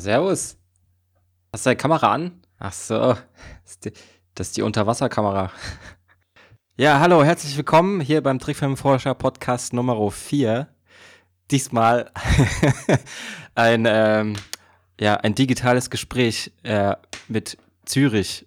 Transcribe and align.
Servus. 0.00 0.56
Hast 1.52 1.66
du 1.66 1.68
deine 1.68 1.76
Kamera 1.76 2.14
an? 2.14 2.40
Ach 2.58 2.72
so, 2.72 2.98
das 2.98 3.72
ist 3.72 3.84
die, 3.84 3.92
das 4.34 4.48
ist 4.48 4.56
die 4.56 4.62
Unterwasserkamera. 4.62 5.50
Ja, 6.76 6.98
hallo, 6.98 7.22
herzlich 7.22 7.54
willkommen 7.58 8.00
hier 8.00 8.22
beim 8.22 8.38
Trickfilmforscher 8.38 9.14
Podcast 9.14 9.74
Nummer 9.74 10.10
4. 10.10 10.66
Diesmal 11.50 12.10
ein, 13.54 13.84
ähm, 13.86 14.36
ja, 14.98 15.16
ein 15.16 15.34
digitales 15.34 15.90
Gespräch 15.90 16.50
äh, 16.62 16.94
mit 17.28 17.58
Zürich. 17.84 18.46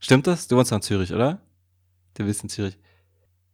Stimmt 0.00 0.26
das? 0.26 0.48
Du 0.48 0.56
wohnst 0.56 0.72
in 0.72 0.82
Zürich, 0.82 1.12
oder? 1.12 1.40
Du 2.14 2.24
bist 2.24 2.42
in 2.42 2.48
Zürich. 2.48 2.76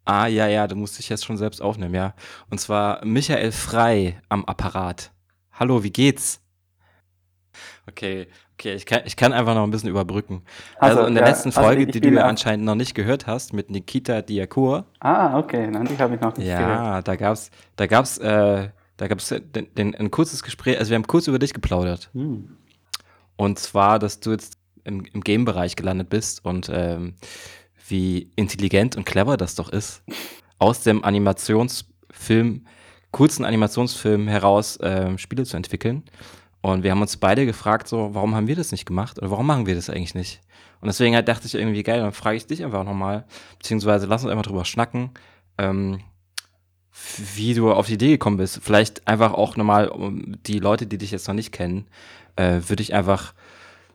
Ah, 0.07 0.29
ja, 0.29 0.47
ja, 0.47 0.67
du 0.67 0.77
musst 0.77 0.99
dich 0.99 1.11
jetzt 1.11 1.27
schon 1.27 1.37
selbst 1.37 1.61
aufnehmen, 1.61 1.95
ja. 1.95 2.15
Und 2.49 2.59
zwar 2.59 3.05
Michael 3.05 3.53
Frei 3.53 4.23
am 4.31 4.47
Apparat. 4.47 5.13
Hallo, 5.53 5.83
wie 5.83 5.93
geht's? 5.93 6.41
Okay, 7.89 8.27
okay, 8.55 8.75
ich 8.75 8.87
kann, 8.87 9.03
ich 9.05 9.17
kann 9.17 9.33
einfach 9.33 9.55
noch 9.55 9.63
ein 9.65 9.71
bisschen 9.71 9.89
überbrücken. 9.91 10.43
Also, 10.79 10.99
Also, 10.99 11.09
in 11.09 11.15
der 11.15 11.25
ja, 11.25 11.29
letzten 11.31 11.49
also 11.51 11.63
Folge, 11.63 11.83
ich 11.85 11.91
die 11.91 12.01
du 12.01 12.11
ja 12.11 12.27
anscheinend 12.27 12.65
noch 12.65 12.75
nicht 12.75 12.95
gehört 12.95 13.27
hast, 13.27 13.53
mit 13.53 13.71
Nikita 13.71 14.23
Diakur, 14.23 14.87
Ah, 15.01 15.39
okay, 15.39 15.69
nein, 15.71 15.87
die 15.87 15.99
habe 15.99 16.15
ich 16.15 16.21
noch 16.21 16.37
nicht 16.37 16.47
gehört. 16.47 16.61
ja, 16.69 17.03
da 17.03 17.17
gab's, 17.17 17.51
da 17.77 17.87
gab's, 17.87 18.19
äh, 18.19 18.69
da 18.97 19.09
gab's 19.09 19.29
den, 19.29 19.75
den, 19.75 19.95
ein 19.95 20.11
kurzes 20.11 20.43
Gespräch, 20.43 20.79
also 20.79 20.91
wir 20.91 20.97
haben 20.97 21.07
kurz 21.07 21.27
über 21.29 21.39
dich 21.39 21.53
geplaudert. 21.55 22.11
Hm. 22.15 22.57
Und 23.37 23.59
zwar, 23.59 23.99
dass 23.99 24.21
du 24.21 24.33
jetzt 24.33 24.59
im, 24.85 25.05
im 25.13 25.21
Game-Bereich 25.21 25.77
gelandet 25.77 26.09
bist 26.09 26.45
und 26.45 26.71
ähm, 26.73 27.15
wie 27.89 28.31
intelligent 28.37 28.97
und 28.97 29.05
clever 29.05 29.37
das 29.37 29.55
doch 29.55 29.69
ist, 29.69 30.03
aus 30.59 30.83
dem 30.83 31.05
Animationsfilm, 31.05 32.67
kurzen 33.11 33.45
Animationsfilm 33.45 34.29
heraus 34.29 34.79
ähm, 34.83 35.19
Spiele 35.19 35.45
zu 35.45 35.57
entwickeln. 35.57 36.05
Und 36.67 36.83
wir 36.83 36.91
haben 36.91 37.01
uns 37.01 37.17
beide 37.17 37.47
gefragt, 37.47 37.87
so, 37.87 38.11
warum 38.13 38.35
haben 38.35 38.49
wir 38.49 38.57
das 38.57 38.73
nicht 38.73 38.87
gemacht? 38.87 39.19
Oder 39.19 39.31
warum 39.31 39.47
machen 39.47 39.67
wir 39.67 39.77
das 39.77 39.89
eigentlich 39.89 40.17
nicht? 40.17 40.41
Und 40.81 40.89
deswegen 40.89 41.15
halt 41.15 41.29
dachte 41.29 41.47
ich 41.47 41.55
irgendwie, 41.55 41.85
geil, 41.85 42.01
dann 42.01 42.11
frage 42.11 42.39
ich 42.39 42.49
dich 42.49 42.65
einfach 42.65 42.83
nochmal, 42.83 43.25
beziehungsweise 43.57 44.07
lass 44.07 44.25
uns 44.25 44.33
einfach 44.33 44.47
drüber 44.47 44.65
schnacken, 44.65 45.11
ähm, 45.59 46.01
wie 47.37 47.55
du 47.55 47.71
auf 47.71 47.87
die 47.87 47.95
Idee 47.95 48.11
gekommen 48.11 48.39
bist. 48.39 48.59
Vielleicht 48.65 49.07
einfach 49.07 49.33
auch 49.33 49.57
nochmal, 49.57 49.87
um 49.87 50.43
die 50.43 50.59
Leute, 50.59 50.89
die 50.89 50.99
dich 50.99 51.13
jetzt 51.13 51.29
noch 51.29 51.37
nicht 51.37 51.53
kennen, 51.53 51.87
äh, 52.35 52.61
würde 52.67 52.83
ich 52.83 52.95
einfach, 52.95 53.33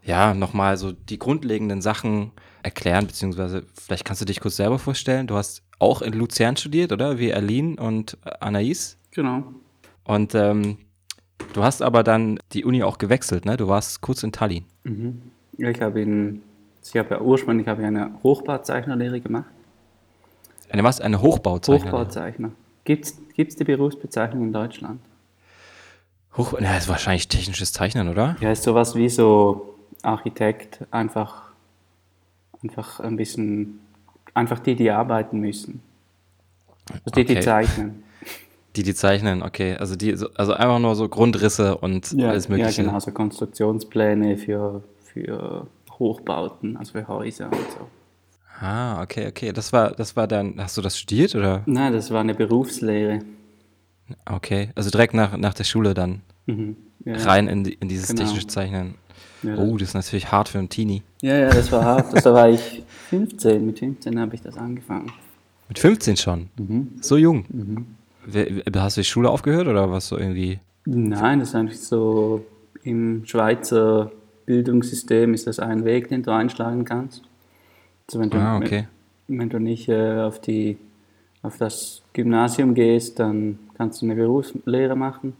ja, 0.01 0.33
nochmal 0.33 0.77
so 0.77 0.93
die 0.93 1.19
grundlegenden 1.19 1.81
Sachen 1.81 2.31
erklären, 2.63 3.05
beziehungsweise 3.05 3.65
vielleicht 3.73 4.05
kannst 4.05 4.21
du 4.21 4.25
dich 4.25 4.39
kurz 4.39 4.55
selber 4.55 4.79
vorstellen. 4.79 5.27
Du 5.27 5.35
hast 5.35 5.61
auch 5.77 6.01
in 6.01 6.13
Luzern 6.13 6.55
studiert, 6.55 6.93
oder? 6.93 7.19
Wie 7.19 7.33
Aline 7.33 7.75
und 7.81 8.17
Anais. 8.39 8.97
Genau. 9.11 9.43
Und 10.05 10.35
ähm, 10.35 10.77
du 11.53 11.63
hast 11.63 11.81
aber 11.81 12.03
dann 12.03 12.39
die 12.53 12.65
Uni 12.65 12.83
auch 12.83 12.97
gewechselt, 12.97 13.45
ne? 13.45 13.57
Du 13.57 13.67
warst 13.67 14.01
kurz 14.01 14.23
in 14.23 14.31
Tallinn. 14.31 14.65
Mhm. 14.83 15.21
Ja, 15.57 15.69
ich 15.69 15.81
habe 15.81 16.01
in, 16.01 16.41
ich 16.83 16.97
habe 16.97 17.15
ja 17.15 17.21
ursprünglich 17.21 17.67
habe 17.67 17.81
ich 17.81 17.87
eine 17.87 18.11
Hochbauzeichnerlehre 18.23 19.19
gemacht. 19.21 19.45
Eine 20.69 20.83
was? 20.83 21.01
Eine 21.01 21.21
Hochbauzeichnerin? 21.21 21.93
Hochbauzeichner. 21.93 22.51
Gibt 22.85 23.05
es 23.05 23.55
die 23.55 23.63
Berufsbezeichnung 23.63 24.43
in 24.43 24.53
Deutschland? 24.53 24.99
Hoch, 26.37 26.53
na, 26.59 26.77
ist 26.77 26.87
wahrscheinlich 26.87 27.27
technisches 27.27 27.73
Zeichnen, 27.73 28.07
oder? 28.07 28.37
Ja, 28.39 28.51
ist 28.51 28.63
sowas 28.63 28.95
wie 28.95 29.09
so 29.09 29.75
Architekt, 30.01 30.79
einfach, 30.89 31.51
einfach 32.63 33.01
ein 33.01 33.17
bisschen, 33.17 33.79
einfach 34.33 34.59
die, 34.59 34.75
die 34.75 34.89
arbeiten 34.89 35.39
müssen. 35.41 35.81
Also 36.89 37.11
die, 37.15 37.25
die 37.25 37.33
Okay. 37.33 37.41
zeichnen. 37.41 38.03
Die, 38.75 38.83
die 38.83 38.93
zeichnen, 38.95 39.43
okay. 39.43 39.75
Also 39.75 39.95
die, 39.95 40.15
so- 40.15 40.29
also 40.35 40.53
einfach 40.53 40.79
nur 40.79 40.95
so 40.95 41.09
Grundrisse 41.09 41.77
und 41.77 42.13
alles 42.17 42.45
ja, 42.47 42.49
Mögliche. 42.55 42.83
genau, 42.83 42.99
so 42.99 43.11
Konstruktionspläne 43.11 44.37
für, 44.37 44.83
für 45.03 45.67
Hochbauten, 45.99 46.77
also 46.77 46.93
für 46.93 47.07
Häuser 47.07 47.45
und 47.47 47.55
so. 47.77 47.87
Ah, 48.65 49.01
okay, 49.01 49.27
okay. 49.27 49.51
Das 49.51 49.73
war, 49.73 49.91
das 49.91 50.15
war 50.15 50.27
dann, 50.27 50.55
hast 50.57 50.77
du 50.77 50.81
das 50.81 50.97
studiert 50.97 51.35
oder? 51.35 51.63
Nein, 51.65 51.93
das 51.93 52.11
war 52.11 52.21
eine 52.21 52.33
Berufslehre. 52.35 53.19
Okay. 54.25 54.69
Also 54.75 54.89
direkt 54.89 55.13
nach, 55.13 55.35
nach 55.37 55.53
der 55.53 55.63
Schule 55.63 55.93
dann 55.93 56.21
Mhm. 56.47 56.75
Ja, 57.05 57.15
rein 57.17 57.47
in, 57.47 57.65
in 57.65 57.87
dieses 57.87 58.07
Genau. 58.09 58.23
technische 58.23 58.47
Zeichnen. 58.47 58.95
Ja, 59.43 59.55
Oh, 59.57 59.77
das 59.77 59.89
ist 59.89 59.93
natürlich 59.95 60.31
hart 60.31 60.49
für 60.49 60.59
einen 60.59 60.69
Teenie. 60.69 61.01
ja, 61.21 61.35
ja, 61.37 61.49
das 61.49 61.71
war 61.71 61.83
hart. 61.85 62.13
Das, 62.13 62.23
da 62.23 62.33
war 62.33 62.49
ich 62.49 62.83
15. 63.09 63.65
Mit 63.65 63.79
15 63.79 64.19
habe 64.19 64.35
ich 64.35 64.41
das 64.41 64.57
angefangen. 64.57 65.11
Mit 65.67 65.79
15 65.79 66.17
schon. 66.17 66.49
Mhm. 66.57 66.89
So 67.01 67.17
jung. 67.17 67.45
Wer- 67.49 67.83
Hast 68.75 68.97
du 68.97 69.01
die 69.01 69.05
Schule 69.05 69.29
aufgehört 69.29 69.67
oder 69.67 69.89
was 69.91 70.07
so 70.07 70.17
irgendwie? 70.17 70.59
Nein, 70.85 71.39
das 71.39 71.49
ist 71.49 71.55
eigentlich 71.55 71.79
so, 71.79 72.45
im 72.83 73.25
Schweizer 73.25 74.11
Bildungssystem 74.45 75.33
ist 75.33 75.47
das 75.47 75.59
ein 75.59 75.85
Weg, 75.85 76.09
den 76.09 76.23
du 76.23 76.31
einschlagen 76.31 76.83
kannst. 76.85 77.23
Also 78.07 78.19
wenn 78.19 78.29
du, 78.29 78.37
Ah, 78.37 78.57
okay. 78.57 78.87
wenn 79.27 79.49
du 79.49 79.59
nicht 79.59 79.87
äh, 79.87 80.19
auf, 80.21 80.41
die, 80.41 80.77
auf 81.43 81.57
das 81.57 82.01
Gymnasium 82.13 82.73
gehst, 82.73 83.19
dann 83.19 83.59
kannst 83.77 84.01
du 84.01 84.05
eine 84.05 84.15
Berufslehre 84.15 84.95
machen. 84.95 85.33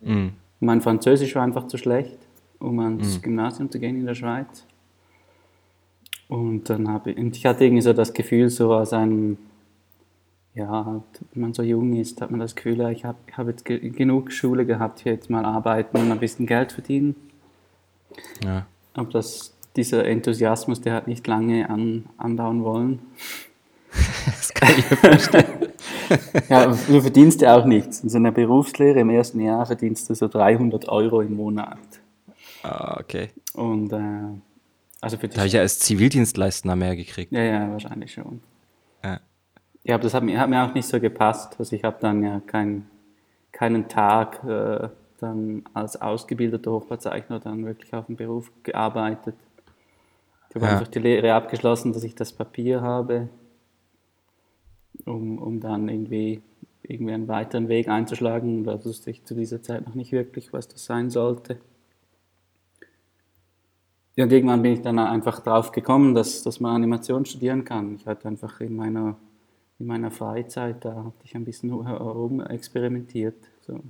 Mhm. 0.00 0.32
Mein 0.60 0.80
Französisch 0.80 1.34
war 1.34 1.42
einfach 1.44 1.66
zu 1.68 1.76
schlecht, 1.78 2.16
um 2.58 2.78
ans 2.80 3.18
Mhm. 3.18 3.22
Gymnasium 3.22 3.70
zu 3.70 3.78
gehen 3.78 3.96
in 3.96 4.06
der 4.06 4.14
Schweiz. 4.14 4.64
Und 6.28 6.68
dann 6.68 6.88
habe 6.88 7.12
ich, 7.12 7.16
und 7.18 7.36
ich 7.36 7.46
hatte 7.46 7.64
irgendwie 7.64 7.82
so 7.82 7.92
das 7.92 8.12
Gefühl, 8.12 8.50
so 8.50 8.72
als 8.74 8.92
ein, 8.92 9.38
ja, 10.58 11.02
wenn 11.32 11.40
man 11.40 11.54
so 11.54 11.62
jung 11.62 11.94
ist, 11.94 12.20
hat 12.20 12.30
man 12.30 12.40
das 12.40 12.54
Gefühl, 12.54 12.80
ich 12.90 13.04
habe 13.04 13.18
hab 13.36 13.46
jetzt 13.46 13.64
ge 13.64 13.78
genug 13.90 14.32
Schule 14.32 14.66
gehabt, 14.66 15.00
hier 15.00 15.12
jetzt 15.12 15.30
mal 15.30 15.44
arbeiten 15.44 15.96
und 15.96 16.10
ein 16.10 16.18
bisschen 16.18 16.46
Geld 16.46 16.72
verdienen. 16.72 17.14
Ja. 18.44 18.66
Aber 18.94 19.10
das, 19.10 19.54
dieser 19.76 20.04
Enthusiasmus, 20.04 20.80
der 20.80 20.94
hat 20.94 21.06
nicht 21.06 21.26
lange 21.26 21.70
an, 21.70 22.06
andauern 22.16 22.64
wollen. 22.64 22.98
Das 24.26 24.52
kann 24.52 24.74
ich 24.76 24.90
mir 24.90 24.96
vorstellen. 24.96 25.46
Ja, 26.48 26.66
du 26.66 27.00
verdienst 27.02 27.42
ja 27.42 27.56
auch 27.56 27.66
nichts. 27.66 28.00
In 28.00 28.08
so 28.08 28.16
einer 28.16 28.32
Berufslehre 28.32 29.00
im 29.00 29.10
ersten 29.10 29.40
Jahr 29.40 29.66
verdienst 29.66 30.08
du 30.08 30.14
so 30.14 30.26
300 30.26 30.88
Euro 30.88 31.20
im 31.20 31.36
Monat. 31.36 31.78
ah, 32.62 32.98
okay. 32.98 33.28
Und 33.54 33.92
äh, 33.92 33.98
also 35.00 35.16
für 35.16 35.28
Da 35.28 35.38
habe 35.38 35.48
ich 35.48 35.52
ja 35.52 35.60
als 35.60 35.78
Zivildienstleister 35.80 36.74
mehr 36.76 36.96
gekriegt. 36.96 37.32
Ja, 37.32 37.42
ja, 37.42 37.70
wahrscheinlich 37.70 38.12
schon. 38.12 38.40
Ja. 39.04 39.20
Ja, 39.88 39.94
aber 39.96 40.04
das 40.04 40.14
hat 40.14 40.22
mir, 40.22 40.38
hat 40.38 40.50
mir 40.50 40.62
auch 40.64 40.74
nicht 40.74 40.86
so 40.86 41.00
gepasst. 41.00 41.56
Also 41.58 41.74
ich 41.74 41.82
habe 41.82 41.96
dann 42.00 42.22
ja 42.22 42.40
kein, 42.46 42.86
keinen 43.52 43.88
Tag 43.88 44.44
äh, 44.44 44.88
dann 45.20 45.64
als 45.74 46.00
ausgebildeter 46.00 46.72
Hochbauzeichner 46.72 47.40
dann 47.40 47.64
wirklich 47.66 47.94
auf 47.94 48.06
dem 48.06 48.16
Beruf 48.16 48.52
gearbeitet. 48.64 49.34
Ich 50.50 50.56
habe 50.56 50.66
Ja. 50.66 50.72
einfach 50.72 50.88
die 50.88 50.98
Lehre 50.98 51.32
abgeschlossen, 51.34 51.92
dass 51.94 52.02
ich 52.04 52.14
das 52.14 52.32
Papier 52.32 52.82
habe, 52.82 53.28
um, 55.06 55.38
um 55.38 55.60
dann 55.60 55.88
irgendwie, 55.88 56.42
irgendwie 56.82 57.14
einen 57.14 57.28
weiteren 57.28 57.68
Weg 57.68 57.88
einzuschlagen. 57.88 58.64
Da 58.64 58.84
wusste 58.84 59.10
ich 59.10 59.24
zu 59.24 59.34
dieser 59.34 59.62
Zeit 59.62 59.86
noch 59.86 59.94
nicht 59.94 60.12
wirklich, 60.12 60.52
was 60.52 60.68
das 60.68 60.84
sein 60.84 61.10
sollte. 61.10 61.58
Ja, 64.16 64.24
und 64.24 64.32
irgendwann 64.32 64.62
bin 64.62 64.72
ich 64.74 64.82
dann 64.82 64.98
einfach 64.98 65.40
drauf 65.40 65.72
gekommen, 65.72 66.14
dass, 66.14 66.42
dass 66.42 66.60
man 66.60 66.74
Animation 66.74 67.24
studieren 67.24 67.64
kann. 67.64 67.94
Ich 67.94 68.06
hatte 68.06 68.28
einfach 68.28 68.60
in 68.60 68.76
meiner, 68.76 69.16
in 69.78 69.86
meiner 69.86 70.10
Freizeit, 70.10 70.84
da 70.84 71.04
hatte 71.04 71.24
ich 71.24 71.34
ein 71.34 71.44
bisschen 71.44 71.70
herum 71.86 72.40
experimentiert, 72.40 73.36
so 73.60 73.80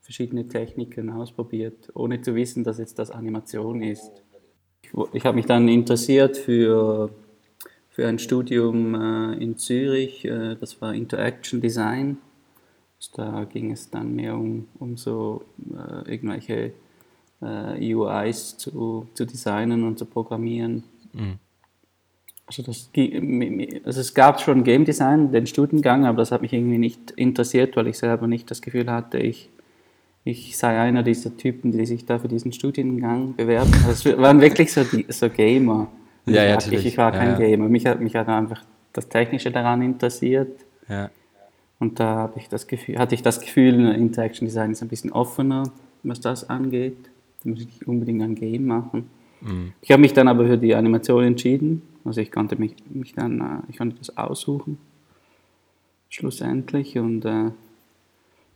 verschiedene 0.00 0.46
Techniken 0.48 1.10
ausprobiert, 1.10 1.90
ohne 1.94 2.20
zu 2.20 2.34
wissen, 2.34 2.64
dass 2.64 2.78
jetzt 2.78 2.98
das 2.98 3.10
Animation 3.10 3.82
ist. 3.82 4.10
Ich, 4.82 4.90
ich 5.12 5.24
habe 5.24 5.36
mich 5.36 5.46
dann 5.46 5.68
interessiert 5.68 6.36
für, 6.36 7.10
für 7.90 8.08
ein 8.08 8.18
Studium 8.18 8.94
äh, 8.94 9.34
in 9.34 9.56
Zürich, 9.56 10.24
äh, 10.24 10.56
das 10.56 10.80
war 10.80 10.94
Interaction 10.94 11.60
Design. 11.60 12.18
Da 13.14 13.44
ging 13.44 13.72
es 13.72 13.88
dann 13.88 14.14
mehr 14.14 14.34
um, 14.34 14.68
um 14.78 14.96
so 14.96 15.42
äh, 15.72 16.10
irgendwelche 16.10 16.72
äh, 17.40 17.94
UIs 17.94 18.58
zu, 18.58 19.08
zu 19.14 19.24
designen 19.24 19.84
und 19.84 19.98
zu 19.98 20.04
programmieren. 20.04 20.84
Also, 22.50 22.64
das, 22.64 22.90
also 23.84 24.00
es 24.00 24.12
gab 24.12 24.40
schon 24.40 24.64
Game 24.64 24.84
Design, 24.84 25.30
den 25.30 25.46
Studiengang, 25.46 26.04
aber 26.04 26.18
das 26.18 26.32
hat 26.32 26.42
mich 26.42 26.52
irgendwie 26.52 26.78
nicht 26.78 27.12
interessiert, 27.12 27.76
weil 27.76 27.86
ich 27.86 27.96
selber 27.96 28.26
nicht 28.26 28.50
das 28.50 28.60
Gefühl 28.60 28.90
hatte, 28.90 29.18
ich, 29.18 29.48
ich 30.24 30.58
sei 30.58 30.76
einer 30.80 31.04
dieser 31.04 31.36
Typen, 31.36 31.70
die 31.70 31.86
sich 31.86 32.06
da 32.06 32.18
für 32.18 32.26
diesen 32.26 32.52
Studiengang 32.52 33.36
bewerben. 33.36 33.72
Also 33.86 34.10
es 34.10 34.18
waren 34.18 34.40
wirklich 34.40 34.72
so, 34.72 34.82
die, 34.82 35.06
so 35.10 35.30
Gamer. 35.30 35.86
Ja, 36.26 36.56
ich, 36.56 36.66
ja, 36.66 36.72
ich, 36.72 36.86
ich 36.86 36.98
war 36.98 37.12
kein 37.12 37.30
ja. 37.30 37.36
Gamer. 37.38 37.68
Mich 37.68 37.86
hat, 37.86 38.00
mich 38.00 38.16
hat 38.16 38.28
einfach 38.28 38.64
das 38.92 39.08
Technische 39.08 39.52
daran 39.52 39.80
interessiert. 39.82 40.64
Ja. 40.88 41.08
Und 41.78 42.00
da 42.00 42.16
habe 42.16 42.40
ich 42.40 42.48
das 42.48 42.66
Gefühl, 42.66 42.98
hatte 42.98 43.14
ich 43.14 43.22
das 43.22 43.40
Gefühl, 43.40 43.94
Interaction 43.94 44.48
Design 44.48 44.72
ist 44.72 44.82
ein 44.82 44.88
bisschen 44.88 45.12
offener, 45.12 45.70
was 46.02 46.20
das 46.20 46.50
angeht. 46.50 46.96
Da 47.44 47.50
muss 47.50 47.60
ich 47.60 47.66
nicht 47.66 47.86
unbedingt 47.86 48.22
ein 48.22 48.34
Game 48.34 48.66
machen. 48.66 49.08
Ich 49.80 49.92
habe 49.92 50.02
mich 50.02 50.12
dann 50.12 50.26
aber 50.26 50.46
für 50.46 50.58
die 50.58 50.74
Animation 50.74 51.22
entschieden. 51.22 51.82
Also 52.04 52.20
ich 52.20 52.32
konnte 52.32 52.56
mich, 52.56 52.74
mich 52.88 53.14
dann, 53.14 53.40
äh, 53.40 53.70
ich 53.70 53.78
konnte 53.78 53.96
das 53.96 54.16
aussuchen. 54.16 54.78
Schlussendlich. 56.08 56.98
Und, 56.98 57.24
äh, 57.24 57.50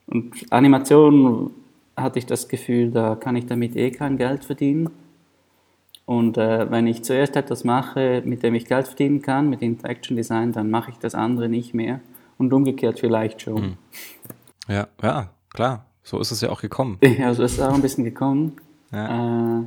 und 0.06 0.35
Animation 0.50 1.50
hatte 1.96 2.19
ich 2.19 2.26
das 2.26 2.49
Gefühl, 2.49 2.91
da 2.91 3.14
kann 3.14 3.37
ich 3.37 3.46
damit 3.46 3.76
eh 3.76 3.91
kein 3.91 4.17
Geld 4.17 4.44
verdienen. 4.44 4.91
Und 6.06 6.37
äh, 6.37 6.70
wenn 6.70 6.87
ich 6.87 7.02
zuerst 7.02 7.37
etwas 7.37 7.64
mache, 7.64 8.23
mit 8.25 8.43
dem 8.43 8.55
ich 8.55 8.67
Geld 8.67 8.87
verdienen 8.87 9.23
kann, 9.23 9.49
mit 9.49 9.62
Interaction 9.62 10.17
Design, 10.17 10.52
dann 10.52 10.70
mache 10.70 10.90
ich 10.90 10.99
das 10.99 11.14
andere 11.14 11.49
nicht 11.49 11.73
mehr. 11.73 12.00
Und 12.37 12.52
umgekehrt 12.52 12.99
vielleicht 12.99 13.43
schon. 13.43 13.62
Mhm. 13.62 13.76
Ja, 14.69 14.88
ja, 15.02 15.31
klar. 15.52 15.87
So 16.02 16.20
ist 16.20 16.31
es 16.31 16.40
ja 16.40 16.50
auch 16.50 16.61
gekommen. 16.61 16.99
Ja, 17.19 17.32
so 17.32 17.43
ist 17.43 17.52
es 17.52 17.61
auch 17.61 17.75
ein 17.75 17.81
bisschen 17.81 18.05
gekommen. 18.05 18.56
Ja, 18.93 19.61
äh, 19.61 19.64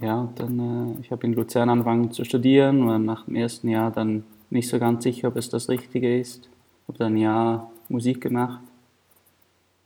ja 0.00 0.28
dann, 0.36 0.96
äh, 0.96 1.00
ich 1.00 1.10
habe 1.10 1.26
in 1.26 1.34
Luzern 1.34 1.68
angefangen 1.68 2.10
zu 2.12 2.24
studieren 2.24 2.88
und 2.88 3.04
nach 3.04 3.24
dem 3.26 3.36
ersten 3.36 3.68
Jahr 3.68 3.90
dann 3.90 4.24
nicht 4.50 4.68
so 4.68 4.78
ganz 4.78 5.04
sicher, 5.04 5.28
ob 5.28 5.36
es 5.36 5.48
das 5.48 5.68
Richtige 5.68 6.18
ist. 6.18 6.48
Habe 6.88 6.98
dann 6.98 7.14
ein 7.14 7.18
Jahr 7.18 7.70
Musik 7.88 8.20
gemacht. 8.20 8.60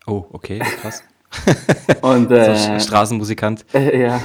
Oh, 0.06 0.26
okay, 0.32 0.58
krass. 0.58 1.02
und, 2.02 2.30
äh, 2.30 2.80
Straßenmusikant. 2.80 3.64
Äh, 3.74 4.02
ja. 4.06 4.20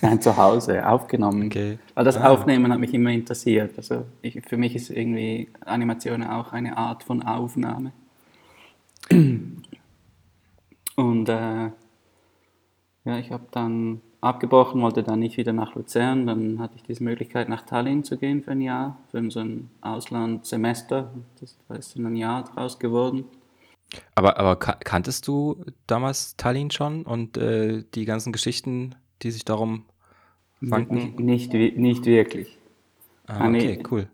Nein, 0.00 0.20
zu 0.20 0.36
Hause, 0.36 0.86
aufgenommen. 0.86 1.46
Okay. 1.46 1.78
Weil 1.94 2.04
das 2.04 2.16
ah. 2.16 2.30
Aufnehmen 2.30 2.72
hat 2.72 2.78
mich 2.78 2.94
immer 2.94 3.10
interessiert. 3.10 3.72
Also 3.76 4.04
ich, 4.22 4.40
für 4.46 4.56
mich 4.56 4.74
ist 4.74 4.90
irgendwie 4.90 5.48
Animation 5.64 6.22
auch 6.24 6.52
eine 6.52 6.76
Art 6.76 7.02
von 7.02 7.22
Aufnahme. 7.22 7.92
Und 10.96 11.28
äh, 11.28 11.70
ja, 13.04 13.18
ich 13.18 13.30
habe 13.30 13.44
dann 13.50 14.00
abgebrochen, 14.22 14.80
wollte 14.80 15.02
dann 15.02 15.18
nicht 15.18 15.36
wieder 15.36 15.52
nach 15.52 15.74
Luzern. 15.74 16.26
Dann 16.26 16.58
hatte 16.58 16.76
ich 16.76 16.82
diese 16.82 17.04
Möglichkeit, 17.04 17.48
nach 17.50 17.62
Tallinn 17.62 18.04
zu 18.04 18.16
gehen 18.16 18.42
für 18.42 18.52
ein 18.52 18.62
Jahr, 18.62 18.98
für 19.10 19.30
so 19.30 19.40
ein 19.40 19.70
Auslandssemester. 19.82 21.12
Das 21.40 21.56
ist 21.78 21.96
dann 21.96 22.06
ein 22.06 22.16
Jahr 22.16 22.44
draus 22.44 22.78
geworden. 22.78 23.24
Aber, 24.14 24.38
aber 24.38 24.56
kanntest 24.56 25.28
du 25.28 25.64
damals 25.86 26.36
Tallinn 26.36 26.70
schon 26.70 27.02
und 27.02 27.36
äh, 27.36 27.84
die 27.94 28.06
ganzen 28.06 28.32
Geschichten 28.32 28.94
die 29.22 29.30
sich 29.30 29.44
darum 29.44 29.84
wanken? 30.60 31.14
Nicht, 31.16 31.52
nicht, 31.52 31.76
nicht 31.76 32.06
wirklich. 32.06 32.58
Ah, 33.26 33.48
okay, 33.48 33.82
cool. 33.90 34.08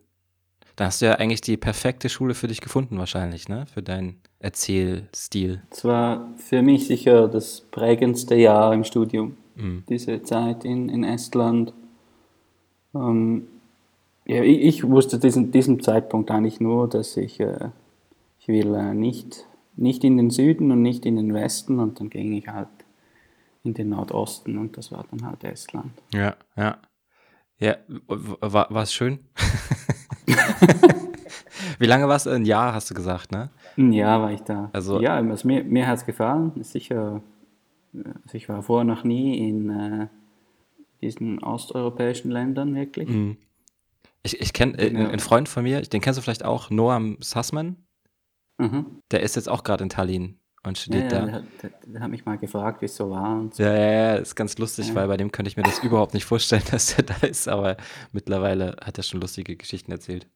Da 0.77 0.87
hast 0.87 1.03
du 1.03 1.07
ja 1.07 1.15
eigentlich 1.15 1.41
die 1.41 1.57
perfekte 1.57 2.09
Schule 2.09 2.35
für 2.35 2.47
dich 2.47 2.61
gefunden, 2.61 2.99
wahrscheinlich, 2.99 3.49
ne? 3.49 3.67
Für 3.67 3.83
deinen 3.83 4.21
Erzählstil. 4.39 5.63
Es 5.71 5.85
war 5.85 6.33
für 6.37 6.63
mich 6.63 6.87
sicher 6.87 7.27
das 7.27 7.63
prägendste 7.63 8.37
Jahr 8.37 8.73
im 8.73 8.85
Studium. 8.85 9.37
Mhm. 9.59 9.85
Diese 9.89 10.23
Zeit 10.23 10.65
in, 10.65 10.89
in 10.89 11.05
Estland. 11.05 11.73
Ähm, 12.95 13.49
ja, 14.25 14.43
ich, 14.43 14.61
ich, 14.61 14.89
wusste 14.89 15.19
diesen, 15.19 15.51
diesem 15.51 15.83
Zeitpunkt 15.83 16.31
eigentlich 16.31 16.61
nur, 16.61 16.89
dass 16.89 17.17
ich, 17.17 17.41
äh, 17.41 17.71
ich 18.39 18.49
will 18.49 18.75
äh, 18.75 18.95
nicht, 18.95 19.47
nicht 19.77 20.05
in 20.05 20.17
den 20.17 20.31
Süden 20.31 20.71
und 20.71 20.83
nicht 20.83 21.05
in 21.05 21.17
den 21.17 21.35
Westen 21.35 21.81
und 21.81 22.01
dann 22.01 22.11
ging 22.11 22.33
ich 22.33 22.49
halt 22.49 22.69
in 23.65 23.75
den 23.75 23.91
Nordosten 23.91 24.59
und 24.59 24.77
das 24.77 24.93
war 24.93 25.05
dann 25.11 25.27
halt 25.27 25.45
Estland. 25.45 25.93
Ja, 26.15 26.37
ja. 26.57 26.79
Ja, 27.61 27.75
war, 28.07 28.71
es 28.83 28.93
schön? 28.93 29.19
Wie 31.81 31.87
lange 31.87 32.07
war 32.07 32.15
es? 32.15 32.29
Ein 32.29 32.45
Jahr, 32.45 32.73
hast 32.73 32.89
du 32.89 32.95
gesagt, 32.95 33.33
ne? 33.33 33.51
Ein 33.77 33.93
Jahr 33.93 34.23
war 34.23 34.31
ich 34.31 34.43
da. 34.43 34.71
Also, 34.73 35.01
ja, 35.01 35.17
also 35.17 35.49
mir, 35.49 35.65
mir 35.65 35.89
hat 35.89 35.99
es 35.99 36.07
gefallen. 36.07 36.53
Sicher, 36.63 37.21
also 37.95 38.35
ich 38.35 38.49
war 38.49 38.63
vorher 38.63 38.85
noch 38.85 39.05
nie 39.05 39.49
in 39.49 39.71
äh, 39.71 40.09
diesen 41.01 41.43
osteuropäischen 41.43 42.31
Ländern 42.31 42.75
wirklich. 42.75 43.09
Mhm. 43.09 43.37
Ich, 44.23 44.41
ich 44.41 44.53
kenne 44.53 44.79
äh, 44.79 44.89
einen 44.89 45.21
Freund 45.21 45.49
von 45.49 45.63
mir, 45.63 45.81
den 45.83 46.01
kennst 46.01 46.19
du 46.19 46.23
vielleicht 46.23 46.45
auch, 46.45 46.71
Noam 46.71 47.19
Sassman. 47.21 47.77
Mhm. 48.59 49.03
Der 49.11 49.23
ist 49.23 49.37
jetzt 49.37 49.49
auch 49.49 49.63
gerade 49.63 49.85
in 49.85 49.91
Tallinn 49.91 50.41
und 50.65 50.79
studiert 50.79 51.13
ja, 51.13 51.21
da. 51.21 51.27
Der, 51.27 51.43
der, 51.63 51.71
der, 51.87 52.01
hat 52.01 52.11
mich 52.11 52.25
mal 52.25 52.37
gefragt, 52.37 52.81
wie 52.83 52.87
es 52.87 52.97
so 52.97 53.11
war. 53.11 53.49
So. 53.53 53.63
Ja, 53.63 53.73
ja, 53.73 53.91
ja, 53.91 54.15
ist 54.17 54.35
ganz 54.35 54.59
lustig, 54.59 54.89
ja. 54.89 54.95
weil 54.95 55.09
bei 55.09 55.17
dem 55.17 55.31
könnte 55.31 55.49
ich 55.49 55.57
mir 55.57 55.63
das 55.63 55.79
überhaupt 55.79 56.15
nicht 56.15 56.25
vorstellen, 56.25 56.65
dass 56.71 56.97
er 56.97 57.05
da 57.05 57.27
ist, 57.27 57.49
aber 57.49 57.77
mittlerweile 58.13 58.77
hat 58.83 58.99
er 58.99 59.05
schon 59.05 59.21
lustige 59.21 59.57
Geschichten 59.57 59.93
erzählt. 59.93 60.29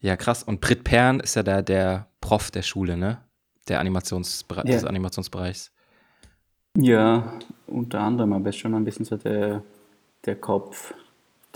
Ja, 0.00 0.16
krass. 0.16 0.42
Und 0.42 0.60
Brit 0.60 0.84
Pern 0.84 1.20
ist 1.20 1.34
ja 1.34 1.42
da 1.42 1.60
der 1.60 2.10
Prof 2.20 2.50
der 2.50 2.62
Schule, 2.62 2.96
ne? 2.96 3.24
Der 3.68 3.80
Animationsbere 3.80 4.60
ja. 4.66 4.72
des 4.72 4.84
Animationsbereichs. 4.84 5.72
Ja, 6.80 7.32
unter 7.66 8.00
anderem, 8.00 8.32
aber 8.32 8.46
er 8.46 8.50
ist 8.50 8.56
schon 8.56 8.74
ein 8.74 8.84
bisschen 8.84 9.04
so 9.04 9.16
der, 9.16 9.62
der 10.24 10.36
Kopf 10.36 10.94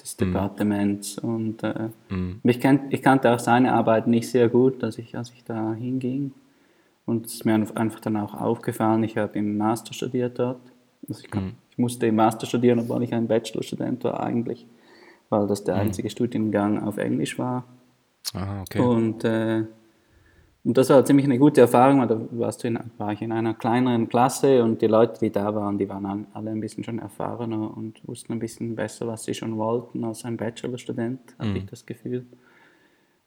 des 0.00 0.18
mhm. 0.18 0.32
Departements. 0.32 1.18
Und 1.18 1.62
äh, 1.62 1.90
mm. 2.08 2.40
ich, 2.42 2.60
kennt, 2.60 2.92
ich 2.92 3.02
kannte 3.02 3.32
auch 3.32 3.38
seine 3.38 3.72
Arbeit 3.72 4.08
nicht 4.08 4.28
sehr 4.28 4.48
gut, 4.48 4.82
als 4.82 4.98
ich, 4.98 5.16
als 5.16 5.30
ich 5.30 5.44
da 5.44 5.74
hinging. 5.74 6.32
Und 7.06 7.26
es 7.26 7.34
ist 7.34 7.44
mir 7.44 7.54
einfach 7.54 8.00
dann 8.00 8.16
auch 8.16 8.34
aufgefallen, 8.34 9.04
ich 9.04 9.16
habe 9.16 9.38
im 9.38 9.56
Master 9.56 9.92
studiert 9.94 10.38
dort. 10.38 10.60
Also 11.08 11.22
ich, 11.22 11.30
kann, 11.30 11.44
mhm. 11.44 11.52
ich, 11.70 11.78
musste 11.78 12.06
im 12.06 12.16
Master 12.16 12.46
studieren, 12.46 12.80
obwohl 12.80 13.02
ich 13.04 13.14
ein 13.14 13.28
Bachelorstudent 13.28 14.02
war 14.04 14.20
eigentlich, 14.22 14.66
weil 15.28 15.46
das 15.46 15.62
der 15.62 15.76
mhm. 15.76 15.82
einzige 15.82 16.10
Studiengang 16.10 16.82
auf 16.82 16.98
Englisch 16.98 17.38
war. 17.38 17.64
Ah, 18.34 18.62
okay. 18.62 18.80
Und, 18.80 19.24
äh, 19.24 19.64
und 20.64 20.78
das 20.78 20.90
war 20.90 21.04
ziemlich 21.04 21.26
eine 21.26 21.38
gute 21.38 21.60
Erfahrung, 21.62 22.00
weil 22.00 22.06
da 22.06 22.20
warst 22.30 22.62
du 22.62 22.68
in, 22.68 22.78
war 22.96 23.12
ich 23.12 23.20
in 23.20 23.32
einer 23.32 23.54
kleineren 23.54 24.08
Klasse 24.08 24.62
und 24.62 24.80
die 24.80 24.86
Leute, 24.86 25.18
die 25.20 25.30
da 25.30 25.52
waren, 25.54 25.76
die 25.76 25.88
waren 25.88 26.26
alle 26.32 26.50
ein 26.50 26.60
bisschen 26.60 26.84
schon 26.84 27.00
erfahrener 27.00 27.76
und 27.76 28.06
wussten 28.06 28.32
ein 28.32 28.38
bisschen 28.38 28.76
besser, 28.76 29.08
was 29.08 29.24
sie 29.24 29.34
schon 29.34 29.56
wollten 29.58 30.04
als 30.04 30.24
ein 30.24 30.36
Bachelorstudent, 30.36 31.34
hatte 31.38 31.50
mhm. 31.50 31.56
ich 31.56 31.66
das 31.66 31.84
Gefühl. 31.84 32.26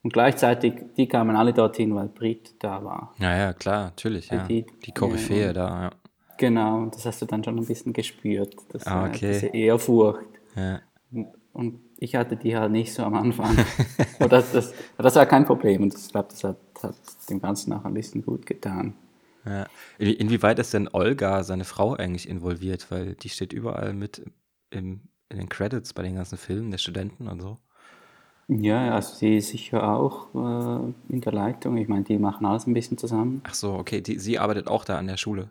Und 0.01 0.13
gleichzeitig, 0.13 0.75
die 0.95 1.07
kamen 1.07 1.35
alle 1.35 1.51
dorthin, 1.51 1.93
weil 1.93 2.07
Brit 2.07 2.53
da 2.59 2.83
war. 2.83 3.13
Ja, 3.17 3.35
ja, 3.35 3.53
klar, 3.53 3.85
natürlich. 3.85 4.29
Ja. 4.29 4.45
Die, 4.45 4.65
die 4.85 4.91
Koryphäe 4.91 5.47
ja, 5.47 5.53
da, 5.53 5.81
ja. 5.83 5.89
Genau, 6.37 6.77
und 6.77 6.95
das 6.95 7.05
hast 7.05 7.21
du 7.21 7.25
dann 7.25 7.43
schon 7.43 7.57
ein 7.57 7.65
bisschen 7.65 7.91
gespürt, 7.91 8.55
das, 8.69 8.85
ah, 8.87 9.07
okay. 9.07 9.33
diese 9.33 9.47
Ehrfurcht. 9.47 10.25
Ja. 10.55 10.79
Und 11.53 11.79
ich 11.97 12.15
hatte 12.15 12.35
die 12.35 12.55
halt 12.55 12.71
nicht 12.71 12.93
so 12.93 13.03
am 13.03 13.15
Anfang. 13.15 13.57
und 14.19 14.31
das, 14.31 14.51
das, 14.51 14.73
das 14.97 15.15
war 15.15 15.25
kein 15.25 15.45
Problem 15.45 15.83
und 15.83 15.95
ich 15.95 16.11
glaube, 16.11 16.27
das 16.29 16.43
hat, 16.43 16.57
hat, 16.81 16.95
dem 17.29 17.41
Ganzen 17.41 17.73
auch 17.73 17.85
ein 17.85 17.93
bisschen 17.93 18.23
gut 18.23 18.45
getan. 18.45 18.93
Ja. 19.45 19.67
Inwieweit 19.97 20.59
ist 20.59 20.73
denn 20.73 20.89
Olga, 20.91 21.43
seine 21.43 21.65
Frau, 21.65 21.93
eigentlich 21.93 22.27
involviert? 22.27 22.89
Weil 22.89 23.13
die 23.13 23.29
steht 23.29 23.53
überall 23.53 23.93
mit 23.93 24.25
im, 24.71 25.01
in 25.29 25.37
den 25.37 25.49
Credits 25.49 25.93
bei 25.93 26.03
den 26.03 26.15
ganzen 26.15 26.37
Filmen 26.37 26.71
der 26.71 26.79
Studenten 26.79 27.27
und 27.27 27.41
so. 27.41 27.57
Ja, 28.47 28.93
also 28.93 29.15
sie 29.15 29.37
ist 29.37 29.49
sicher 29.49 29.87
auch 29.87 30.27
äh, 30.35 31.13
in 31.13 31.21
der 31.21 31.31
Leitung. 31.31 31.77
Ich 31.77 31.87
meine, 31.87 32.03
die 32.03 32.17
machen 32.19 32.45
alles 32.45 32.67
ein 32.67 32.73
bisschen 32.73 32.97
zusammen. 32.97 33.41
Ach 33.43 33.53
so, 33.53 33.73
okay. 33.73 34.01
Die, 34.01 34.19
sie 34.19 34.37
arbeitet 34.37 34.67
auch 34.67 34.85
da 34.85 34.97
an 34.97 35.07
der 35.07 35.17
Schule. 35.17 35.49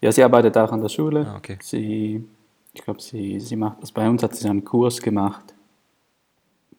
Ja, 0.00 0.12
sie 0.12 0.22
arbeitet 0.22 0.56
auch 0.56 0.70
an 0.70 0.82
der 0.82 0.88
Schule. 0.88 1.26
Ah, 1.26 1.36
okay. 1.36 1.58
Sie, 1.60 2.24
ich 2.72 2.82
glaube, 2.82 3.00
sie, 3.00 3.40
sie 3.40 3.56
macht 3.56 3.82
das 3.82 3.90
bei 3.90 4.08
uns, 4.08 4.22
hat 4.22 4.36
sie 4.36 4.48
einen 4.48 4.64
Kurs 4.64 5.00
gemacht. 5.00 5.54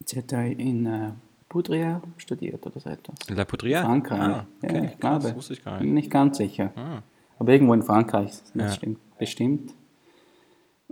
Sie 0.06 0.18
hat 0.18 0.32
da 0.32 0.42
in 0.44 0.86
äh, 0.86 1.12
Poudrière 1.50 2.02
studiert 2.18 2.66
oder 2.66 2.80
so 2.80 2.90
etwas. 2.90 3.16
In 3.28 3.36
La 3.36 3.44
Poudrière? 3.44 3.84
Frankreich. 3.84 4.20
Ah, 4.20 4.48
okay. 4.62 4.76
Ja, 4.76 4.84
ich 4.84 5.00
glaube. 5.00 5.24
Das 5.24 5.36
wusste 5.36 5.54
ich 5.54 5.64
gar 5.64 5.80
nicht. 5.80 5.92
Nicht 5.92 6.12
ganz 6.12 6.38
sicher. 6.38 6.72
Ah. 6.76 7.02
Aber 7.40 7.52
irgendwo 7.52 7.74
in 7.74 7.84
Frankreich, 7.84 8.32
das 8.32 8.44
ja. 8.56 8.70
stimmt, 8.72 9.00
bestimmt. 9.18 9.74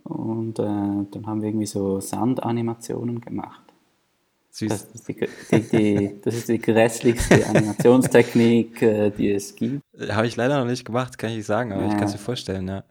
Und 0.04 0.60
äh, 0.60 0.64
dann 0.64 1.26
haben 1.26 1.42
wir 1.42 1.50
irgendwie 1.50 1.66
so 1.66 2.00
Sandanimationen 2.00 3.22
gemacht. 3.22 3.62
Süß. 4.52 4.70
Das 4.70 4.84
ist 4.84 5.08
die, 5.08 5.16
die, 5.52 5.70
die, 5.70 6.22
das 6.22 6.36
ist 6.36 6.50
die 6.50 6.60
grässlichste 6.60 7.48
Animationstechnik, 7.50 8.82
äh, 8.82 9.10
die 9.12 9.32
es 9.32 9.56
gibt. 9.56 9.82
Habe 10.10 10.28
ich 10.28 10.36
leider 10.36 10.60
noch 10.60 10.70
nicht 10.70 10.84
gemacht, 10.84 11.18
kann 11.18 11.30
ich 11.30 11.38
nicht 11.38 11.46
sagen, 11.46 11.72
aber 11.72 11.84
ja. 11.84 11.88
ich 11.88 11.94
kann 11.94 12.04
es 12.04 12.14
mir 12.14 12.20
vorstellen, 12.20 12.68
ja. 12.68 12.84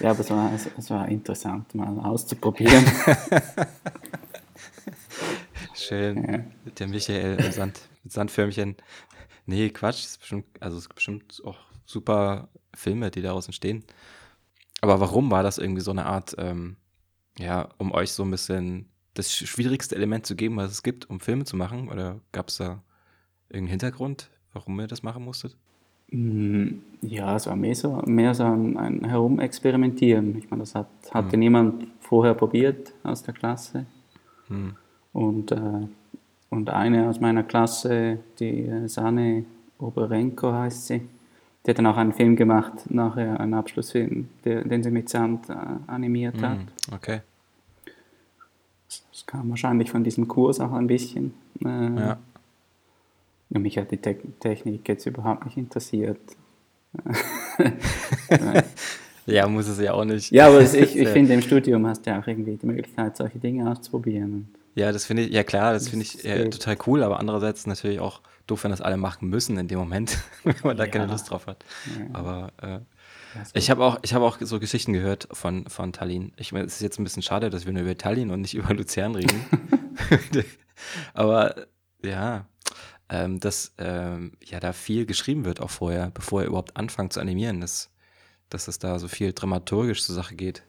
Ja, 0.00 0.10
aber 0.10 0.20
es 0.20 0.30
war, 0.30 0.52
es, 0.54 0.68
es 0.76 0.90
war 0.90 1.08
interessant, 1.08 1.74
mal 1.74 1.98
auszuprobieren. 1.98 2.84
Schön. 5.74 6.24
Ja. 6.24 6.44
Der 6.78 6.88
Michael 6.88 7.44
im 7.44 7.52
Sand, 7.52 7.80
mit 8.02 8.12
Sandförmchen. 8.12 8.76
Nee, 9.46 9.70
Quatsch, 9.70 10.00
es 10.00 10.10
ist 10.12 10.18
bestimmt, 10.18 10.46
also 10.60 10.76
es 10.76 10.84
ist 10.84 10.94
bestimmt 10.94 11.42
auch 11.44 11.58
super 11.84 12.48
Filme, 12.74 13.10
die 13.10 13.22
daraus 13.22 13.46
entstehen. 13.46 13.84
Aber 14.80 15.00
warum 15.00 15.30
war 15.30 15.42
das 15.42 15.58
irgendwie 15.58 15.82
so 15.82 15.90
eine 15.90 16.06
Art, 16.06 16.34
ähm, 16.38 16.76
ja, 17.38 17.68
um 17.78 17.92
euch 17.92 18.12
so 18.12 18.24
ein 18.24 18.30
bisschen 18.30 18.88
das 19.14 19.32
schwierigste 19.32 19.96
Element 19.96 20.26
zu 20.26 20.36
geben, 20.36 20.56
was 20.56 20.70
es 20.70 20.82
gibt, 20.82 21.08
um 21.08 21.20
Filme 21.20 21.44
zu 21.44 21.56
machen? 21.56 21.88
Oder 21.88 22.20
gab 22.32 22.48
es 22.48 22.58
da 22.58 22.82
irgendeinen 23.48 23.68
Hintergrund, 23.68 24.30
warum 24.52 24.78
ihr 24.80 24.86
das 24.86 25.02
machen 25.02 25.24
musstet? 25.24 25.56
Mm, 26.10 26.78
ja, 27.02 27.34
es 27.36 27.46
war 27.46 27.56
mehr 27.56 27.74
so, 27.74 28.02
mehr 28.06 28.34
so 28.34 28.44
ein, 28.44 28.76
ein 28.76 29.04
Herumexperimentieren. 29.04 30.38
Ich 30.38 30.50
meine, 30.50 30.62
das 30.62 30.74
hat, 30.74 30.88
hatte 31.10 31.32
hm. 31.32 31.40
niemand 31.40 31.86
vorher 32.00 32.34
probiert 32.34 32.92
aus 33.02 33.22
der 33.22 33.34
Klasse. 33.34 33.86
Hm. 34.48 34.74
Und, 35.12 35.52
äh, 35.52 35.86
und 36.50 36.70
eine 36.70 37.08
aus 37.08 37.20
meiner 37.20 37.42
Klasse, 37.42 38.18
die 38.38 38.66
äh, 38.66 38.88
Sanne 38.88 39.44
Oberenko 39.78 40.52
heißt 40.52 40.86
sie, 40.86 41.02
die 41.64 41.70
hat 41.70 41.78
dann 41.78 41.86
auch 41.86 41.96
einen 41.96 42.12
Film 42.12 42.36
gemacht, 42.36 42.90
nachher 42.90 43.40
einen 43.40 43.54
Abschlussfilm, 43.54 44.28
der, 44.44 44.64
den 44.64 44.82
sie 44.82 44.90
mit 44.90 45.08
Sand 45.08 45.48
äh, 45.48 45.54
animiert 45.86 46.36
hm. 46.36 46.42
hat. 46.42 46.58
Okay. 46.92 47.20
Das 48.86 49.26
kam 49.26 49.50
wahrscheinlich 49.50 49.90
von 49.90 50.04
diesem 50.04 50.28
Kurs 50.28 50.60
auch 50.60 50.72
ein 50.72 50.86
bisschen. 50.86 51.34
Äh, 51.64 51.68
ja. 51.68 52.18
Mich 53.48 53.78
hat 53.78 53.90
die 53.90 53.96
Te 53.96 54.16
Technik 54.40 54.88
jetzt 54.88 55.06
überhaupt 55.06 55.44
nicht 55.46 55.56
interessiert. 55.56 56.20
ja, 59.26 59.48
muss 59.48 59.68
es 59.68 59.80
ja 59.80 59.92
auch 59.92 60.04
nicht. 60.04 60.30
Ja, 60.30 60.48
aber 60.48 60.60
ich, 60.74 60.96
ich 60.96 61.08
finde, 61.08 61.34
im 61.34 61.42
Studium 61.42 61.86
hast 61.86 62.06
du 62.06 62.10
ja 62.10 62.20
auch 62.20 62.26
irgendwie 62.26 62.56
die 62.56 62.66
Möglichkeit, 62.66 63.16
solche 63.16 63.38
Dinge 63.38 63.70
auszuprobieren. 63.70 64.48
Ja, 64.74 64.92
das 64.92 65.06
finde 65.06 65.24
ich, 65.24 65.32
ja 65.32 65.42
klar, 65.42 65.72
das 65.72 65.88
finde 65.88 66.04
ich 66.04 66.24
äh, 66.24 66.50
total 66.50 66.76
cool, 66.86 67.02
aber 67.02 67.18
andererseits 67.18 67.66
natürlich 67.66 67.98
auch 67.98 68.20
doof, 68.46 68.64
wenn 68.64 68.70
das 68.70 68.82
alle 68.82 68.96
machen 68.96 69.28
müssen 69.28 69.56
in 69.58 69.68
dem 69.68 69.78
Moment, 69.78 70.18
wenn 70.44 70.54
man 70.62 70.76
da 70.76 70.84
ja. 70.84 70.90
keine 70.90 71.06
Lust 71.06 71.30
drauf 71.30 71.46
hat. 71.46 71.64
Ja. 71.98 72.06
Aber 72.12 72.52
äh, 72.62 72.80
ich 73.54 73.70
habe 73.70 73.84
auch, 73.84 73.98
hab 74.02 74.22
auch 74.22 74.38
so 74.40 74.60
Geschichten 74.60 74.92
gehört 74.92 75.28
von, 75.32 75.66
von 75.68 75.92
Tallinn. 75.92 76.32
Ich 76.36 76.52
meine, 76.52 76.66
es 76.66 76.74
ist 76.74 76.82
jetzt 76.82 76.98
ein 76.98 77.04
bisschen 77.04 77.22
schade, 77.22 77.50
dass 77.50 77.66
wir 77.66 77.72
nur 77.72 77.82
über 77.82 77.96
Tallinn 77.96 78.30
und 78.30 78.42
nicht 78.42 78.54
über 78.54 78.72
Luzern 78.74 79.14
reden. 79.14 79.44
aber 81.14 81.66
ja, 82.02 82.46
ähm, 83.08 83.40
dass 83.40 83.74
ähm, 83.78 84.32
ja 84.44 84.60
da 84.60 84.72
viel 84.72 85.06
geschrieben 85.06 85.44
wird 85.44 85.60
auch 85.60 85.70
vorher, 85.70 86.10
bevor 86.10 86.42
er 86.42 86.48
überhaupt 86.48 86.76
anfängt 86.76 87.12
zu 87.12 87.20
animieren, 87.20 87.60
dass, 87.60 87.90
dass 88.50 88.68
es 88.68 88.78
da 88.78 88.98
so 88.98 89.08
viel 89.08 89.32
dramaturgisch 89.32 90.02
zur 90.04 90.14
Sache 90.14 90.34
geht. 90.34 90.62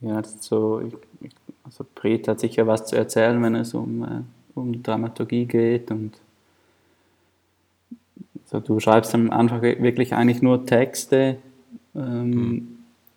Ja, 0.00 0.20
das 0.20 0.34
ist 0.34 0.44
so, 0.44 0.82
ich, 1.20 1.32
also 1.64 1.84
Bret 1.94 2.28
hat 2.28 2.40
sicher 2.40 2.66
was 2.66 2.86
zu 2.86 2.96
erzählen, 2.96 3.42
wenn 3.42 3.54
es 3.54 3.74
um, 3.74 4.04
äh, 4.04 4.20
um 4.54 4.82
Dramaturgie 4.82 5.46
geht 5.46 5.90
und 5.90 6.18
so, 8.46 8.60
du 8.60 8.78
schreibst 8.78 9.14
am 9.14 9.30
Anfang 9.30 9.62
wirklich 9.62 10.14
eigentlich 10.14 10.42
nur 10.42 10.66
Texte 10.66 11.38
ähm, 11.96 12.30
mhm. 12.30 12.68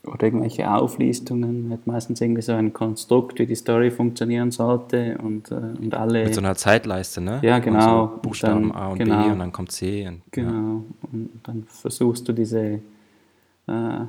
oder 0.05 0.23
irgendwelche 0.23 0.71
Auflistungen, 0.71 1.69
hat 1.71 1.85
meistens 1.85 2.21
irgendwie 2.21 2.41
so 2.41 2.53
ein 2.53 2.73
Konstrukt, 2.73 3.37
wie 3.37 3.45
die 3.45 3.55
Story 3.55 3.91
funktionieren 3.91 4.51
sollte 4.51 5.17
und, 5.21 5.51
äh, 5.51 5.55
und 5.55 5.93
alle. 5.93 6.23
Mit 6.23 6.33
so 6.33 6.41
einer 6.41 6.55
Zeitleiste, 6.55 7.21
ne? 7.21 7.39
Ja, 7.43 7.59
genau. 7.59 8.13
So 8.13 8.19
Buchstaben 8.21 8.69
dann, 8.69 8.71
A 8.71 8.87
und 8.87 8.97
genau, 8.97 9.25
B 9.25 9.31
und 9.31 9.39
dann 9.39 9.51
kommt 9.51 9.71
C. 9.71 10.07
Und, 10.07 10.21
genau. 10.31 10.51
Ja. 10.51 10.81
Und 11.11 11.29
dann 11.43 11.63
versuchst 11.67 12.27
du 12.27 12.33
diese, 12.33 12.79
äh, 13.67 14.05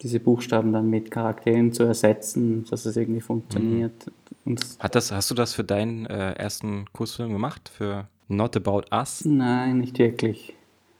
diese 0.00 0.20
Buchstaben 0.20 0.72
dann 0.72 0.90
mit 0.90 1.10
Charakteren 1.10 1.72
zu 1.72 1.84
ersetzen, 1.84 2.64
dass 2.68 2.86
es 2.86 2.96
irgendwie 2.96 3.20
funktioniert. 3.20 4.10
Mhm. 4.44 4.56
Hat 4.80 4.94
das, 4.94 5.12
hast 5.12 5.30
du 5.30 5.34
das 5.34 5.54
für 5.54 5.64
deinen 5.64 6.06
äh, 6.06 6.32
ersten 6.32 6.86
Kursfilm 6.92 7.32
gemacht? 7.32 7.70
Für 7.72 8.08
Not 8.28 8.56
About 8.56 8.82
Us? 8.92 9.24
Nein, 9.24 9.78
nicht 9.78 9.98
wirklich. 9.98 10.54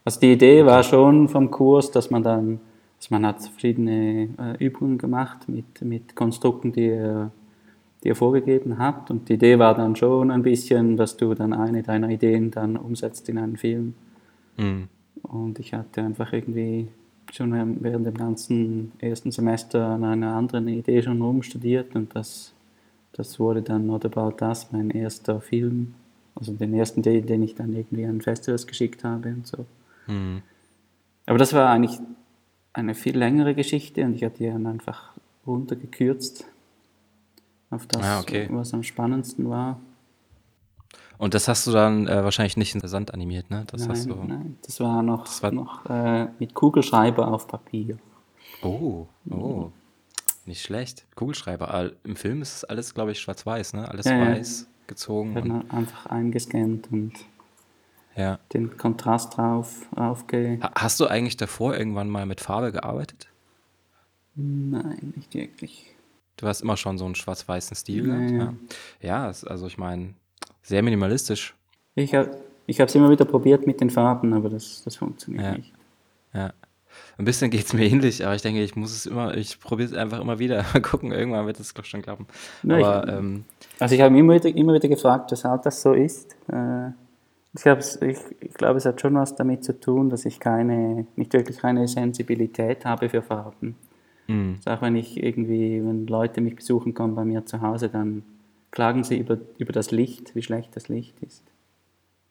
Also 0.04 0.20
die 0.20 0.32
Idee 0.32 0.64
war 0.64 0.82
schon 0.82 1.28
vom 1.28 1.50
Kurs, 1.50 1.90
dass 1.90 2.10
man 2.10 2.22
dann 2.22 2.60
also 3.02 3.16
man 3.16 3.26
hat 3.26 3.42
verschiedene 3.42 4.28
äh, 4.38 4.64
Übungen 4.64 4.96
gemacht 4.96 5.48
mit, 5.48 5.82
mit 5.82 6.14
Konstrukten, 6.14 6.70
die 6.70 6.86
er, 6.86 7.32
die 8.04 8.10
er 8.10 8.14
vorgegeben 8.14 8.78
hat. 8.78 9.10
Und 9.10 9.28
die 9.28 9.32
Idee 9.32 9.58
war 9.58 9.74
dann 9.74 9.96
schon 9.96 10.30
ein 10.30 10.44
bisschen, 10.44 10.96
dass 10.96 11.16
du 11.16 11.34
dann 11.34 11.52
eine 11.52 11.82
deiner 11.82 12.10
Ideen 12.10 12.52
dann 12.52 12.76
umsetzt 12.76 13.28
in 13.28 13.38
einen 13.38 13.56
Film. 13.56 13.94
Mhm. 14.56 14.86
Und 15.22 15.58
ich 15.58 15.74
hatte 15.74 16.02
einfach 16.02 16.32
irgendwie 16.32 16.86
schon 17.32 17.82
während 17.82 18.06
dem 18.06 18.14
ganzen 18.14 18.92
ersten 18.98 19.32
Semester 19.32 19.86
an 19.86 20.04
einer 20.04 20.34
anderen 20.34 20.68
Idee 20.68 21.02
schon 21.02 21.20
rumstudiert 21.20 21.94
und 21.94 22.14
das, 22.14 22.52
das 23.12 23.40
wurde 23.40 23.62
dann 23.62 23.86
Not 23.86 24.04
About 24.04 24.44
Us, 24.44 24.68
mein 24.70 24.90
erster 24.90 25.40
Film, 25.40 25.94
also 26.34 26.52
den 26.52 26.74
ersten, 26.74 27.02
den 27.02 27.42
ich 27.42 27.54
dann 27.54 27.74
irgendwie 27.74 28.04
an 28.04 28.20
Festivals 28.20 28.66
geschickt 28.66 29.02
habe 29.04 29.30
und 29.30 29.46
so. 29.46 29.66
Mhm. 30.06 30.42
Aber 31.26 31.38
das 31.38 31.52
war 31.52 31.70
eigentlich 31.70 31.98
eine 32.72 32.94
viel 32.94 33.16
längere 33.16 33.54
Geschichte 33.54 34.04
und 34.04 34.14
ich 34.14 34.24
habe 34.24 34.34
die 34.36 34.46
dann 34.46 34.66
einfach 34.66 35.12
runtergekürzt 35.46 36.46
auf 37.70 37.86
das, 37.86 38.02
ah, 38.02 38.20
okay. 38.20 38.48
was 38.50 38.74
am 38.74 38.82
spannendsten 38.82 39.48
war. 39.48 39.80
Und 41.18 41.34
das 41.34 41.48
hast 41.48 41.66
du 41.66 41.72
dann 41.72 42.08
äh, 42.08 42.24
wahrscheinlich 42.24 42.56
nicht 42.56 42.74
in 42.74 42.86
Sand 42.86 43.14
animiert, 43.14 43.50
ne? 43.50 43.64
Das 43.70 43.86
nein, 43.86 44.08
du, 44.08 44.14
nein, 44.14 44.58
das 44.64 44.80
war 44.80 45.02
noch, 45.02 45.24
das 45.24 45.42
war 45.42 45.52
noch 45.52 45.86
äh, 45.86 46.28
mit 46.38 46.54
Kugelschreiber 46.54 47.28
auf 47.28 47.46
Papier. 47.46 47.98
Oh, 48.62 49.06
oh. 49.30 49.70
Nicht 50.44 50.62
schlecht. 50.62 51.06
Kugelschreiber. 51.14 51.92
Im 52.04 52.16
Film 52.16 52.42
ist 52.42 52.56
es 52.56 52.64
alles, 52.64 52.94
glaube 52.94 53.12
ich, 53.12 53.20
schwarz-weiß, 53.20 53.74
ne? 53.74 53.88
Alles 53.88 54.06
ja, 54.06 54.20
weiß 54.20 54.66
gezogen. 54.86 55.34
Dann 55.34 55.70
einfach 55.70 56.06
eingescannt 56.06 56.90
und 56.90 57.12
ja. 58.16 58.38
den 58.52 58.76
Kontrast 58.76 59.36
drauf 59.36 59.88
aufge. 59.96 60.58
Hast 60.74 61.00
du 61.00 61.06
eigentlich 61.06 61.36
davor 61.36 61.76
irgendwann 61.76 62.08
mal 62.08 62.26
mit 62.26 62.40
Farbe 62.40 62.72
gearbeitet? 62.72 63.28
Nein, 64.34 65.12
nicht 65.16 65.34
wirklich. 65.34 65.94
Du 66.36 66.46
hast 66.46 66.62
immer 66.62 66.76
schon 66.76 66.98
so 66.98 67.04
einen 67.04 67.14
schwarz-weißen 67.14 67.76
Stil 67.76 68.08
ja, 68.08 68.16
gehabt. 68.16 68.76
Ja, 69.00 69.08
ja 69.08 69.26
also 69.26 69.66
ich 69.66 69.78
meine, 69.78 70.14
sehr 70.62 70.82
minimalistisch. 70.82 71.54
Ich 71.94 72.14
habe 72.14 72.30
ich 72.66 72.78
es 72.78 72.94
immer 72.94 73.10
wieder 73.10 73.24
probiert 73.24 73.66
mit 73.66 73.80
den 73.80 73.90
Farben, 73.90 74.32
aber 74.32 74.48
das, 74.48 74.82
das 74.84 74.96
funktioniert 74.96 75.44
ja. 75.44 75.52
nicht. 75.56 75.72
Ja. 76.32 76.52
Ein 77.18 77.24
bisschen 77.24 77.50
geht 77.50 77.64
es 77.66 77.72
mir 77.72 77.84
ähnlich, 77.84 78.24
aber 78.24 78.34
ich 78.34 78.42
denke, 78.42 78.62
ich 78.62 78.76
muss 78.76 78.92
es 78.92 79.06
immer, 79.06 79.36
ich 79.36 79.60
probiere 79.60 79.90
es 79.90 79.94
einfach 79.94 80.20
immer 80.20 80.38
wieder. 80.38 80.64
Mal 80.72 80.82
gucken, 80.82 81.12
irgendwann 81.12 81.46
wird 81.46 81.60
es 81.60 81.74
schon 81.84 82.02
klappen. 82.02 82.26
Ja, 82.62 82.76
aber, 82.76 83.08
ich, 83.08 83.14
ähm, 83.14 83.44
also 83.78 83.94
ich 83.94 84.00
habe 84.00 84.10
mich 84.10 84.20
immer 84.20 84.34
wieder, 84.34 84.48
immer 84.54 84.74
wieder 84.74 84.88
gefragt, 84.88 85.30
weshalb 85.32 85.62
das 85.62 85.82
so 85.82 85.92
ist. 85.92 86.36
Äh, 86.48 86.88
ich, 87.54 87.66
ich, 87.66 88.18
ich 88.40 88.54
glaube, 88.54 88.78
es 88.78 88.86
hat 88.86 89.00
schon 89.00 89.14
was 89.14 89.34
damit 89.34 89.64
zu 89.64 89.78
tun, 89.78 90.08
dass 90.08 90.24
ich 90.24 90.40
keine, 90.40 91.06
nicht 91.16 91.32
wirklich 91.34 91.62
eine 91.64 91.86
Sensibilität 91.86 92.84
habe 92.84 93.08
für 93.08 93.22
Farben. 93.22 93.76
Mhm. 94.26 94.56
Also 94.64 94.70
auch 94.70 94.82
wenn 94.82 94.96
ich 94.96 95.22
irgendwie, 95.22 95.82
wenn 95.84 96.06
Leute 96.06 96.40
mich 96.40 96.56
besuchen 96.56 96.94
kommen 96.94 97.14
bei 97.14 97.24
mir 97.24 97.44
zu 97.44 97.60
Hause, 97.60 97.88
dann 97.88 98.22
klagen 98.72 99.04
sie 99.04 99.18
über, 99.18 99.38
über 99.58 99.72
das 99.72 99.92
Licht, 99.92 100.34
wie 100.34 100.42
schlecht 100.42 100.74
das 100.74 100.88
Licht 100.88 101.14
ist. 101.22 101.44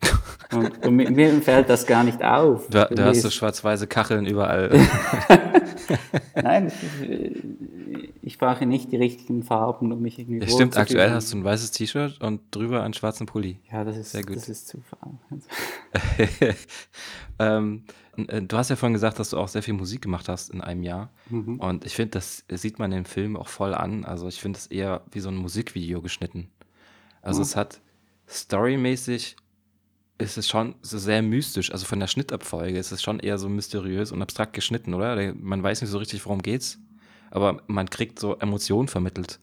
Und, 0.52 0.86
und 0.86 0.96
mir 0.96 1.42
fällt 1.42 1.70
das 1.70 1.88
gar 1.88 2.04
nicht 2.04 2.22
auf. 2.22 2.68
Du, 2.68 2.86
du 2.92 3.06
hast 3.06 3.22
so 3.22 3.30
schwarz-weiße 3.30 3.88
Kacheln 3.88 4.26
überall. 4.26 4.70
Nein, 6.36 6.70
ich 8.22 8.38
brauche 8.38 8.66
nicht 8.66 8.92
die 8.92 8.98
richtigen 8.98 9.44
Farben, 9.44 9.94
um 9.94 10.02
mich 10.02 10.20
irgendwie 10.20 10.42
ja, 10.42 10.50
Stimmt, 10.50 10.76
aktuell 10.76 11.12
hast 11.12 11.32
du 11.32 11.38
ein 11.38 11.46
weißes 11.46 11.72
T-Shirt 11.72 12.20
und 12.20 12.42
drüber 12.52 12.84
einen 12.84 12.94
schwarzen 12.94 13.28
Pulli. 13.28 13.60
Ja, 13.72 13.86
das 13.86 13.96
ist, 13.96 14.12
Sehr 14.12 14.24
gut. 14.24 14.36
Das 14.36 14.50
ist 14.50 14.68
Zufall. 14.68 15.12
ähm, 17.40 17.84
äh, 17.88 17.92
du 18.18 18.58
hast 18.58 18.70
ja 18.70 18.75
vorhin 18.75 18.94
gesagt, 18.94 19.20
dass 19.20 19.30
du 19.30 19.38
auch 19.38 19.48
sehr 19.48 19.63
viel 19.63 19.74
Musik 19.74 20.01
gemacht 20.01 20.27
hast 20.27 20.50
in 20.50 20.62
einem 20.62 20.84
Jahr. 20.84 21.12
Mhm. 21.30 21.60
Und 21.60 21.86
ich 21.86 21.96
finde, 21.96 22.12
das 22.12 22.44
sieht 22.50 22.80
man 22.80 22.91
im 22.91 23.06
Film 23.06 23.38
auch 23.38 23.48
voll 23.48 23.74
an. 23.74 24.06
Also 24.06 24.27
ich 24.27 24.39
finde 24.39 24.58
es 24.58 24.68
eher 24.68 25.01
wie 25.12 25.20
so 25.20 25.30
ein 25.30 25.36
Musikvideo 25.36 26.01
geschnitten. 26.01 26.50
Also 27.22 27.39
mhm. 27.39 27.44
es 27.44 27.56
hat 27.56 27.82
storymäßig 28.27 29.36
ist 30.18 30.38
es 30.38 30.48
schon 30.48 30.75
so 30.82 30.98
sehr 30.98 31.22
mystisch. 31.22 31.72
Also 31.72 31.86
von 31.86 32.00
der 32.00 32.08
Schnittabfolge 32.08 32.77
ist 32.77 32.91
es 32.91 33.01
schon 33.01 33.20
eher 33.20 33.38
so 33.38 33.50
mysteriös 33.50 34.12
und 34.12 34.22
abstrakt 34.22 34.53
geschnitten, 34.53 34.94
oder? 34.94 35.34
Man 35.34 35.63
weiß 35.63 35.82
nicht 35.82 35.89
so 35.89 35.98
richtig, 35.98 36.24
worum 36.25 36.41
geht's, 36.41 36.80
aber 37.32 37.62
man 37.68 37.89
kriegt 37.89 38.20
so 38.20 38.38
Emotionen 38.38 38.88
vermittelt. 38.88 39.39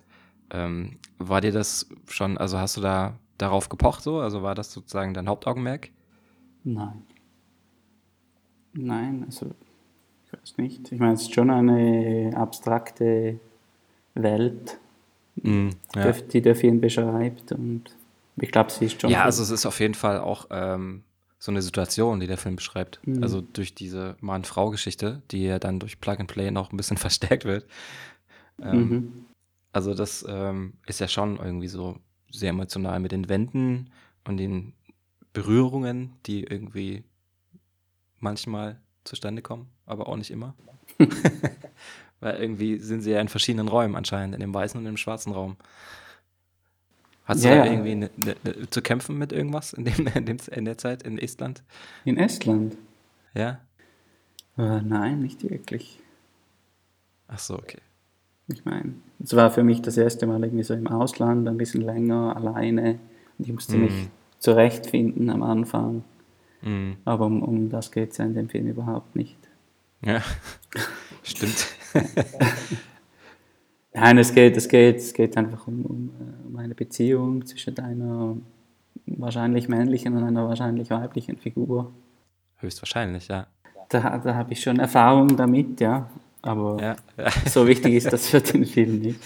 Ähm, 0.50 0.98
war 1.18 1.40
dir 1.40 1.52
das 1.52 1.88
schon, 2.06 2.38
also 2.38 2.58
hast 2.58 2.76
du 2.76 2.80
da 2.80 3.18
darauf 3.38 3.68
gepocht 3.68 4.02
so? 4.02 4.20
Also 4.20 4.42
war 4.42 4.54
das 4.54 4.72
sozusagen 4.72 5.14
dein 5.14 5.28
Hauptaugenmerk? 5.28 5.90
Nein. 6.64 7.02
Nein, 8.78 9.25
also 9.26 9.47
ich 10.26 10.32
weiß 10.32 10.58
nicht. 10.58 10.92
Ich 10.92 11.00
meine, 11.00 11.14
es 11.14 11.23
ist 11.23 11.35
schon 11.35 11.50
eine 11.50 12.32
abstrakte 12.37 13.40
Welt, 14.14 14.78
mm, 15.37 15.70
ja. 15.97 16.12
die 16.12 16.42
der 16.42 16.54
Film 16.54 16.80
beschreibt 16.80 17.52
und 17.52 17.85
ich 18.37 18.52
glaube, 18.52 18.70
sie 18.70 18.85
ist 18.85 19.00
schon. 19.00 19.11
Ja, 19.11 19.25
also 19.25 19.42
es 19.42 19.50
ist 19.50 19.66
auf 19.66 19.80
jeden 19.80 19.94
Fall 19.94 20.20
auch 20.20 20.47
ähm, 20.50 21.02
so 21.38 21.50
eine 21.50 21.62
Situation, 21.62 22.20
die 22.20 22.28
der 22.28 22.37
Film 22.37 22.56
beschreibt. 22.56 23.00
Mhm. 23.04 23.23
Also 23.23 23.40
durch 23.40 23.75
diese 23.75 24.16
Mann-Frau-Geschichte, 24.20 25.23
die 25.30 25.44
ja 25.44 25.58
dann 25.58 25.80
durch 25.80 26.00
Plug 26.00 26.16
and 26.18 26.30
Play 26.30 26.50
noch 26.50 26.73
ein 26.73 26.76
bisschen 26.76 26.97
verstärkt 26.99 27.44
wird. 27.44 27.66
Ähm, 28.62 28.88
mhm. 28.88 29.25
Also 29.73 29.94
das 29.94 30.25
ähm, 30.28 30.75
ist 30.87 31.00
ja 31.00 31.08
schon 31.08 31.37
irgendwie 31.37 31.68
so 31.68 31.97
sehr 32.30 32.50
emotional 32.50 33.00
mit 33.00 33.12
den 33.12 33.28
Wänden 33.28 33.90
und 34.25 34.37
den 34.37 34.75
Berührungen, 35.32 36.12
die 36.26 36.44
irgendwie 36.44 37.04
manchmal 38.20 38.80
zustande 39.04 39.42
kommen, 39.42 39.68
aber 39.87 40.08
auch 40.08 40.16
nicht 40.16 40.30
immer. 40.30 40.54
Weil 42.20 42.40
irgendwie 42.40 42.78
sind 42.78 43.02
sie 43.02 43.12
ja 43.12 43.20
in 43.20 43.28
verschiedenen 43.28 43.68
Räumen 43.68 43.94
anscheinend, 43.94 44.34
in 44.34 44.40
dem 44.40 44.52
weißen 44.52 44.78
und 44.80 44.87
im 44.87 44.96
schwarzen 44.96 45.32
Raum. 45.32 45.56
Hast 47.25 47.44
ja, 47.44 47.50
du 47.50 47.56
da 47.56 47.64
ja. 47.66 47.72
irgendwie 47.72 47.94
ne, 47.94 48.10
ne, 48.16 48.37
ne, 48.42 48.70
zu 48.70 48.82
kämpfen 48.82 49.18
mit 49.18 49.32
irgendwas 49.32 49.72
in, 49.72 49.84
dem, 49.84 50.06
in, 50.14 50.25
dem, 50.25 50.38
in, 50.50 50.64
der 50.64 50.78
Zeit 50.78 51.02
in 51.02 51.18
Estland? 51.18 51.62
In 52.04 52.16
Estland? 52.16 52.76
Ja. 53.34 53.60
Äh, 54.56 54.80
nein, 54.80 55.20
nicht 55.20 55.48
wirklich. 55.48 56.00
Ach 57.28 57.38
so, 57.38 57.54
okay. 57.54 57.78
Ich 58.48 58.64
meine, 58.64 58.94
es 59.22 59.37
war 59.37 59.50
für 59.50 59.62
mich 59.62 59.82
das 59.82 59.98
erste 59.98 60.26
Mal 60.26 60.42
irgendwie 60.42 60.64
so 60.64 60.72
im 60.72 60.87
Ausland, 60.87 61.46
ein 61.46 61.58
bisschen 61.58 61.82
länger, 61.82 62.34
alleine. 62.34 62.98
Und 63.37 63.46
ich 63.46 63.52
musste 63.52 63.76
mm. 63.76 63.80
mich 63.82 64.08
zurechtfinden 64.38 65.28
am 65.28 65.42
Anfang. 65.42 66.04
Mm. 66.62 66.92
Aber 67.04 67.26
um, 67.26 67.42
um 67.42 67.68
das 67.68 67.90
geht 67.90 68.12
es 68.12 68.18
ja 68.18 68.24
in 68.24 68.34
dem 68.34 68.48
Film 68.48 68.66
überhaupt 68.66 69.14
nicht. 69.16 69.38
Ja, 70.04 70.22
stimmt. 71.22 71.66
Nein, 73.92 74.18
es 74.18 74.32
geht, 74.34 74.56
es 74.56 74.68
geht, 74.68 74.96
es 74.96 75.12
geht 75.12 75.36
einfach 75.36 75.66
um, 75.66 75.84
um, 75.84 76.10
um 76.46 76.56
eine 76.56 76.74
Beziehung 76.74 77.44
zwischen 77.46 77.78
einer 77.78 78.36
wahrscheinlich 79.06 79.68
männlichen 79.68 80.16
und 80.16 80.22
einer 80.22 80.48
wahrscheinlich 80.48 80.90
weiblichen 80.90 81.38
Figur. 81.38 81.92
Höchstwahrscheinlich, 82.58 83.28
ja. 83.28 83.46
Da, 83.88 84.18
da 84.18 84.34
habe 84.34 84.52
ich 84.52 84.60
schon 84.60 84.78
Erfahrung 84.78 85.36
damit, 85.36 85.80
ja. 85.80 86.10
Aber 86.42 86.80
Ja, 86.80 86.96
ja. 87.16 87.30
so 87.46 87.66
wichtig 87.66 87.94
ist 87.94 88.12
das 88.12 88.28
für 88.28 88.40
den 88.40 88.64
Film 88.64 89.00
nicht. 89.00 89.20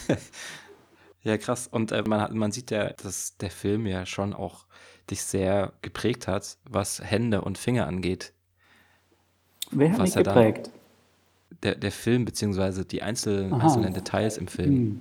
Ja, 1.22 1.36
krass. 1.38 1.68
Und 1.68 1.92
äh, 1.92 2.02
man, 2.06 2.20
hat, 2.20 2.34
man 2.34 2.52
sieht 2.52 2.70
ja, 2.70 2.90
dass 2.90 3.36
der 3.36 3.50
Film 3.50 3.86
ja 3.86 4.06
schon 4.06 4.32
auch 4.32 4.66
dich 5.12 5.22
sehr 5.22 5.72
geprägt 5.82 6.26
hat, 6.26 6.56
was 6.64 7.00
Hände 7.02 7.42
und 7.42 7.58
Finger 7.58 7.86
angeht. 7.86 8.32
Wer 9.70 9.92
hat 9.92 9.98
Was 10.00 10.14
mich 10.16 10.24
da- 10.24 10.34
geprägt? 10.34 10.70
Der, 11.62 11.74
der 11.76 11.92
Film, 11.92 12.24
beziehungsweise 12.24 12.84
die 12.84 13.02
einzelnen, 13.02 13.52
einzelnen 13.52 13.94
Details 13.94 14.36
im 14.36 14.48
Film. 14.48 14.74
Hm. 14.74 15.00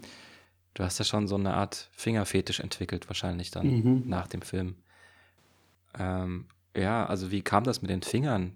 Du 0.75 0.83
hast 0.83 0.99
ja 0.99 1.05
schon 1.05 1.27
so 1.27 1.35
eine 1.35 1.53
Art 1.55 1.89
Fingerfetisch 1.93 2.59
entwickelt, 2.59 3.09
wahrscheinlich 3.09 3.49
dann 3.51 3.67
Mhm. 3.67 4.03
nach 4.05 4.27
dem 4.27 4.41
Film. 4.41 4.75
Ähm, 5.97 6.45
ja, 6.75 7.05
also 7.05 7.31
wie 7.31 7.41
kam 7.41 7.63
das 7.63 7.81
mit 7.81 7.89
den 7.89 8.01
Fingern? 8.01 8.53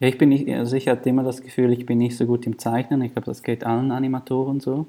Ja, 0.00 0.08
ich 0.08 0.18
bin 0.18 0.28
nicht, 0.30 0.48
also 0.50 0.76
ich 0.76 0.88
hatte 0.88 1.08
immer 1.08 1.22
das 1.22 1.40
Gefühl, 1.40 1.72
ich 1.72 1.86
bin 1.86 1.98
nicht 1.98 2.16
so 2.16 2.26
gut 2.26 2.46
im 2.46 2.58
Zeichnen. 2.58 3.00
Ich 3.02 3.12
glaube, 3.12 3.26
das 3.26 3.42
geht 3.42 3.64
allen 3.64 3.90
Animatoren 3.92 4.60
so. 4.60 4.86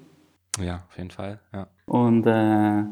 Ja, 0.59 0.83
auf 0.89 0.97
jeden 0.97 1.11
Fall, 1.11 1.39
ja. 1.53 1.67
Und 1.85 2.25
äh, 2.25 2.83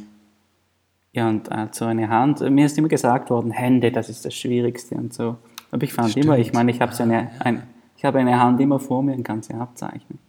ja, 1.13 1.29
und 1.29 1.49
äh, 1.49 1.67
so 1.71 1.85
eine 1.85 2.09
Hand, 2.09 2.41
mir 2.41 2.65
ist 2.65 2.77
immer 2.77 2.87
gesagt 2.87 3.29
worden, 3.29 3.51
Hände, 3.51 3.91
das 3.91 4.09
ist 4.09 4.25
das 4.25 4.33
Schwierigste 4.33 4.95
und 4.95 5.13
so. 5.13 5.37
Aber 5.71 5.83
ich 5.83 5.93
fand 5.93 6.11
Stimmt. 6.11 6.25
immer, 6.25 6.37
ich 6.37 6.53
meine, 6.53 6.71
ich 6.71 6.81
habe 6.81 6.93
so 6.93 7.03
eine, 7.03 7.31
ein, 7.39 7.63
ich 7.95 8.03
habe 8.03 8.19
eine 8.19 8.39
Hand 8.39 8.59
immer 8.59 8.79
vor 8.79 9.01
mir 9.03 9.13
und 9.13 9.23
kann 9.23 9.41
sie 9.41 9.53
abzeichnen. 9.53 10.19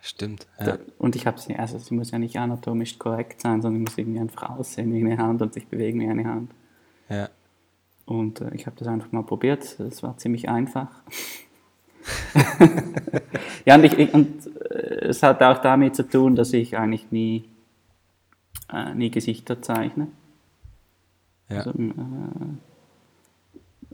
Stimmt. 0.00 0.46
Ja. 0.58 0.64
Da, 0.64 0.78
und 0.98 1.16
ich 1.16 1.26
habe 1.26 1.38
sie, 1.38 1.56
also 1.56 1.78
sie 1.78 1.94
muss 1.94 2.10
ja 2.10 2.18
nicht 2.18 2.38
anatomisch 2.38 2.98
korrekt 2.98 3.40
sein, 3.40 3.60
sondern 3.60 3.82
muss 3.82 3.98
irgendwie 3.98 4.20
einfach 4.20 4.50
aussehen 4.50 4.92
wie 4.92 5.00
eine 5.00 5.18
Hand 5.18 5.42
und 5.42 5.52
sich 5.52 5.68
bewegen 5.68 6.00
wie 6.00 6.08
eine 6.08 6.24
Hand. 6.24 6.50
ja. 7.08 7.28
Und 8.06 8.40
äh, 8.40 8.54
ich 8.54 8.66
habe 8.66 8.76
das 8.78 8.86
einfach 8.86 9.10
mal 9.10 9.24
probiert. 9.24 9.80
Das 9.80 10.02
war 10.04 10.16
ziemlich 10.16 10.48
einfach. 10.48 11.02
ja, 13.64 13.74
und, 13.74 13.84
ich, 13.84 13.98
ich, 13.98 14.14
und 14.14 14.46
äh, 14.70 15.08
es 15.08 15.22
hat 15.22 15.42
auch 15.42 15.58
damit 15.58 15.96
zu 15.96 16.08
tun, 16.08 16.36
dass 16.36 16.52
ich 16.52 16.76
eigentlich 16.78 17.10
nie, 17.10 17.48
äh, 18.72 18.94
nie 18.94 19.10
Gesichter 19.10 19.60
zeichne. 19.62 20.08
ja. 21.48 21.58
Also, 21.58 21.70
äh, 21.70 21.74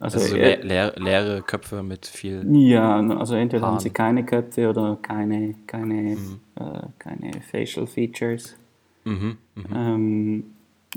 also, 0.01 0.19
Also 0.19 0.35
so 0.35 0.37
äh, 0.37 0.57
le 0.57 0.63
leere, 0.67 0.93
leere 0.99 1.43
Köpfe 1.43 1.83
mit 1.83 2.07
viel. 2.07 2.45
ja, 2.57 2.99
also 3.17 3.35
entweder 3.35 3.63
haben 3.63 3.73
Haaren. 3.73 3.81
sie 3.81 3.91
keine 3.91 4.25
Köpfe 4.25 4.69
oder 4.69 4.99
keine, 5.01 5.55
keine, 5.67 6.17
Mhm. 6.17 6.41
äh, 6.57 6.83
keine 6.99 7.41
Facial 7.43 7.87
Features. 7.87 8.57
Mhm, 9.05 9.37
mhm. 9.55 9.65
Ähm, 9.75 10.45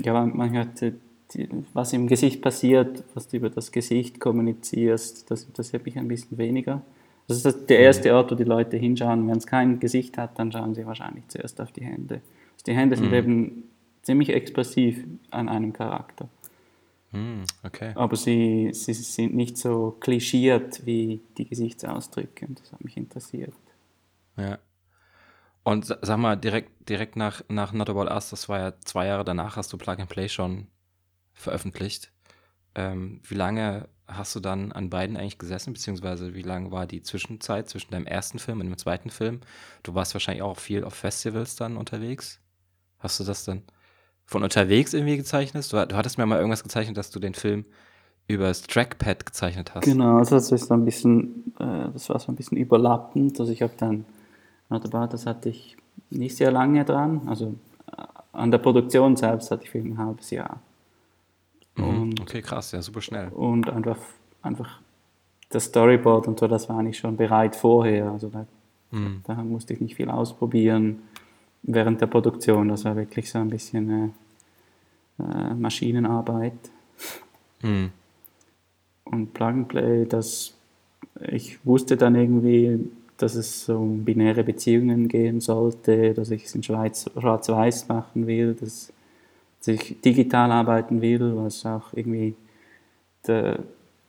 ja, 0.00 0.24
man- 0.26 0.52
hört, 0.52 0.82
äh, 0.82 0.92
die, 1.34 1.48
was 1.72 1.92
im 1.92 2.06
Gesicht 2.06 2.40
passiert, 2.42 3.02
was 3.14 3.28
du 3.28 3.36
über 3.36 3.50
das 3.50 3.70
Gesicht 3.72 4.20
kommunizierst, 4.20 5.30
das 5.30 5.44
interessiert 5.44 5.84
mich 5.84 5.98
ein 5.98 6.08
bisschen 6.08 6.38
weniger. 6.38 6.82
Das 7.28 7.44
ist 7.44 7.68
der 7.68 7.80
erste 7.80 8.14
Ort, 8.14 8.30
wo 8.30 8.36
die 8.36 8.44
Leute 8.44 8.76
hinschauen. 8.76 9.26
Wenn 9.28 9.36
es 9.38 9.46
kein 9.46 9.80
Gesicht 9.80 10.16
hat, 10.18 10.38
dann 10.38 10.52
schauen 10.52 10.74
sie 10.76 10.86
wahrscheinlich 10.86 11.26
zuerst 11.28 11.60
auf 11.60 11.72
die 11.72 11.84
Hände. 11.84 12.20
Die 12.66 12.74
Hände 12.74 12.96
sind 12.96 13.12
eben 13.12 13.64
ziemlich 14.02 14.30
expressiv 14.30 15.04
an 15.30 15.48
einem 15.48 15.72
Charakter. 15.72 16.28
Hm, 17.10 17.44
okay. 17.62 17.92
Aber 17.94 18.16
sie, 18.16 18.70
sie 18.72 18.92
sind 18.92 19.34
nicht 19.34 19.56
so 19.56 19.96
klischiert 20.00 20.84
wie 20.84 21.20
die 21.38 21.48
Gesichtsausdrücke. 21.48 22.46
Und 22.46 22.60
das 22.60 22.72
hat 22.72 22.84
mich 22.84 22.96
interessiert. 22.96 23.54
Ja. 24.36 24.58
Und 25.62 25.86
sa- 25.86 25.98
sag 26.02 26.18
mal, 26.18 26.36
direkt, 26.36 26.88
direkt 26.88 27.16
nach, 27.16 27.42
nach 27.48 27.72
Not 27.72 27.90
About 27.90 28.12
Us, 28.12 28.30
das 28.30 28.48
war 28.48 28.58
ja 28.58 28.80
zwei 28.80 29.06
Jahre 29.06 29.24
danach, 29.24 29.56
hast 29.56 29.72
du 29.72 29.78
Plug 29.78 29.96
and 29.98 30.08
Play 30.08 30.28
schon 30.28 30.66
veröffentlicht. 31.32 32.12
Ähm, 32.74 33.20
wie 33.24 33.34
lange 33.34 33.88
hast 34.06 34.36
du 34.36 34.40
dann 34.40 34.70
an 34.72 34.90
beiden 34.90 35.16
eigentlich 35.16 35.38
gesessen, 35.38 35.72
beziehungsweise 35.72 36.34
wie 36.34 36.42
lange 36.42 36.70
war 36.70 36.86
die 36.86 37.02
Zwischenzeit 37.02 37.68
zwischen 37.68 37.90
deinem 37.90 38.06
ersten 38.06 38.38
Film 38.38 38.60
und 38.60 38.66
dem 38.66 38.78
zweiten 38.78 39.10
Film? 39.10 39.40
Du 39.82 39.94
warst 39.94 40.14
wahrscheinlich 40.14 40.42
auch 40.42 40.58
viel 40.58 40.84
auf 40.84 40.94
Festivals 40.94 41.56
dann 41.56 41.76
unterwegs. 41.76 42.40
Hast 42.98 43.20
du 43.20 43.24
das 43.24 43.44
dann 43.44 43.62
von 44.24 44.42
unterwegs 44.42 44.94
irgendwie 44.94 45.16
gezeichnet? 45.16 45.70
Du, 45.72 45.86
du 45.86 45.96
hattest 45.96 46.18
mir 46.18 46.26
mal 46.26 46.38
irgendwas 46.38 46.62
gezeichnet, 46.62 46.96
dass 46.96 47.10
du 47.10 47.18
den 47.20 47.34
Film 47.34 47.64
übers 48.28 48.62
Trackpad 48.62 49.24
gezeichnet 49.26 49.74
hast. 49.74 49.84
Genau, 49.84 50.16
also 50.18 50.34
das 50.36 50.50
ist 50.50 50.66
so 50.66 50.74
ein 50.74 50.84
bisschen, 50.84 51.54
äh, 51.58 51.88
das 51.92 52.08
war 52.08 52.18
so 52.18 52.32
ein 52.32 52.36
bisschen 52.36 52.58
überlappend. 52.58 53.38
Also 53.38 53.52
ich 53.52 53.62
habe 53.62 53.72
dann, 53.78 54.04
das 54.68 55.26
hatte 55.26 55.48
ich 55.48 55.76
nicht 56.10 56.36
sehr 56.36 56.50
lange 56.50 56.84
dran. 56.84 57.22
Also 57.26 57.54
äh, 57.96 58.02
an 58.32 58.50
der 58.50 58.58
Produktion 58.58 59.14
selbst 59.16 59.50
hatte 59.50 59.62
ich 59.64 59.70
für 59.70 59.78
ein 59.78 59.96
halbes 59.98 60.30
Jahr. 60.30 60.60
Mhm. 61.76 61.84
Und, 62.02 62.20
Okay, 62.20 62.42
krass, 62.42 62.72
ja, 62.72 62.82
super 62.82 63.00
schnell. 63.00 63.28
und 63.28 63.68
einfach, 63.70 63.98
einfach 64.42 64.80
das 65.50 65.66
Storyboard 65.66 66.26
und 66.26 66.40
so, 66.40 66.48
das 66.48 66.68
war 66.68 66.78
eigentlich 66.78 66.98
schon 66.98 67.16
bereit 67.16 67.54
vorher. 67.54 68.10
Also 68.10 68.28
da, 68.28 68.46
Mhm. 68.90 69.22
da 69.24 69.34
musste 69.36 69.74
ich 69.74 69.80
nicht 69.80 69.96
viel 69.96 70.08
ausprobieren 70.10 71.02
während 71.62 72.00
der 72.00 72.06
Produktion. 72.06 72.68
Das 72.68 72.84
war 72.84 72.96
wirklich 72.96 73.30
so 73.30 73.38
ein 73.38 73.50
bisschen 73.50 74.12
äh, 75.18 75.22
äh, 75.22 75.54
Maschinenarbeit. 75.54 76.70
Mhm. 77.62 77.90
Und 79.04 79.34
Plug 79.34 79.46
and 79.46 79.68
Play, 79.68 80.04
das, 80.06 80.54
ich 81.30 81.64
wusste 81.64 81.96
dann 81.96 82.14
irgendwie, 82.16 82.80
dass 83.16 83.34
es 83.34 83.68
um 83.68 84.04
binäre 84.04 84.44
Beziehungen 84.44 85.08
gehen 85.08 85.40
sollte, 85.40 86.12
dass 86.12 86.30
ich 86.30 86.44
es 86.44 86.54
in 86.54 86.62
Schwarz-Weiß 86.62 87.88
machen 87.88 88.26
will, 88.26 88.54
dass, 88.54 88.92
dass 89.60 89.68
ich 89.68 90.00
digital 90.00 90.52
arbeiten 90.52 91.00
will, 91.00 91.36
was 91.36 91.64
auch 91.64 91.92
irgendwie 91.94 92.34
der, 93.26 93.60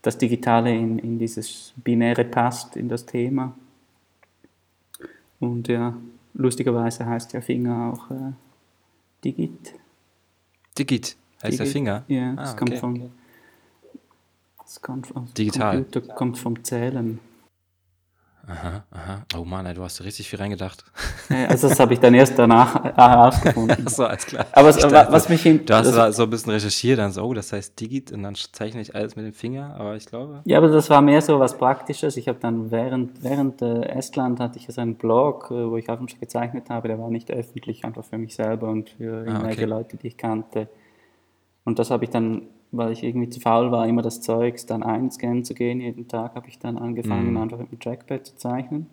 das 0.01 0.17
Digitale 0.17 0.75
in, 0.75 0.99
in 0.99 1.19
dieses 1.19 1.73
Binäre 1.77 2.25
passt, 2.25 2.75
in 2.75 2.89
das 2.89 3.05
Thema. 3.05 3.55
Und 5.39 5.67
ja, 5.67 5.95
lustigerweise 6.37 7.05
heißt 7.05 7.33
der 7.33 7.41
Finger 7.41 7.93
auch 7.93 8.11
äh, 8.11 8.31
Digit. 9.23 9.73
Digit 10.77 11.17
heißt 11.43 11.59
der. 11.59 11.65
Finger? 11.67 12.03
Ja, 12.07 12.31
Ah, 12.31 12.35
das 12.35 12.55
kommt 12.57 12.71
okay. 12.71 12.79
von. 12.79 13.11
Das 14.59 14.81
kommt 14.81 15.07
vom 15.07 15.33
Digital. 15.33 15.83
Computer, 15.83 16.13
kommt 16.15 16.37
vom 16.37 16.63
Zählen. 16.63 17.19
Aha, 18.49 18.85
aha. 18.91 19.25
Oh 19.37 19.43
Mann, 19.43 19.65
ey, 19.65 19.73
du 19.73 19.83
hast 19.83 20.01
richtig 20.05 20.29
viel 20.29 20.39
reingedacht. 20.39 20.85
Also 21.49 21.67
das 21.67 21.77
habe 21.81 21.93
ich 21.93 21.99
dann 21.99 22.13
erst 22.13 22.39
danach 22.39 22.85
äh, 22.85 22.93
herausgefunden. 22.95 23.75
Achso, 23.85 24.05
alles 24.05 24.25
klar. 24.25 24.45
Aber 24.53 24.69
es, 24.69 24.77
dachte, 24.77 25.11
was 25.11 25.27
mich 25.27 25.43
Du 25.43 25.73
hast 25.73 25.87
das, 25.87 25.95
da 25.95 26.11
so 26.13 26.23
ein 26.23 26.29
bisschen 26.29 26.53
recherchiert, 26.53 26.99
dann 26.99 27.11
so, 27.11 27.23
oh, 27.23 27.33
das 27.33 27.51
heißt 27.51 27.77
Digit 27.77 28.13
und 28.13 28.23
dann 28.23 28.35
zeichne 28.35 28.79
ich 28.79 28.95
alles 28.95 29.17
mit 29.17 29.25
dem 29.25 29.33
Finger, 29.33 29.75
aber 29.77 29.97
ich 29.97 30.05
glaube. 30.05 30.41
ja, 30.45 30.59
aber 30.59 30.69
das 30.69 30.89
war 30.89 31.01
mehr 31.01 31.21
so 31.21 31.37
was 31.41 31.57
Praktisches. 31.57 32.15
Ich 32.15 32.29
habe 32.29 32.39
dann 32.39 32.71
während, 32.71 33.21
während 33.21 33.61
äh, 33.61 33.81
Estland 33.89 34.39
hatte 34.39 34.59
ich 34.59 34.67
so 34.67 34.79
einen 34.79 34.95
Blog, 34.95 35.51
äh, 35.51 35.69
wo 35.69 35.75
ich 35.75 35.89
auch 35.89 35.97
schon 35.97 36.07
gezeichnet 36.07 36.69
habe, 36.69 36.87
der 36.87 36.97
war 36.97 37.09
nicht 37.09 37.29
öffentlich, 37.29 37.83
einfach 37.83 38.05
für 38.05 38.17
mich 38.17 38.33
selber 38.33 38.69
und 38.69 38.91
für 38.91 39.25
irgendwelche 39.25 39.63
okay. 39.63 39.69
Leute, 39.69 39.97
die 39.97 40.07
ich 40.07 40.17
kannte. 40.17 40.69
Und 41.65 41.79
das 41.79 41.91
habe 41.91 42.05
ich 42.05 42.11
dann, 42.11 42.43
weil 42.71 42.91
ich 42.91 43.03
irgendwie 43.03 43.29
zu 43.29 43.39
faul 43.39 43.71
war, 43.71 43.87
immer 43.87 44.01
das 44.01 44.21
Zeugs 44.21 44.65
dann 44.65 44.83
einscannen 44.83 45.43
zu 45.43 45.53
gehen, 45.53 45.79
jeden 45.79 46.07
Tag 46.07 46.35
habe 46.35 46.47
ich 46.47 46.59
dann 46.59 46.77
angefangen, 46.77 47.35
einfach 47.37 47.57
mit 47.59 47.71
dem 47.71 47.79
Trackpad 47.79 48.25
zu 48.25 48.35
zeichnen. 48.35 48.87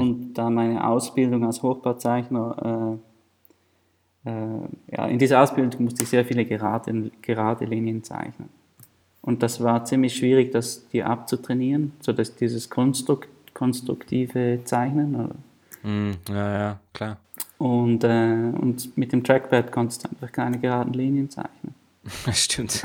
Und 0.00 0.34
da 0.34 0.50
meine 0.50 0.86
Ausbildung 0.86 1.44
als 1.44 1.62
Hochbauzeichner, 1.62 2.98
äh, 4.24 4.30
äh, 4.30 4.68
ja, 4.90 5.06
in 5.06 5.18
dieser 5.18 5.40
Ausbildung 5.42 5.84
musste 5.84 6.02
ich 6.02 6.08
sehr 6.08 6.24
viele 6.24 6.44
gerade, 6.44 7.10
gerade 7.22 7.64
Linien 7.64 8.02
zeichnen. 8.02 8.48
Und 9.22 9.42
das 9.42 9.62
war 9.62 9.84
ziemlich 9.84 10.16
schwierig, 10.16 10.50
das 10.50 10.88
die 10.88 11.02
abzutrainieren, 11.02 11.92
so 12.00 12.12
dass 12.12 12.34
dieses 12.34 12.68
konstrukt, 12.68 13.28
konstruktive 13.54 14.60
Zeichnen. 14.64 15.14
Oder? 15.14 15.34
Hm, 15.82 16.12
ja, 16.28 16.58
ja, 16.58 16.80
klar. 16.92 17.18
Und, 17.58 18.04
äh, 18.04 18.52
und 18.58 18.96
mit 18.96 19.12
dem 19.12 19.22
Trackpad 19.22 19.70
konntest 19.70 20.04
du 20.04 20.08
einfach 20.08 20.32
keine 20.32 20.58
geraden 20.58 20.94
Linien 20.94 21.30
zeichnen. 21.30 21.74
Stimmt. 22.32 22.82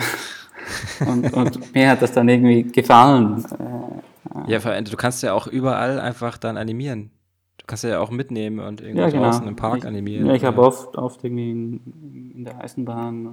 Und, 1.06 1.34
und 1.34 1.73
mir 1.73 1.89
hat 1.89 2.01
das 2.01 2.12
dann 2.12 2.28
irgendwie 2.30 2.63
gefallen. 2.63 3.43
Äh, 3.45 4.51
Ja, 4.51 4.60
vor 4.60 4.71
allem, 4.71 4.86
du 4.86 4.97
kannst 4.97 5.23
ja 5.23 5.34
auch 5.34 5.47
überall 5.47 5.99
einfach 5.99 6.38
dann 6.38 6.58
animieren. 6.58 7.12
Du 7.58 7.65
kannst 7.67 7.84
ja 7.84 7.99
auch 7.99 8.12
mitnehmen 8.12 8.60
und 8.60 8.82
irgendwie 8.82 8.99
ja, 8.99 9.10
genau. 9.10 9.23
draußen 9.23 9.47
im 9.47 9.56
Park 9.56 9.80
ich, 9.80 9.86
animieren. 9.86 10.28
Ja, 10.28 10.34
ich 10.34 10.43
habe 10.43 10.62
oft, 10.62 10.95
oft 10.97 11.23
irgendwie 11.23 11.51
in, 11.51 12.32
in 12.36 12.43
der 12.45 12.62
Eisenbahn 12.62 13.28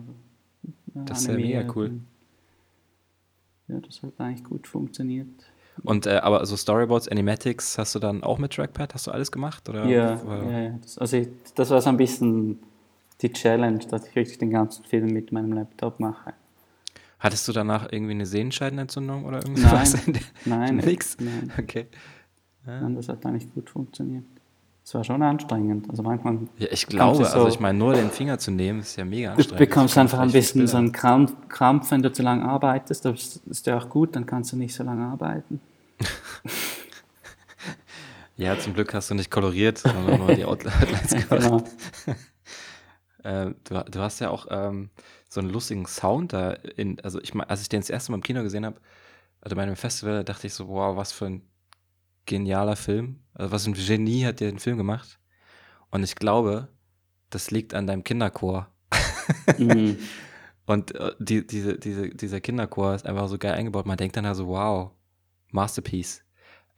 oder, 0.94 1.04
Das 1.04 1.20
ist 1.20 1.26
ja 1.26 1.34
mega 1.34 1.64
cool. 1.74 2.00
Ja, 3.68 3.80
das 3.80 4.02
hat 4.02 4.12
eigentlich 4.18 4.44
gut 4.44 4.66
funktioniert. 4.66 5.28
Und 5.84 6.06
äh, 6.06 6.18
aber 6.18 6.44
so 6.46 6.56
Storyboards, 6.56 7.08
Animatics 7.08 7.78
hast 7.78 7.94
du 7.94 7.98
dann 7.98 8.22
auch 8.22 8.38
mit 8.38 8.52
Trackpad? 8.52 8.94
Hast 8.94 9.06
du 9.06 9.10
alles 9.10 9.32
gemacht? 9.32 9.68
Oder? 9.68 9.86
Ja, 9.86 10.20
ja, 10.24 10.60
ja. 10.60 10.78
Das, 10.82 10.98
also 10.98 11.16
ich, 11.16 11.28
das 11.54 11.70
war 11.70 11.80
so 11.80 11.88
ein 11.88 11.96
bisschen 11.96 12.58
die 13.22 13.32
Challenge, 13.32 13.78
dass 13.90 14.06
ich 14.08 14.14
wirklich 14.16 14.38
den 14.38 14.50
ganzen 14.50 14.84
Film 14.84 15.06
mit 15.12 15.32
meinem 15.32 15.52
Laptop 15.52 16.00
mache. 16.00 16.32
Hattest 17.18 17.46
du 17.46 17.52
danach 17.52 17.86
irgendwie 17.92 18.12
eine 18.12 18.26
Sehenscheidenentzündung 18.26 19.24
oder 19.24 19.38
Nein, 19.46 19.56
irgendwas? 19.56 19.96
nein, 20.44 20.76
Nix? 20.76 21.16
nein, 21.20 21.52
Okay. 21.58 21.86
nein, 22.66 22.94
das 22.96 23.08
hat 23.08 23.24
eigentlich 23.24 23.52
gut 23.54 23.70
funktioniert. 23.70 24.24
Es 24.84 24.92
war 24.94 25.04
schon 25.04 25.22
anstrengend. 25.22 25.88
Also 25.88 26.02
manchmal 26.02 26.38
Ja, 26.58 26.66
ich 26.72 26.86
bekommst 26.88 26.90
glaube, 26.90 27.18
du 27.18 27.24
also 27.24 27.40
so- 27.42 27.48
ich 27.48 27.60
meine, 27.60 27.78
nur 27.78 27.94
den 27.94 28.10
Finger 28.10 28.38
zu 28.40 28.50
nehmen, 28.50 28.80
ist 28.80 28.96
ja 28.96 29.04
mega 29.04 29.28
Du 29.30 29.34
anstrengend. 29.36 29.58
bekommst 29.60 29.92
Ich 29.92 29.94
kann 29.94 30.02
einfach 30.06 30.18
ein 30.18 30.32
bisschen 30.32 30.66
so 30.66 30.76
einen 30.76 30.90
Krampf, 30.90 31.32
Krampf, 31.48 31.92
wenn 31.92 32.02
du 32.02 32.12
zu 32.12 32.22
lange 32.22 32.44
arbeitest. 32.44 33.04
Das 33.04 33.36
ist 33.48 33.66
ja 33.68 33.78
auch 33.78 33.88
gut, 33.88 34.16
dann 34.16 34.26
kannst 34.26 34.50
du 34.50 34.56
nicht 34.56 34.74
so 34.74 34.82
lange 34.82 35.04
arbeiten. 35.04 35.60
Ja, 38.36 38.58
zum 38.58 38.72
Glück 38.74 38.92
hast 38.94 39.10
du 39.10 39.14
nicht 39.14 39.30
koloriert, 39.30 39.78
sondern 39.78 40.18
nur 40.18 40.34
die 40.34 40.44
Outlines 40.46 41.10
gemacht. 41.10 41.28
genau. 41.28 41.62
Äh, 43.24 43.52
du, 43.64 43.84
du, 43.90 44.00
hast 44.00 44.20
ja 44.20 44.30
auch 44.30 44.46
ähm, 44.50 44.90
so 45.28 45.40
einen 45.40 45.50
lustigen 45.50 45.86
Sound 45.86 46.32
da 46.32 46.52
in, 46.52 47.00
also 47.00 47.20
ich 47.20 47.34
als 47.34 47.62
ich 47.62 47.68
den 47.68 47.80
das 47.80 47.90
erste 47.90 48.12
Mal 48.12 48.16
im 48.16 48.22
Kino 48.22 48.42
gesehen 48.42 48.66
habe, 48.66 48.80
also 49.40 49.56
bei 49.56 49.62
einem 49.62 49.76
Festival, 49.76 50.24
dachte 50.24 50.46
ich 50.46 50.54
so, 50.54 50.68
wow, 50.68 50.96
was 50.96 51.12
für 51.12 51.26
ein 51.26 51.42
genialer 52.26 52.76
Film. 52.76 53.20
Also 53.34 53.52
was 53.52 53.66
ein 53.66 53.74
Genie 53.74 54.24
hat 54.24 54.40
der 54.40 54.50
den 54.50 54.58
Film 54.58 54.76
gemacht. 54.76 55.18
Und 55.90 56.02
ich 56.02 56.14
glaube, 56.14 56.68
das 57.30 57.50
liegt 57.50 57.74
an 57.74 57.86
deinem 57.86 58.04
Kinderchor. 58.04 58.68
Mhm. 59.58 59.98
Und 60.66 60.94
äh, 60.94 61.12
die, 61.18 61.46
diese, 61.46 61.76
diese, 61.78 62.10
dieser 62.10 62.40
Kinderchor 62.40 62.94
ist 62.94 63.04
einfach 63.04 63.28
so 63.28 63.36
geil 63.36 63.54
eingebaut. 63.54 63.84
Man 63.84 63.96
denkt 63.96 64.16
dann 64.16 64.26
also, 64.26 64.46
wow, 64.46 64.92
Masterpiece. 65.50 66.24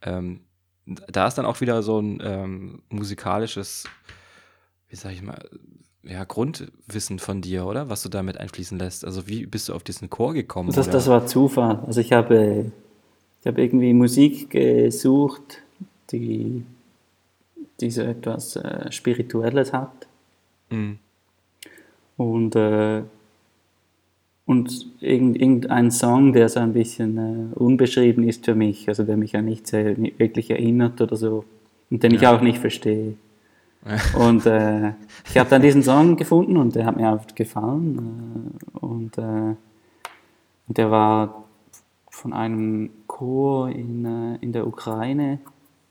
Ähm, 0.01 0.41
da 0.85 1.27
ist 1.27 1.35
dann 1.35 1.45
auch 1.45 1.61
wieder 1.61 1.81
so 1.83 1.99
ein 1.99 2.19
ähm, 2.21 2.83
musikalisches, 2.89 3.85
wie 4.89 4.95
sag 4.95 5.13
ich 5.13 5.21
mal, 5.21 5.49
ja, 6.07 6.23
Grundwissen 6.23 7.19
von 7.19 7.41
dir, 7.41 7.65
oder? 7.65 7.89
Was 7.89 8.03
du 8.03 8.09
damit 8.09 8.37
einfließen 8.37 8.77
lässt. 8.77 9.05
Also 9.05 9.27
wie 9.27 9.45
bist 9.45 9.69
du 9.69 9.73
auf 9.73 9.83
diesen 9.83 10.09
Chor 10.09 10.33
gekommen? 10.33 10.71
Das, 10.71 10.89
das 10.89 11.07
war 11.07 11.25
Zufall. 11.25 11.79
Also 11.85 12.01
ich 12.01 12.13
habe, 12.13 12.71
ich 13.41 13.47
habe 13.47 13.61
irgendwie 13.61 13.93
Musik 13.93 14.51
gesucht, 14.51 15.61
die, 16.11 16.63
die 17.79 17.91
so 17.91 18.01
etwas 18.01 18.55
äh, 18.55 18.91
Spirituelles 18.91 19.73
hat. 19.73 20.07
Mhm. 20.69 20.99
Und, 22.17 22.55
äh, 22.55 23.01
und 24.45 24.87
irgendein 25.01 25.91
Song, 25.91 26.33
der 26.33 26.49
so 26.49 26.59
ein 26.59 26.73
bisschen 26.73 27.17
äh, 27.17 27.55
unbeschrieben 27.55 28.27
ist 28.27 28.45
für 28.45 28.55
mich, 28.55 28.87
also 28.87 29.03
der 29.03 29.17
mich 29.17 29.35
an 29.35 29.45
nichts 29.45 29.73
wirklich 29.73 30.51
erinnert 30.51 31.01
oder 31.01 31.15
so. 31.15 31.45
Und 31.89 32.03
den 32.03 32.11
ja. 32.11 32.17
ich 32.19 32.27
auch 32.27 32.41
nicht 32.41 32.59
verstehe. 32.59 33.15
und 34.17 34.45
äh, 34.47 34.93
ich 35.25 35.37
habe 35.37 35.49
dann 35.49 35.61
diesen 35.61 35.83
Song 35.83 36.15
gefunden 36.15 36.57
und 36.57 36.75
der 36.75 36.85
hat 36.85 36.97
mir 36.97 37.11
auch 37.11 37.25
gefallen. 37.35 38.57
Äh, 38.73 38.77
und, 38.79 39.17
äh, 39.17 39.55
und 40.67 40.77
der 40.77 40.89
war 40.89 41.43
von 42.09 42.33
einem 42.33 42.89
Chor 43.05 43.69
in, 43.69 44.05
äh, 44.05 44.37
in 44.41 44.51
der 44.51 44.65
Ukraine, 44.65 45.39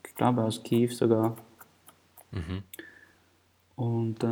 ich 0.05 0.13
glaube 0.13 0.43
aus 0.43 0.61
Kiew 0.63 0.91
sogar. 0.91 1.37
Mhm. 2.31 2.63
Und 3.77 4.23
äh, 4.23 4.27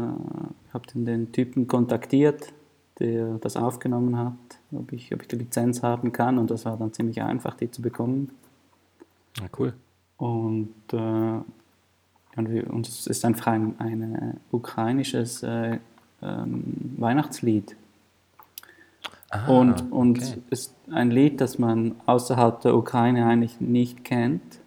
habe 0.73 0.85
dann 0.93 1.05
den 1.05 1.31
Typen 1.31 1.67
kontaktiert, 1.67 2.51
der 2.99 3.35
das 3.35 3.55
aufgenommen 3.55 4.17
hat, 4.17 4.33
ob 4.71 4.91
ich, 4.91 5.13
ob 5.13 5.21
ich 5.21 5.27
die 5.29 5.37
Lizenz 5.37 5.83
haben 5.83 6.11
kann. 6.11 6.37
Und 6.37 6.51
das 6.51 6.65
war 6.65 6.77
dann 6.77 6.93
ziemlich 6.93 7.21
einfach, 7.21 7.55
die 7.55 7.71
zu 7.71 7.81
bekommen. 7.81 8.31
Ah, 9.41 9.47
cool. 9.57 9.73
Und 10.17 10.73
äh, 10.91 11.39
und, 12.35 12.49
wir, 12.49 12.69
und 12.71 12.87
es 12.87 13.07
ist 13.07 13.25
einfach 13.25 13.47
ein, 13.47 13.75
ein 13.79 14.15
äh, 14.15 14.55
ukrainisches 14.55 15.43
äh, 15.43 15.79
ähm, 16.21 16.95
Weihnachtslied. 16.97 17.75
Ah, 19.29 19.47
und 19.47 19.91
und 19.91 20.19
okay. 20.19 20.41
ist 20.51 20.75
ein 20.91 21.11
Lied, 21.11 21.41
das 21.41 21.57
man 21.57 21.95
außerhalb 22.05 22.61
der 22.61 22.75
Ukraine 22.75 23.25
eigentlich 23.25 23.59
nicht 23.59 24.03
kennt. 24.03 24.59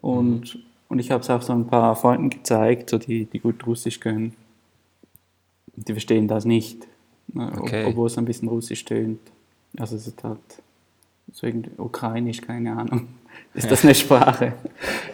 Und, 0.00 0.54
mhm. 0.54 0.60
und 0.88 0.98
ich 0.98 1.10
habe 1.10 1.22
es 1.22 1.30
auch 1.30 1.42
so 1.42 1.52
ein 1.52 1.66
paar 1.66 1.94
Freunden 1.96 2.30
gezeigt, 2.30 2.90
so 2.90 2.98
die, 2.98 3.26
die 3.26 3.38
gut 3.38 3.66
Russisch 3.66 4.00
können. 4.00 4.34
Die 5.76 5.92
verstehen 5.92 6.28
das 6.28 6.44
nicht, 6.44 6.86
ne, 7.28 7.52
okay. 7.58 7.84
obwohl 7.86 8.06
es 8.06 8.18
ein 8.18 8.24
bisschen 8.24 8.48
Russisch 8.48 8.84
tönt. 8.84 9.20
Also 9.78 9.96
es 9.96 10.06
ist 10.06 10.22
halt 10.24 10.40
so 11.32 11.46
irgendwie 11.46 11.70
ukrainisch, 11.78 12.40
keine 12.40 12.76
Ahnung. 12.76 13.08
Ist 13.54 13.70
das 13.70 13.84
eine 13.84 13.94
Sprache? 13.94 14.54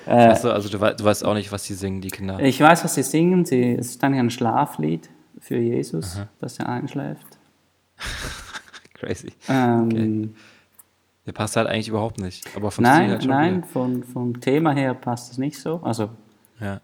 äh, 0.06 0.10
Achso, 0.10 0.50
also 0.50 0.68
du, 0.68 0.78
du, 0.78 1.04
weißt 1.04 1.24
auch 1.24 1.34
nicht, 1.34 1.50
was 1.50 1.64
sie 1.64 1.74
singen, 1.74 2.00
die 2.00 2.08
Kinder? 2.08 2.38
Ich 2.40 2.60
weiß, 2.60 2.84
was 2.84 2.94
sie 2.94 3.02
singen. 3.02 3.44
Sie, 3.44 3.74
es 3.74 3.90
ist 3.90 4.04
eigentlich 4.04 4.20
ein 4.20 4.30
Schlaflied 4.30 5.08
für 5.40 5.58
Jesus, 5.58 6.16
Aha. 6.16 6.28
dass 6.38 6.58
er 6.58 6.68
einschläft. 6.68 7.38
Crazy. 8.94 9.32
Ähm, 9.48 9.86
okay. 9.86 10.28
Der 11.26 11.32
passt 11.32 11.56
halt 11.56 11.68
eigentlich 11.68 11.88
überhaupt 11.88 12.20
nicht. 12.20 12.48
Aber 12.56 12.70
von 12.70 12.84
nein, 12.84 13.10
halt 13.10 13.26
nein, 13.26 13.64
von, 13.64 14.02
vom 14.02 14.40
Thema 14.40 14.72
her 14.72 14.94
passt 14.94 15.32
es 15.32 15.38
nicht 15.38 15.58
so. 15.58 15.80
Also, 15.82 16.10
ja. 16.60 16.80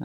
Äh, 0.00 0.04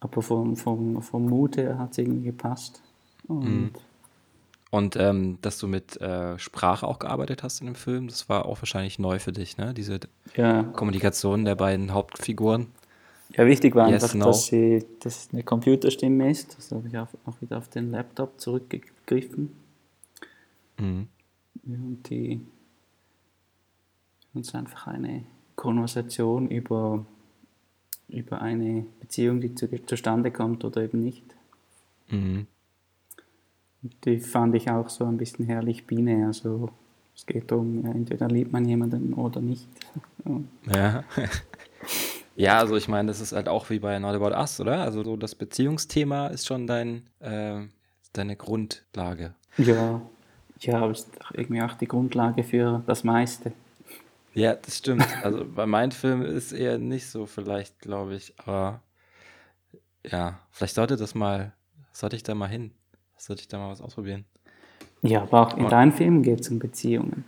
aber 0.00 0.22
vom, 0.22 0.56
vom, 0.56 1.02
vom 1.02 1.26
Mut 1.26 1.56
her 1.56 1.78
hat 1.78 1.92
es 1.92 1.98
irgendwie 1.98 2.22
gepasst. 2.22 2.82
Und 3.26 3.44
mhm. 3.44 3.70
Und 4.70 4.96
ähm, 4.96 5.38
dass 5.40 5.58
du 5.58 5.66
mit 5.66 5.98
äh, 6.00 6.38
Sprache 6.38 6.86
auch 6.86 6.98
gearbeitet 6.98 7.42
hast 7.42 7.60
in 7.60 7.66
dem 7.66 7.74
Film, 7.74 8.08
das 8.08 8.28
war 8.28 8.44
auch 8.44 8.60
wahrscheinlich 8.60 8.98
neu 8.98 9.18
für 9.18 9.32
dich, 9.32 9.56
ne? 9.56 9.72
Diese 9.72 10.00
ja. 10.36 10.62
Kommunikation 10.62 11.46
der 11.46 11.54
beiden 11.54 11.94
Hauptfiguren. 11.94 12.66
Ja, 13.34 13.46
wichtig 13.46 13.74
war 13.74 13.88
yes, 13.88 14.02
einfach, 14.02 14.14
no. 14.14 14.26
dass, 14.26 14.46
sie, 14.46 14.84
dass 15.00 15.24
es 15.24 15.32
eine 15.32 15.42
Computerstimme 15.42 16.30
ist. 16.30 16.56
Das 16.56 16.70
habe 16.72 16.86
ich 16.88 16.98
auch, 16.98 17.08
auch 17.26 17.40
wieder 17.40 17.58
auf 17.58 17.68
den 17.68 17.90
Laptop 17.90 18.40
zurückgegriffen. 18.40 19.54
Mhm. 20.78 21.08
Ja, 21.64 21.74
und 21.74 22.08
die 22.08 22.40
uns 24.34 24.54
einfach 24.54 24.86
eine 24.86 25.24
Konversation 25.56 26.48
über, 26.48 27.04
über 28.08 28.40
eine 28.40 28.86
Beziehung, 29.00 29.40
die 29.40 29.54
zu, 29.54 29.68
zustande 29.84 30.30
kommt 30.30 30.64
oder 30.64 30.82
eben 30.82 31.00
nicht. 31.00 31.24
Mhm. 32.08 32.46
Die 34.04 34.18
fand 34.18 34.54
ich 34.54 34.70
auch 34.70 34.88
so 34.88 35.04
ein 35.04 35.16
bisschen 35.16 35.46
herrlich 35.46 35.86
binär. 35.86 36.26
Also 36.28 36.70
es 37.14 37.26
geht 37.26 37.50
um, 37.52 37.84
entweder 37.84 38.28
liebt 38.28 38.52
man 38.52 38.64
jemanden 38.64 39.14
oder 39.14 39.40
nicht. 39.40 39.66
Ja. 40.74 41.04
Ja, 42.38 42.58
also 42.58 42.76
ich 42.76 42.86
meine, 42.86 43.08
das 43.08 43.20
ist 43.20 43.32
halt 43.32 43.48
auch 43.48 43.68
wie 43.68 43.80
bei 43.80 43.98
Not 43.98 44.14
About 44.14 44.32
Us, 44.32 44.60
oder? 44.60 44.82
Also 44.82 45.02
so 45.02 45.16
das 45.16 45.34
Beziehungsthema 45.34 46.28
ist 46.28 46.46
schon 46.46 46.68
dein, 46.68 47.08
äh, 47.18 47.62
deine 48.12 48.36
Grundlage. 48.36 49.34
Ja, 49.56 50.00
ja, 50.60 50.78
aber 50.78 50.92
ist 50.92 51.10
irgendwie 51.32 51.62
auch 51.62 51.74
die 51.74 51.88
Grundlage 51.88 52.44
für 52.44 52.84
das 52.86 53.02
meiste. 53.02 53.50
Ja, 54.34 54.54
das 54.54 54.78
stimmt. 54.78 55.04
Also 55.24 55.44
bei 55.52 55.66
meinem 55.66 55.90
Film 55.90 56.22
ist 56.22 56.52
eher 56.52 56.78
nicht 56.78 57.08
so 57.08 57.26
vielleicht, 57.26 57.80
glaube 57.80 58.14
ich. 58.14 58.34
Aber 58.38 58.82
ja, 60.04 60.38
vielleicht 60.52 60.76
sollte 60.76 60.96
das 60.96 61.16
mal, 61.16 61.52
sollte 61.90 62.14
ich 62.14 62.22
da 62.22 62.36
mal 62.36 62.46
hin. 62.46 62.70
Sollte 63.18 63.42
ich 63.42 63.48
da 63.48 63.58
mal 63.58 63.70
was 63.70 63.80
ausprobieren? 63.80 64.24
Ja, 65.02 65.22
aber 65.22 65.40
auch 65.42 65.54
in 65.54 65.60
aber, 65.60 65.70
deinen 65.70 65.92
Filmen 65.92 66.22
geht 66.22 66.40
es 66.40 66.48
um 66.48 66.58
Beziehungen. 66.58 67.24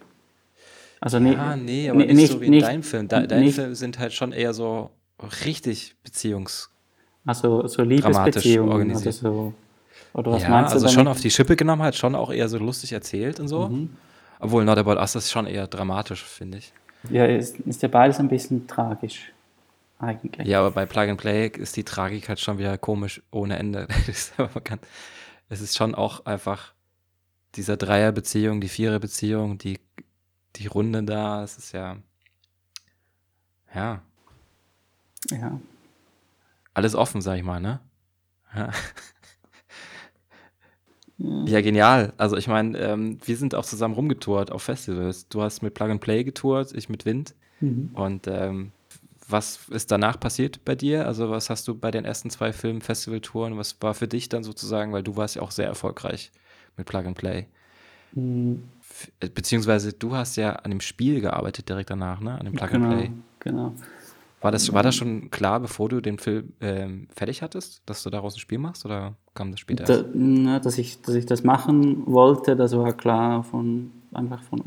Also 1.01 1.19
nee, 1.19 1.33
ja, 1.33 1.57
nee, 1.57 1.89
aber 1.89 1.99
nicht, 2.01 2.15
nicht 2.15 2.33
so 2.33 2.41
wie 2.41 2.47
in 2.47 2.51
nicht, 2.53 2.67
deinem 2.67 2.83
Film. 2.83 3.09
De, 3.09 3.27
deine 3.27 3.51
Filme 3.51 3.75
sind 3.75 3.99
halt 3.99 4.13
schon 4.13 4.33
eher 4.33 4.55
so 4.55 4.91
richtig 5.45 5.97
Beziehungs... 6.03 6.71
Also 7.27 7.67
so 7.67 7.83
Liebesbeziehungen. 7.83 8.73
Organisiert. 8.73 9.15
Also 9.15 9.29
so, 9.29 9.55
oder 10.13 10.33
was 10.33 10.43
ja, 10.43 10.49
meinst 10.49 10.73
du 10.73 10.75
also 10.75 10.87
damit? 10.87 10.95
schon 10.95 11.09
auf 11.09 11.21
die 11.21 11.31
Schippe 11.31 11.55
genommen, 11.55 11.83
halt 11.83 11.95
schon 11.95 12.15
auch 12.15 12.33
eher 12.33 12.49
so 12.49 12.59
lustig 12.59 12.93
erzählt 12.93 13.41
und 13.41 13.49
so. 13.49 13.69
Mhm. 13.69 13.91
Obwohl 14.41 14.65
Not 14.65 14.79
About 14.79 14.99
Us 14.99 15.15
ist 15.15 15.31
schon 15.31 15.47
eher 15.47 15.67
dramatisch, 15.67 16.25
finde 16.25 16.59
ich. 16.59 16.73
Ja, 17.11 17.27
ist, 17.27 17.59
ist 17.61 17.83
ja 17.83 17.89
beides 17.89 18.19
ein 18.19 18.29
bisschen 18.29 18.67
tragisch. 18.67 19.33
Eigentlich. 19.99 20.49
Ja, 20.49 20.61
aber 20.61 20.71
bei 20.71 20.87
Plug 20.87 21.03
and 21.03 21.21
Play 21.21 21.49
ist 21.49 21.77
die 21.77 21.85
Tragik 21.85 22.29
halt 22.29 22.41
schon 22.41 22.59
wieder 22.59 22.79
komisch 22.79 23.23
ohne 23.31 23.59
Ende. 23.59 23.87
es 25.51 25.61
ist 25.61 25.77
schon 25.77 25.95
auch 25.95 26.25
einfach 26.25 26.73
dieser 27.57 27.77
Dreierbeziehung, 27.77 28.61
die 28.61 28.69
Viererbeziehung, 28.69 29.59
die, 29.59 29.79
die 30.57 30.69
Runde 30.69 31.03
da, 31.03 31.43
es 31.43 31.59
ist 31.59 31.73
ja, 31.73 31.99
ja. 33.75 34.03
Ja. 35.31 35.61
Alles 36.73 36.95
offen, 36.95 37.21
sag 37.21 37.37
ich 37.37 37.43
mal, 37.43 37.61
ne? 37.61 37.81
Ja. 38.55 38.71
Ja, 41.45 41.61
genial. 41.61 42.15
Also 42.17 42.39
ich 42.39 42.49
meine, 42.49 42.79
ähm, 42.79 43.19
wir 43.23 43.37
sind 43.37 43.55
auch 43.55 43.67
zusammen 43.67 43.93
rumgetourt 43.93 44.51
auf 44.51 44.63
Festivals. 44.63 45.29
Du 45.29 45.43
hast 45.43 45.61
mit 45.61 45.75
Plug 45.75 45.91
and 45.91 46.01
Play 46.01 46.25
getourt, 46.25 46.73
ich 46.73 46.89
mit 46.89 47.05
Wind. 47.05 47.35
Mhm. 47.61 47.91
Und 47.93 48.27
ähm, 48.27 48.73
was 49.31 49.69
ist 49.71 49.91
danach 49.91 50.19
passiert 50.19 50.65
bei 50.65 50.75
dir? 50.75 51.07
Also 51.07 51.31
was 51.31 51.51
hast 51.51 51.67
du 51.69 51.75
bei 51.75 51.91
den 51.91 52.05
ersten 52.05 52.31
zwei 52.31 52.53
Filmen, 52.53 52.81
Festivaltouren, 52.81 53.57
was 53.57 53.77
war 53.81 53.95
für 53.95 54.09
dich 54.09 54.29
dann 54.29 54.45
sozusagen, 54.45 54.93
weil 54.93 55.03
du 55.03 55.17
warst 55.17 55.37
ja 55.37 55.43
auch 55.43 55.51
sehr 55.51 55.67
erfolgreich 55.67 56.31
mit 56.77 56.87
Plug 56.87 57.05
and 57.07 57.17
Play. 57.17 57.47
Mhm. 58.13 58.65
Beziehungsweise 59.35 59.93
du 59.93 60.15
hast 60.15 60.37
ja 60.37 60.53
an 60.53 60.71
dem 60.71 60.81
Spiel 60.81 61.21
gearbeitet 61.21 61.69
direkt 61.69 61.91
danach, 61.91 62.21
ne? 62.21 62.39
An 62.39 62.45
dem 62.45 62.55
Plug 62.55 62.69
genau, 62.69 62.91
and 62.91 62.99
Play. 62.99 63.11
Genau. 63.41 63.75
War 64.41 64.51
das, 64.51 64.73
war 64.73 64.83
das 64.83 64.95
schon 64.95 65.31
klar, 65.31 65.61
bevor 65.61 65.91
du 65.91 66.01
den 66.01 66.19
Film 66.19 66.55
ähm, 66.63 67.09
fertig 67.15 67.43
hattest, 67.43 67.83
dass 67.85 68.03
du 68.03 68.09
daraus 68.09 68.37
ein 68.37 68.41
Spiel 68.41 68.59
machst 68.59 68.87
oder 68.87 69.15
kam 69.35 69.51
das 69.51 69.61
später? 69.61 69.85
Da, 69.85 70.05
na, 70.15 70.59
dass, 70.61 70.79
ich, 70.79 71.03
dass 71.03 71.15
ich 71.15 71.27
das 71.27 71.45
machen 71.45 72.07
wollte, 72.07 72.57
das 72.57 72.75
war 72.75 72.93
klar 72.95 73.43
von 73.43 73.91
einfach 74.13 74.43
von 74.43 74.63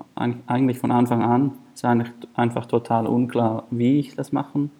eigentlich 0.48 0.80
von 0.80 0.92
Anfang 0.92 1.22
an 1.22 1.52
es 1.74 1.84
war 1.84 2.04
einfach 2.36 2.66
total 2.66 3.08
unklar, 3.08 3.66
wie 3.72 4.00
ich 4.00 4.16
das 4.16 4.32
machen, 4.32 4.72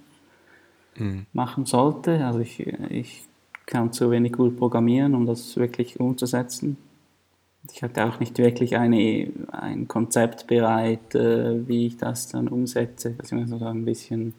mhm. 0.96 1.26
machen 1.34 1.66
sollte. 1.66 2.26
Also 2.26 2.40
ich, 2.40 2.60
ich 2.90 3.24
kann 3.66 3.92
zu 3.92 4.12
wenig 4.12 4.34
gut 4.34 4.58
programmieren, 4.58 5.16
um 5.16 5.26
das 5.26 5.58
wirklich 5.58 6.00
umzusetzen. 6.00 6.78
ich 7.72 7.82
hatte 7.82 8.06
auch 8.06 8.20
nicht 8.20 8.38
wirklich 8.38 8.78
eine, 8.78 9.32
ein 9.52 9.88
Konzept 9.88 10.48
bereit, 10.48 11.16
äh, 11.16 11.68
wie 11.68 11.88
ich 11.88 11.98
das 11.98 12.28
dann 12.28 12.48
umsetze. 12.48 13.16
Also 13.20 13.44
so 13.46 13.66
ein 13.66 13.86
bisschen, 13.86 14.34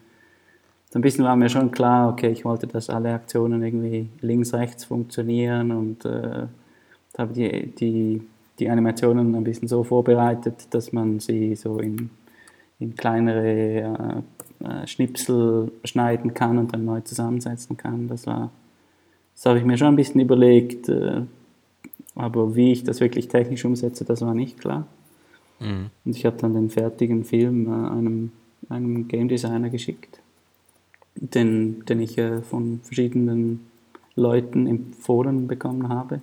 so 0.91 0.99
ein 0.99 1.03
bisschen 1.03 1.25
war 1.25 1.35
mir 1.35 1.49
schon 1.49 1.73
klar, 1.73 2.11
okay, 2.13 2.31
ich 2.31 2.45
wollte, 2.45 2.67
dass 2.67 2.91
alle 2.91 3.15
Aktionen 3.15 3.63
irgendwie 3.63 4.09
links, 4.21 4.53
rechts 4.55 4.85
funktionieren 4.85 5.73
und 5.73 6.05
äh, 6.05 6.47
habe 7.17 7.33
die, 7.33 7.75
die, 7.75 8.23
die 8.59 8.69
Animationen 8.69 9.35
ein 9.35 9.45
bisschen 9.45 9.69
so 9.69 9.85
vorbereitet, 9.85 10.69
dass 10.71 10.93
man 10.93 11.21
sie 11.21 11.55
so 11.57 11.79
in, 11.79 12.11
in 12.79 12.95
kleinere 12.95 14.23
äh, 14.63 14.65
äh 14.65 14.87
Schnipsel 14.87 15.73
schneiden 15.85 16.35
kann 16.35 16.59
und 16.59 16.73
dann 16.73 16.85
neu 16.85 17.01
zusammensetzen 17.01 17.77
kann. 17.77 18.09
Das 18.09 18.27
war, 18.27 18.51
das 19.35 19.47
habe 19.47 19.59
ich 19.59 19.65
mir 19.65 19.77
schon 19.77 19.89
ein 19.89 19.97
bisschen 19.97 20.21
überlegt. 20.21 20.89
Äh, 20.89 21.23
aber 22.15 22.55
wie 22.55 22.73
ich 22.73 22.85
das 22.85 23.01
wirklich 23.01 23.29
technisch 23.29 23.65
umsetze, 23.65 24.05
das 24.05 24.21
war 24.21 24.35
nicht 24.35 24.61
klar. 24.61 24.87
Mhm. 25.61 25.91
Und 26.05 26.17
ich 26.17 26.25
habe 26.27 26.37
dann 26.37 26.55
den 26.55 26.71
fertigen 26.71 27.25
Film 27.25 27.67
äh, 27.67 27.89
einem, 27.91 28.33
einem 28.69 29.09
Game 29.09 29.29
Designer 29.29 29.71
geschickt, 29.71 30.21
den, 31.17 31.85
den 31.87 32.01
ich 32.01 32.19
äh, 32.19 32.43
von 32.43 32.81
verschiedenen 32.83 33.67
Leuten 34.15 34.67
empfohlen 34.67 35.49
bekommen 35.49 35.89
habe. 35.89 36.21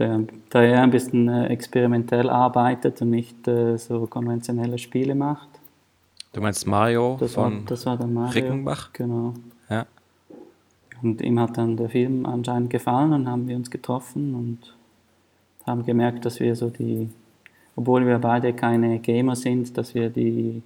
Der, 0.00 0.18
der 0.52 0.62
er 0.62 0.82
ein 0.82 0.90
bisschen 0.90 1.28
äh, 1.28 1.48
experimentell 1.48 2.30
arbeitet 2.30 3.02
und 3.02 3.10
nicht 3.10 3.46
äh, 3.46 3.76
so 3.76 4.06
konventionelle 4.06 4.78
Spiele 4.78 5.14
macht. 5.14 5.48
Du 6.32 6.40
meinst 6.40 6.66
Mario 6.66 7.18
das 7.20 7.34
von 7.34 7.52
war, 7.52 7.62
das 7.66 7.84
war 7.84 7.98
dann 7.98 8.14
Mario. 8.14 8.32
Rickenbach? 8.32 8.94
Genau. 8.94 9.34
Ja. 9.68 9.84
Und 11.02 11.20
ihm 11.20 11.38
hat 11.38 11.58
dann 11.58 11.76
der 11.76 11.90
Film 11.90 12.24
anscheinend 12.24 12.70
gefallen 12.70 13.12
und 13.12 13.28
haben 13.28 13.46
wir 13.46 13.56
uns 13.56 13.70
getroffen 13.70 14.34
und 14.34 14.74
haben 15.66 15.84
gemerkt, 15.84 16.24
dass 16.24 16.40
wir 16.40 16.56
so 16.56 16.70
die, 16.70 17.10
obwohl 17.76 18.06
wir 18.06 18.18
beide 18.18 18.54
keine 18.54 19.00
Gamer 19.00 19.36
sind, 19.36 19.76
dass 19.76 19.94
wir 19.94 20.08
die 20.08 20.62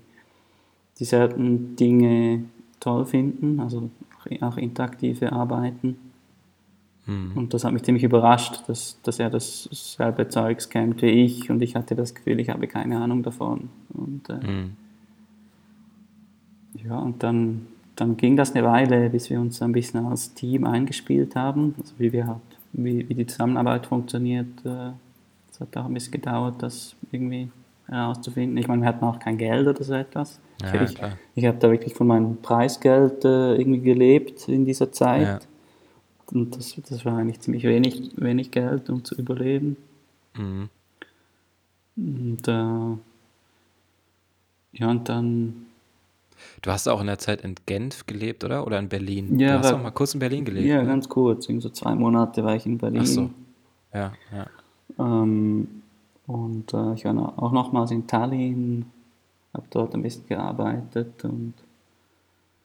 dieselben 1.00 1.74
Dinge 1.74 2.44
toll 2.78 3.04
finden, 3.04 3.58
also 3.58 3.90
auch 4.40 4.56
interaktive 4.56 5.32
Arbeiten. 5.32 6.03
Mhm. 7.06 7.32
Und 7.34 7.54
das 7.54 7.64
hat 7.64 7.72
mich 7.72 7.82
ziemlich 7.82 8.04
überrascht, 8.04 8.62
dass, 8.66 9.00
dass 9.02 9.18
er 9.18 9.30
dasselbe 9.30 10.28
Zeugs 10.28 10.68
kennt 10.68 11.02
wie 11.02 11.24
ich 11.24 11.50
und 11.50 11.62
ich 11.62 11.76
hatte 11.76 11.94
das 11.94 12.14
Gefühl, 12.14 12.40
ich 12.40 12.48
habe 12.50 12.66
keine 12.66 12.98
Ahnung 12.98 13.22
davon. 13.22 13.68
Und, 13.92 14.28
äh, 14.30 14.46
mhm. 14.46 14.76
Ja, 16.82 16.98
und 16.98 17.22
dann 17.22 17.66
dann 17.96 18.16
ging 18.16 18.36
das 18.36 18.54
eine 18.54 18.66
Weile, 18.66 19.08
bis 19.10 19.30
wir 19.30 19.40
uns 19.40 19.62
ein 19.62 19.72
bisschen 19.72 20.04
als 20.06 20.34
Team 20.34 20.64
eingespielt 20.64 21.36
haben, 21.36 21.74
also 21.78 21.94
wie, 21.98 22.12
wir 22.12 22.26
halt, 22.26 22.40
wie, 22.72 23.08
wie 23.08 23.14
die 23.14 23.26
Zusammenarbeit 23.26 23.86
funktioniert. 23.86 24.64
Äh, 24.64 24.90
es 25.50 25.60
hat 25.60 25.76
auch 25.76 25.84
ein 25.84 25.94
bisschen 25.94 26.12
gedauert, 26.12 26.56
das 26.62 26.96
irgendwie 27.12 27.50
herauszufinden. 27.86 28.56
Ich 28.56 28.66
meine, 28.66 28.82
wir 28.82 28.88
hatten 28.88 29.04
auch 29.04 29.18
kein 29.20 29.38
Geld 29.38 29.68
oder 29.68 29.84
so 29.84 29.94
etwas. 29.94 30.40
Ja, 30.62 30.82
ich, 30.82 30.96
ich 31.34 31.46
habe 31.46 31.58
da 31.58 31.70
wirklich 31.70 31.94
von 31.94 32.06
meinem 32.06 32.38
Preisgeld 32.38 33.24
äh, 33.24 33.54
irgendwie 33.54 33.80
gelebt 33.80 34.48
in 34.48 34.64
dieser 34.64 34.90
Zeit. 34.90 35.22
Ja. 35.22 35.38
Und 36.34 36.56
das, 36.56 36.74
das 36.88 37.04
war 37.04 37.16
eigentlich 37.16 37.40
ziemlich 37.40 37.64
wenig, 37.64 38.10
wenig 38.16 38.50
Geld, 38.50 38.90
um 38.90 39.04
zu 39.04 39.14
überleben. 39.14 39.76
Mhm. 40.36 40.68
Und 41.96 42.48
äh, 42.48 42.98
ja, 44.72 44.90
und 44.90 45.08
dann 45.08 45.66
Du 46.62 46.70
hast 46.70 46.88
auch 46.88 47.00
in 47.00 47.06
der 47.06 47.18
Zeit 47.18 47.42
in 47.42 47.54
Genf 47.66 48.06
gelebt, 48.06 48.44
oder? 48.44 48.66
Oder 48.66 48.78
in 48.78 48.88
Berlin? 48.88 49.38
Ja, 49.38 49.52
du 49.52 49.58
hast 49.58 49.72
war, 49.72 49.78
auch 49.78 49.82
mal 49.82 49.90
kurz 49.90 50.14
in 50.14 50.20
Berlin 50.20 50.44
gelebt. 50.44 50.66
Ja, 50.66 50.82
ne? 50.82 50.88
ganz 50.88 51.08
kurz. 51.08 51.46
so 51.46 51.68
zwei 51.68 51.94
Monate 51.94 52.44
war 52.44 52.56
ich 52.56 52.66
in 52.66 52.78
Berlin. 52.78 53.02
Ach 53.02 53.06
so. 53.06 53.30
Ja, 53.92 54.12
ja. 54.32 54.46
Ähm, 54.98 55.82
und 56.26 56.72
äh, 56.72 56.94
ich 56.94 57.04
war 57.04 57.38
auch 57.38 57.52
nochmals 57.52 57.90
in 57.90 58.06
Tallinn, 58.06 58.86
habe 59.52 59.66
dort 59.70 59.94
ein 59.94 60.02
bisschen 60.02 60.26
gearbeitet 60.26 61.24
und 61.24 61.54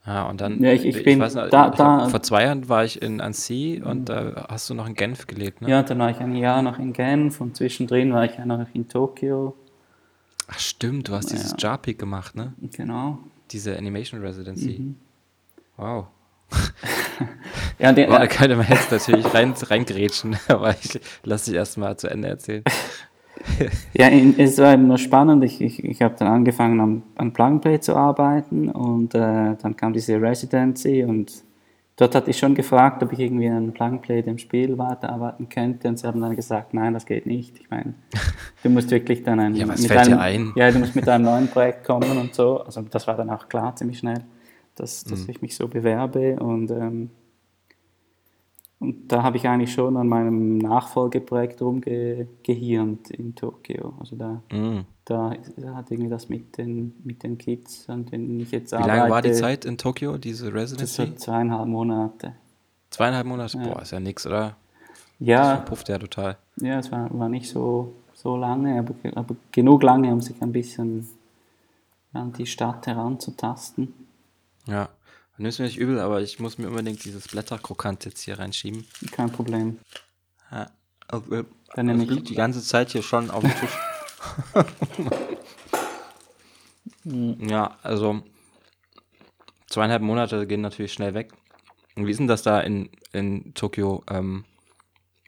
ja, 0.06 0.28
und 0.28 0.42
dann, 0.42 0.64
ja, 0.64 0.72
ich, 0.72 0.86
ich, 0.86 1.04
bin 1.04 1.20
weiß 1.20 1.36
noch, 1.36 1.50
da, 1.50 1.70
da, 1.70 2.10
vor 2.10 2.24
zwei 2.24 2.44
Jahren 2.44 2.68
war 2.70 2.84
ich 2.84 3.02
in 3.02 3.22
Annecy 3.22 3.82
und 3.84 4.10
da 4.10 4.48
hast 4.50 4.70
du 4.70 4.74
noch 4.74 4.88
in 4.88 4.96
Genf 4.96 5.28
gelebt, 5.28 5.62
ne? 5.62 5.70
Ja, 5.70 5.84
dann 5.84 6.00
war 6.00 6.10
ich 6.10 6.20
ein 6.20 6.36
Jahr 6.36 6.62
noch 6.62 6.80
in 6.80 6.94
Genf 6.94 7.42
und 7.42 7.56
zwischendrin 7.56 8.14
war 8.14 8.26
ich 8.26 8.38
ja 8.38 8.46
noch 8.46 8.66
in 8.74 8.88
Tokio. 8.88 9.56
Ach 10.48 10.60
stimmt, 10.60 11.10
du 11.10 11.14
hast 11.14 11.32
ja. 11.32 11.38
dieses 11.38 11.56
JARPIC 11.58 12.00
gemacht, 12.00 12.36
ne? 12.36 12.54
Genau 12.72 13.20
diese 13.52 13.78
Animation 13.78 14.22
Residency. 14.22 14.80
Mhm. 14.80 14.96
Wow. 15.78 16.08
ja, 17.80 17.92
der, 17.92 18.08
da 18.08 18.28
könnte 18.28 18.56
man 18.56 18.68
jetzt 18.68 18.92
natürlich 18.92 19.34
rein, 19.34 19.54
reingrätschen, 19.54 20.38
aber 20.48 20.76
ich 20.82 21.00
lasse 21.24 21.52
dich 21.52 21.58
erstmal 21.58 21.98
zu 21.98 22.08
Ende 22.10 22.28
erzählen. 22.28 22.64
ja, 23.94 24.08
in, 24.08 24.38
es 24.38 24.58
war 24.58 24.74
eben 24.74 24.88
nur 24.88 24.98
spannend. 24.98 25.44
Ich, 25.44 25.62
ich, 25.62 25.84
ich 25.84 26.02
habe 26.02 26.16
dann 26.18 26.28
angefangen, 26.28 26.80
am, 26.80 27.04
an 27.16 27.34
Plug 27.34 27.60
Play 27.60 27.80
zu 27.80 27.96
arbeiten 27.96 28.70
und 28.70 29.16
äh, 29.16 29.56
dann 29.62 29.76
kam 29.76 29.94
diese 29.94 30.22
Residency 30.22 31.04
und 31.04 31.44
dort 31.96 32.16
hatte 32.16 32.30
ich 32.30 32.38
schon 32.38 32.56
gefragt, 32.56 33.04
ob 33.04 33.12
ich 33.14 33.20
irgendwie 33.20 33.50
an 33.50 33.74
Plug 33.74 34.00
Play 34.02 34.22
dem 34.22 34.38
Spiel 34.38 34.78
weiterarbeiten 34.78 35.50
könnte 35.50 35.88
und 35.88 36.00
sie 36.00 36.08
haben 36.08 36.22
dann 36.22 36.36
gesagt, 36.36 36.74
nein, 36.74 36.94
das 36.94 37.06
geht 37.06 37.26
nicht. 37.26 37.60
Ich 37.60 37.70
meine, 37.70 37.94
du 38.64 38.70
musst 38.70 38.92
wirklich 38.92 39.24
dann 39.24 39.40
ein, 39.40 39.56
ja, 39.56 39.66
mit 39.66 39.92
einem, 39.92 40.20
ein? 40.20 40.52
Ja, 40.56 40.72
du 40.72 40.80
musst 40.80 40.96
mit 40.96 41.08
einem 41.10 41.26
neuen 41.26 41.48
Projekt 41.48 41.86
kommen 41.86 42.18
und 42.18 42.34
so. 42.34 42.62
Also 42.62 42.82
das 42.82 43.08
war 43.08 43.16
dann 43.16 43.30
auch 43.30 43.50
klar 43.50 43.76
ziemlich 43.76 44.00
schnell, 44.00 44.24
dass, 44.76 45.04
dass 45.04 45.24
mhm. 45.24 45.30
ich 45.30 45.42
mich 45.42 45.56
so 45.56 45.68
bewerbe 45.68 46.38
und 46.38 46.72
und 48.80 49.12
da 49.12 49.24
habe 49.24 49.36
ich 49.36 49.48
eigentlich 49.48 49.74
schon 49.74 49.98
an 49.98 50.08
meinem 50.08 50.58
Nachfolgeprojekt 50.58 51.62
rumgehirnt 51.62 53.12
in 53.12 53.36
Tokio. 53.36 53.94
Also 54.00 54.16
da, 54.16 54.42
mm. 54.56 54.86
da, 55.04 55.34
hat 55.76 55.92
irgendwie 55.92 56.10
das 56.10 56.30
mit 56.30 56.58
den, 56.58 56.94
mit 57.04 57.24
den 57.24 57.38
Kids, 57.38 57.90
an 57.90 58.06
denen 58.06 58.40
ich 58.40 58.52
jetzt 58.52 58.72
Wie 58.72 58.76
arbeite. 58.78 58.94
Wie 58.94 58.98
lange 58.98 59.12
war 59.12 59.22
die 59.22 59.34
Zeit 59.34 59.66
in 59.66 59.78
Tokio, 59.78 60.18
diese 60.18 60.54
Residency? 60.54 61.12
Das 61.12 61.24
zweieinhalb 61.24 61.68
Monate. 61.68 62.36
Zweieinhalb 62.90 63.28
Monate? 63.28 63.58
Ja. 63.58 63.68
Boah, 63.68 63.82
ist 63.82 63.92
ja 63.92 64.00
nix, 64.00 64.26
oder? 64.26 64.56
Ja. 65.20 65.42
Das 65.42 65.58
verpufft 65.58 65.90
ja 65.90 66.00
total. 66.00 66.38
Ja, 66.56 66.80
es 66.80 66.90
war, 66.90 67.10
war 67.20 67.28
nicht 67.28 67.50
so, 67.50 67.94
so 68.14 68.38
lange, 68.38 68.80
aber, 68.80 68.94
aber 69.16 69.36
genug 69.52 69.84
lange, 69.84 70.10
um 70.14 70.22
sich 70.22 70.42
ein 70.42 70.54
bisschen 70.54 71.06
an 72.14 72.32
die 72.32 72.46
Stadt 72.46 72.88
heranzutasten. 72.88 73.94
Ja. 74.68 74.88
Nimm's 75.40 75.58
mir 75.58 75.66
nicht 75.66 75.78
übel, 75.78 76.00
aber 76.00 76.22
ich 76.22 76.40
muss 76.40 76.58
mir 76.58 76.68
unbedingt 76.68 77.04
dieses 77.06 77.30
Blätterkrokant 77.30 78.04
jetzt 78.04 78.20
hier 78.22 78.38
reinschieben. 78.38 78.86
Kein 79.12 79.32
Problem. 79.32 79.80
Ja, 80.52 80.70
also, 81.08 81.46
Dann 81.76 81.86
nehme 81.86 82.04
ich 82.04 82.10
liegt 82.10 82.30
die 82.30 82.36
ganze 82.36 82.62
Zeit 82.62 82.92
hier 82.92 83.02
schon 83.02 83.32
auf 83.32 83.42
dem 83.42 83.54
Tisch. 83.56 83.78
ja, 87.50 87.78
also 87.84 88.22
zweieinhalb 89.68 90.02
Monate 90.02 90.46
gehen 90.46 90.60
natürlich 90.60 90.92
schnell 90.92 91.14
weg. 91.14 91.32
Und 91.96 92.06
wie 92.06 92.12
ist 92.12 92.20
denn 92.20 92.28
das 92.28 92.44
da 92.44 92.60
in, 92.60 92.90
in 93.14 93.54
Tokio? 93.54 94.04
Ähm, 94.10 94.44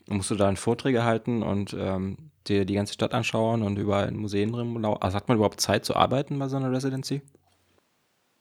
musst 0.08 0.30
du 0.30 0.36
da 0.36 0.50
in 0.50 0.58
Vorträge 0.58 1.06
halten 1.06 1.42
und 1.42 1.74
ähm, 1.80 2.18
dir 2.50 2.66
die 2.66 2.74
ganze 2.74 2.94
Stadt 2.94 3.14
anschauen 3.14 3.62
und 3.62 3.78
überall 3.78 4.10
in 4.10 4.18
Museen 4.18 4.52
drin? 4.52 4.84
Also 4.86 5.16
hat 5.16 5.30
man 5.30 5.38
überhaupt 5.38 5.62
Zeit 5.62 5.86
zu 5.86 5.96
arbeiten 5.96 6.38
bei 6.38 6.50
so 6.50 6.58
einer 6.58 6.72
Residency? 6.72 7.22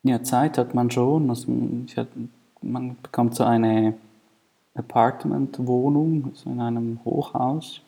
Ja, 0.03 0.23
Zeit 0.23 0.57
hat 0.59 0.75
man 0.75 0.91
schon. 0.91 1.29
Also 1.29 1.51
man 2.63 2.97
bekommt 3.03 3.35
so 3.35 3.45
eine 3.45 3.95
Apartment-Wohnung, 4.75 6.31
also 6.31 6.51
in 6.51 6.61
einem 6.61 7.01
Hochhaus. 7.05 7.83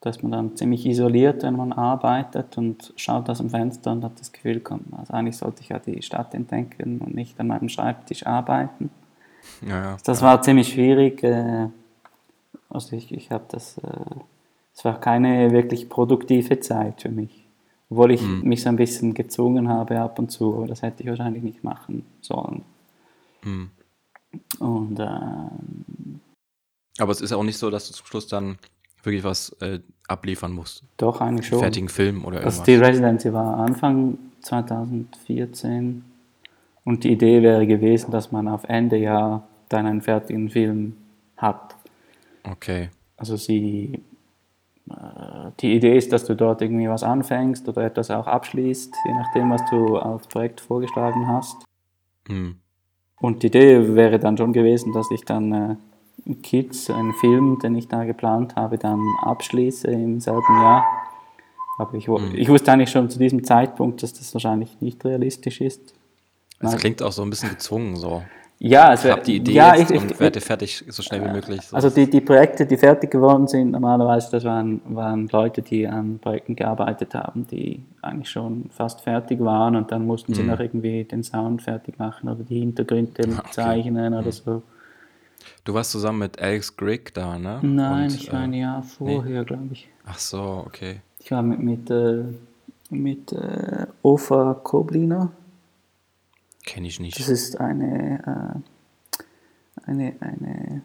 Da 0.00 0.10
ist 0.10 0.22
man 0.22 0.32
dann 0.32 0.56
ziemlich 0.56 0.86
isoliert, 0.86 1.42
wenn 1.42 1.56
man 1.56 1.72
arbeitet 1.72 2.58
und 2.58 2.92
schaut 2.96 3.28
aus 3.28 3.38
dem 3.38 3.50
Fenster 3.50 3.92
und 3.92 4.04
hat 4.04 4.20
das 4.20 4.32
Gefühl, 4.32 4.62
also 4.96 5.12
eigentlich 5.12 5.36
sollte 5.36 5.62
ich 5.62 5.70
ja 5.70 5.78
die 5.78 6.02
Stadt 6.02 6.34
entdecken 6.34 7.00
und 7.00 7.14
nicht 7.14 7.40
an 7.40 7.48
meinem 7.48 7.68
Schreibtisch 7.68 8.26
arbeiten. 8.26 8.90
Ja, 9.62 9.82
ja, 9.82 9.96
das 10.04 10.22
war 10.22 10.42
ziemlich 10.42 10.68
schwierig. 10.68 11.22
Äh, 11.22 11.68
also 12.68 12.96
ich, 12.96 13.12
ich 13.12 13.30
habe 13.30 13.44
das, 13.48 13.78
äh, 13.78 14.20
es 14.74 14.84
war 14.84 15.00
keine 15.00 15.50
wirklich 15.52 15.88
produktive 15.88 16.60
Zeit 16.60 17.02
für 17.02 17.10
mich. 17.10 17.45
Obwohl 17.88 18.12
ich 18.12 18.22
mhm. 18.22 18.42
mich 18.42 18.62
so 18.62 18.68
ein 18.68 18.76
bisschen 18.76 19.14
gezwungen 19.14 19.68
habe 19.68 20.00
ab 20.00 20.18
und 20.18 20.30
zu, 20.30 20.54
aber 20.56 20.66
das 20.66 20.82
hätte 20.82 21.02
ich 21.02 21.08
wahrscheinlich 21.08 21.42
nicht 21.42 21.62
machen 21.62 22.04
sollen. 22.20 22.62
Mhm. 23.44 23.70
Und 24.58 24.98
ähm, 24.98 26.20
aber 26.98 27.12
es 27.12 27.20
ist 27.20 27.32
auch 27.32 27.42
nicht 27.42 27.58
so, 27.58 27.70
dass 27.70 27.88
du 27.88 27.94
zum 27.94 28.06
Schluss 28.06 28.26
dann 28.26 28.58
wirklich 29.02 29.24
was 29.24 29.50
äh, 29.60 29.80
abliefern 30.08 30.52
musst. 30.52 30.82
Doch, 30.96 31.20
eigentlich 31.20 31.46
schon. 31.46 31.60
Fertigen 31.60 31.88
Film 31.88 32.24
oder 32.24 32.38
irgendwas. 32.38 32.60
Also 32.60 32.64
die 32.64 32.76
Residency 32.76 33.32
war 33.32 33.58
Anfang 33.58 34.18
2014 34.40 36.04
und 36.84 37.04
die 37.04 37.12
Idee 37.12 37.42
wäre 37.42 37.66
gewesen, 37.66 38.10
dass 38.10 38.32
man 38.32 38.48
auf 38.48 38.64
Ende 38.64 38.96
Jahr 38.96 39.46
dann 39.68 39.86
einen 39.86 40.02
fertigen 40.02 40.50
Film 40.50 40.96
hat. 41.36 41.76
Okay. 42.44 42.90
Also 43.16 43.36
sie 43.36 44.02
äh, 44.90 44.94
die 45.60 45.74
Idee 45.74 45.96
ist, 45.96 46.12
dass 46.12 46.24
du 46.24 46.34
dort 46.34 46.62
irgendwie 46.62 46.88
was 46.88 47.02
anfängst 47.02 47.68
oder 47.68 47.82
etwas 47.84 48.10
auch 48.10 48.26
abschließt, 48.26 48.94
je 49.04 49.12
nachdem, 49.12 49.50
was 49.50 49.62
du 49.70 49.96
als 49.96 50.26
Projekt 50.26 50.60
vorgeschlagen 50.60 51.26
hast. 51.28 51.56
Mhm. 52.28 52.56
Und 53.20 53.42
die 53.42 53.48
Idee 53.48 53.94
wäre 53.94 54.18
dann 54.18 54.36
schon 54.36 54.52
gewesen, 54.52 54.92
dass 54.92 55.10
ich 55.10 55.24
dann 55.24 55.52
äh, 55.52 56.34
Kids, 56.42 56.90
einen 56.90 57.14
Film, 57.14 57.58
den 57.60 57.74
ich 57.74 57.88
da 57.88 58.04
geplant 58.04 58.56
habe, 58.56 58.78
dann 58.78 59.00
abschließe 59.22 59.88
im 59.88 60.20
selben 60.20 60.60
Jahr. 60.60 60.84
Aber 61.78 61.94
ich, 61.94 62.08
Mhm. 62.08 62.32
ich 62.34 62.48
wusste 62.48 62.72
eigentlich 62.72 62.90
schon 62.90 63.10
zu 63.10 63.18
diesem 63.18 63.44
Zeitpunkt, 63.44 64.02
dass 64.02 64.12
das 64.14 64.32
wahrscheinlich 64.34 64.80
nicht 64.80 65.04
realistisch 65.04 65.60
ist. 65.60 65.94
Das 66.60 66.76
klingt 66.76 67.02
auch 67.02 67.12
so 67.12 67.22
ein 67.22 67.30
bisschen 67.30 67.50
gezwungen 67.50 67.96
so. 67.96 68.22
Ja, 68.58 68.88
also, 68.88 69.08
Ich 69.08 69.12
habe 69.12 69.22
die 69.22 69.36
Idee 69.36 69.52
ja, 69.52 69.74
jetzt 69.76 69.90
ich, 69.90 70.00
und 70.00 70.12
ich, 70.12 70.20
werde 70.20 70.40
fertig 70.40 70.82
so 70.88 71.02
schnell 71.02 71.22
wie 71.24 71.28
möglich. 71.28 71.60
So. 71.60 71.76
Also 71.76 71.90
die, 71.90 72.08
die 72.08 72.22
Projekte, 72.22 72.64
die 72.64 72.78
fertig 72.78 73.10
geworden 73.10 73.46
sind, 73.46 73.72
normalerweise, 73.72 74.30
das 74.30 74.44
waren, 74.44 74.80
waren 74.88 75.28
Leute, 75.28 75.60
die 75.60 75.86
an 75.86 76.18
Projekten 76.18 76.56
gearbeitet 76.56 77.14
haben, 77.14 77.46
die 77.46 77.82
eigentlich 78.00 78.30
schon 78.30 78.70
fast 78.70 79.02
fertig 79.02 79.40
waren 79.40 79.76
und 79.76 79.92
dann 79.92 80.06
mussten 80.06 80.32
sie 80.32 80.42
noch 80.42 80.58
irgendwie 80.58 81.04
den 81.04 81.22
Sound 81.22 81.62
fertig 81.62 81.98
machen 81.98 82.30
oder 82.30 82.42
die 82.44 82.60
Hintergründe 82.60 83.26
Mhm. 83.26 83.38
okay. 83.38 83.50
zeichnen 83.50 84.14
oder 84.14 84.32
so. 84.32 84.62
du 85.64 85.74
warst 85.74 85.90
zusammen 85.90 86.20
mit 86.20 86.40
Alex 86.40 86.74
Grigg 86.76 87.10
da, 87.12 87.38
ne? 87.38 87.58
Nein, 87.62 88.04
Und, 88.04 88.14
ich 88.14 88.32
war 88.32 88.40
ein 88.40 88.54
äh, 88.54 88.60
Jahr 88.60 88.82
vorher, 88.82 89.44
glaube 89.44 89.68
ich. 89.72 89.88
Ach 90.06 90.18
so, 90.18 90.64
okay. 90.66 91.00
Ich 91.20 91.30
war 91.30 91.42
mit, 91.42 91.58
mit, 91.58 91.90
äh, 91.90 92.22
mit 92.88 93.32
äh, 93.32 93.86
Ofa 94.02 94.54
Kobliner. 94.62 95.30
Kenne 96.66 96.88
ich 96.88 97.00
nicht. 97.00 97.18
Das 97.18 97.28
ist 97.28 97.58
eine, 97.60 98.62
äh, 99.16 99.20
eine, 99.90 100.14
eine, 100.20 100.82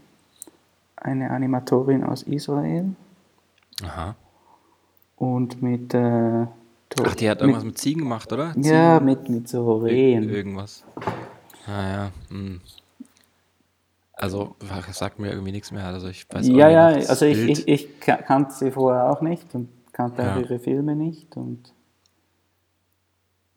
eine 0.96 1.32
Animatorin 1.32 2.04
aus 2.04 2.24
Israel. 2.24 2.96
Aha. 3.84 4.16
Und 5.18 5.62
mit. 5.62 5.94
Äh, 5.94 6.46
Ach, 7.04 7.16
die 7.16 7.30
hat 7.30 7.42
irgendwas 7.42 7.64
mit 7.64 7.78
Ziegen 7.78 8.02
gemacht, 8.02 8.32
oder? 8.32 8.54
Ja, 8.58 9.00
mit, 9.00 9.28
mit 9.30 9.48
so 9.48 9.80
Ir- 9.80 9.84
Rehen. 9.86 10.30
Irgendwas. 10.30 10.84
Ah 11.68 11.90
ja. 11.90 12.12
Hm. 12.30 12.62
Also, 14.14 14.56
sagt 14.92 15.18
mir 15.18 15.32
irgendwie 15.32 15.52
nichts 15.52 15.72
mehr. 15.72 15.86
Also 15.86 16.08
ich 16.10 16.28
weiß 16.30 16.48
auch 16.48 16.54
Ja, 16.54 16.70
ja, 16.70 16.86
also 16.88 17.26
ich, 17.26 17.40
ich, 17.40 17.68
ich 17.68 18.00
ka- 18.00 18.18
kannte 18.18 18.54
sie 18.54 18.70
vorher 18.72 19.10
auch 19.10 19.22
nicht 19.22 19.56
und 19.56 19.70
kannte 19.94 20.22
auch 20.22 20.36
Ja. 20.36 20.40
ihre 20.42 20.60
Filme 20.60 20.96
nicht. 20.96 21.36
Und 21.38 21.74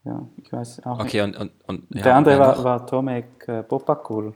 ja, 0.05 0.27
ich 0.37 0.53
weiß 0.53 0.85
auch 0.87 1.01
Okay, 1.01 1.23
und, 1.23 1.37
und, 1.37 1.53
und 1.67 1.91
nicht. 1.91 1.99
ja, 1.99 2.03
Der 2.05 2.15
andere 2.17 2.39
war, 2.39 2.57
noch? 2.57 2.65
war 2.65 2.87
Tomek 2.87 3.49
äh, 3.49 3.63
Popakul. 3.63 4.35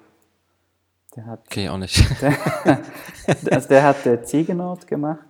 Der 1.17 1.27
hat, 1.27 1.41
Okay, 1.47 1.69
auch 1.69 1.79
nicht. 1.79 2.05
also 3.51 3.69
der 3.69 3.83
hat 3.83 4.07
äh, 4.07 4.23
Ziegenort 4.23 4.87
gemacht. 4.87 5.27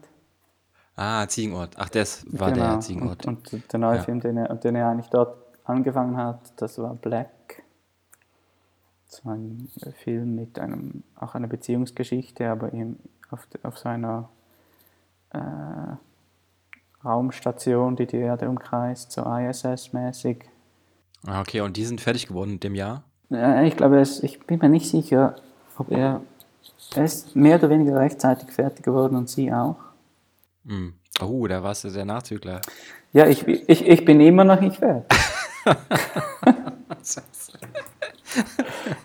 ah, 0.97 1.27
Ziegenort. 1.29 1.75
Ach, 1.77 1.89
das 1.89 2.25
war 2.31 2.53
der 2.53 2.65
Genau. 2.69 2.79
Ziegenort. 2.81 3.27
Und, 3.27 3.53
und 3.53 3.73
der 3.73 3.79
neue 3.81 3.97
Ja. 3.97 4.03
Film, 4.03 4.21
den 4.21 4.37
er, 4.39 4.55
den 4.57 4.75
er 4.77 4.89
eigentlich 4.89 5.11
dort 5.11 5.37
angefangen 5.65 6.17
hat, 6.17 6.41
das 6.57 6.79
war 6.79 6.95
Black. 6.95 7.63
Das 9.07 9.25
war 9.25 9.35
ein 9.35 9.69
Film 10.03 10.35
mit 10.35 10.59
einem, 10.59 11.03
auch 11.17 11.35
einer 11.35 11.47
Beziehungsgeschichte, 11.49 12.51
aber 12.51 12.73
eben 12.75 12.99
auf, 13.31 13.47
auf 13.63 13.79
so 13.79 13.89
einer 13.89 14.29
äh, 15.31 15.39
Raumstation, 17.05 17.97
die 17.97 18.07
die 18.07 18.19
Erde 18.19 18.49
umkreist, 18.49 19.13
so 19.13 19.23
ISS-mäßig. 19.23 20.45
ah, 21.27 21.41
okay, 21.41 21.61
und 21.61 21.77
die 21.77 21.85
sind 21.85 22.01
fertig 22.01 22.29
geworden 22.29 22.53
in 22.53 22.61
dem 22.61 22.75
Jahr? 22.75 23.05
Ja, 23.31 23.63
ich 23.63 23.77
glaube, 23.77 24.01
ich 24.01 24.41
bin 24.41 24.59
mir 24.59 24.69
nicht 24.69 24.89
sicher, 24.89 25.37
ob 25.77 25.91
er, 25.91 26.23
er 26.95 27.05
ist 27.05 27.37
mehr 27.37 27.59
oder 27.59 27.71
weniger 27.71 27.97
rechtzeitig 27.97 28.51
fertig 28.51 28.85
geworden 28.85 29.17
und 29.17 29.29
sie 29.29 29.53
auch. 29.53 29.77
Hm. 30.67 30.95
Oh, 31.21 31.47
da 31.47 31.63
warst 31.63 31.85
du 31.85 31.91
der 31.91 32.05
Nachzügler. 32.05 32.61
Ja, 33.13 33.27
ich, 33.27 33.47
ich, 33.47 33.87
ich 33.87 34.05
bin 34.05 34.21
immer 34.21 34.45
noch 34.45 34.61
nicht 34.61 34.77
fertig. 34.77 35.19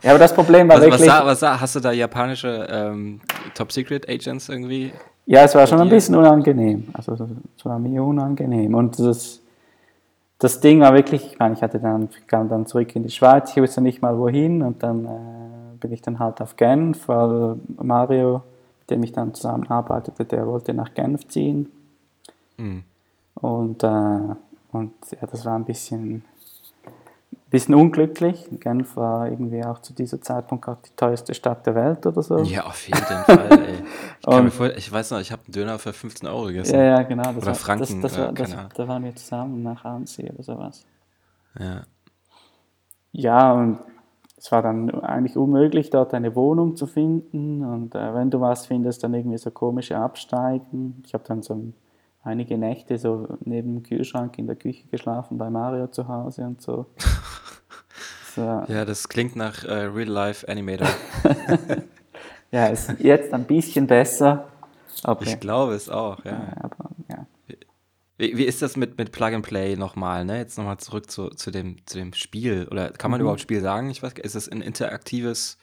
Ja, 0.02 0.12
aber 0.12 0.20
das 0.20 0.34
Problem 0.34 0.68
war 0.68 0.78
Was, 0.78 0.84
was, 0.84 0.92
wirklich. 0.92 1.10
sah, 1.10 1.26
was 1.26 1.40
sah, 1.40 1.60
hast 1.60 1.76
du 1.76 1.80
da 1.80 1.92
japanische 1.92 2.68
ähm, 2.70 3.22
Top-Secret-Agents 3.56 4.50
irgendwie? 4.50 4.92
Ja, 5.26 5.44
es 5.44 5.56
war 5.56 5.66
schon 5.68 5.80
ein 5.80 5.90
bisschen 5.90 6.16
unangenehm. 6.16 6.90
Also 6.94 7.14
es 7.14 7.66
war 7.66 7.80
mir 7.80 8.04
unangenehm. 8.04 8.76
Und 8.76 9.00
das, 9.00 9.42
das 10.40 10.60
Ding 10.60 10.82
war 10.82 10.94
wirklich, 10.94 11.26
ich 11.32 11.40
meine, 11.40 11.54
ich 11.54 11.62
hatte 11.62 11.80
dann, 11.80 12.10
kam 12.28 12.50
dann 12.50 12.66
zurück 12.66 12.96
in 12.96 13.04
die 13.04 13.10
Schweiz, 13.10 13.52
ich 13.52 13.62
wusste 13.62 13.82
nicht 13.82 14.02
mal 14.02 14.18
wohin 14.18 14.62
und 14.62 14.84
dann 14.84 15.06
äh, 15.06 15.78
bin 15.80 15.94
ich 15.94 16.02
dann 16.02 16.20
halt 16.20 16.42
auf 16.42 16.58
Genf, 16.58 17.08
weil 17.08 17.58
Mario, 17.82 18.44
mit 18.82 18.90
dem 18.90 19.04
ich 19.04 19.14
dann 19.14 19.34
zusammenarbeitete, 19.34 20.26
der 20.26 20.46
wollte 20.46 20.74
nach 20.74 20.94
Genf 20.94 21.28
ziehen. 21.28 21.72
Hm. 22.58 22.84
Und, 23.36 23.84
äh, 23.84 23.88
und 24.72 24.94
ja, 25.12 25.28
das 25.30 25.46
war 25.46 25.56
ein 25.56 25.66
bisschen, 25.66 26.26
bisschen 27.54 27.76
unglücklich. 27.76 28.48
Genf 28.60 28.98
war 28.98 29.30
irgendwie 29.30 29.64
auch 29.64 29.78
zu 29.80 29.94
dieser 29.94 30.20
Zeitpunkt 30.20 30.68
auch 30.68 30.78
die 30.82 30.90
teuerste 30.96 31.36
Stadt 31.36 31.66
der 31.68 31.76
Welt 31.76 32.04
oder 32.06 32.24
so. 32.24 32.40
Ja, 32.40 32.66
auf 32.66 32.88
jeden 32.88 33.00
Fall, 33.00 33.50
ey. 33.52 33.76
Ich, 34.22 34.28
Und- 34.28 34.52
vor, 34.52 34.72
ich 34.76 34.92
weiß 34.92 35.12
noch, 35.12 35.20
ich 35.20 35.32
habe 35.32 35.44
einen 35.46 35.54
Döner 35.54 35.78
für 35.78 35.94
15 35.94 36.28
Euro 36.28 36.46
gegessen. 36.48 36.76
Ja, 36.76 36.84
ja, 36.84 37.02
genau. 37.04 37.30
Oder 37.30 37.46
war, 37.46 37.56
Franken, 37.56 38.02
das, 38.02 38.14
das 38.14 38.18
oder 38.18 38.26
war, 38.28 38.34
das, 38.34 38.56
da 38.76 38.88
waren 38.88 39.04
wir 39.04 39.16
zusammen 39.16 39.62
nach 39.62 39.86
Annecy 39.86 40.32
oder 40.34 40.42
sowas. 40.42 40.84
Ja. 41.60 41.82
Ja, 43.12 43.54
und 43.54 43.80
es 44.38 44.52
war 44.52 44.64
dann 44.64 44.90
eigentlich 45.04 45.38
unmöglich, 45.38 45.90
dort 45.92 46.14
eine 46.16 46.36
Wohnung 46.36 46.76
zu 46.76 46.88
finden. 46.88 47.64
Und 47.64 47.94
äh, 47.94 48.14
wenn 48.16 48.32
du 48.32 48.42
was 48.42 48.66
findest, 48.66 49.04
dann 49.04 49.14
irgendwie 49.14 49.38
so 49.38 49.52
komische 49.52 49.98
Absteigen. 49.98 51.04
Ich 51.06 51.14
habe 51.14 51.24
dann 51.28 51.44
so 51.44 51.54
ein, 51.54 51.74
einige 52.24 52.58
Nächte 52.58 52.98
so 52.98 53.38
neben 53.42 53.76
dem 53.76 53.84
Kühlschrank 53.84 54.38
in 54.40 54.48
der 54.48 54.56
Küche 54.56 54.88
geschlafen 54.88 55.38
bei 55.38 55.50
Mario 55.50 55.88
zu 55.88 56.08
Hause 56.08 56.44
und 56.44 56.62
so. 56.62 56.88
War, 58.36 58.68
ja, 58.68 58.84
das 58.84 59.10
klingt 59.10 59.36
nach 59.36 59.64
äh, 59.64 59.84
Real-Life-Animator. 59.84 60.88
ja, 62.52 62.66
ist 62.66 62.96
jetzt 62.98 63.32
ein 63.32 63.44
bisschen 63.44 63.86
besser. 63.86 64.48
Aber, 65.04 65.22
Ich 65.22 65.40
glaube 65.40 65.76
es 65.76 65.88
auch, 65.88 66.26
ja. 66.26 66.42
aber 66.60 66.90
ja. 67.10 67.28
Wie, 68.18 68.36
wie 68.36 68.46
ist 68.46 68.64
das 68.64 68.76
mit, 68.76 68.98
mit 68.98 69.12
Plug 69.12 69.34
and 69.34 69.46
Play 69.46 69.76
nochmal, 69.76 70.26
ne? 70.26 70.38
Jetzt 70.40 70.58
nochmal 70.58 70.78
zurück 70.78 71.12
zu, 71.12 71.30
zu, 71.30 71.52
dem, 71.52 71.78
zu 71.86 72.00
dem 72.00 72.14
Spiel. 72.14 72.68
Oder 72.72 72.90
kann 72.90 73.12
man 73.12 73.22
überhaupt 73.22 73.42
Spiel 73.42 73.62
sagen? 73.62 73.92
Ich 73.92 74.02
weiß, 74.02 74.14
ist 74.14 74.36
das 74.36 74.50
ein 74.50 74.62
interaktives 74.62 75.60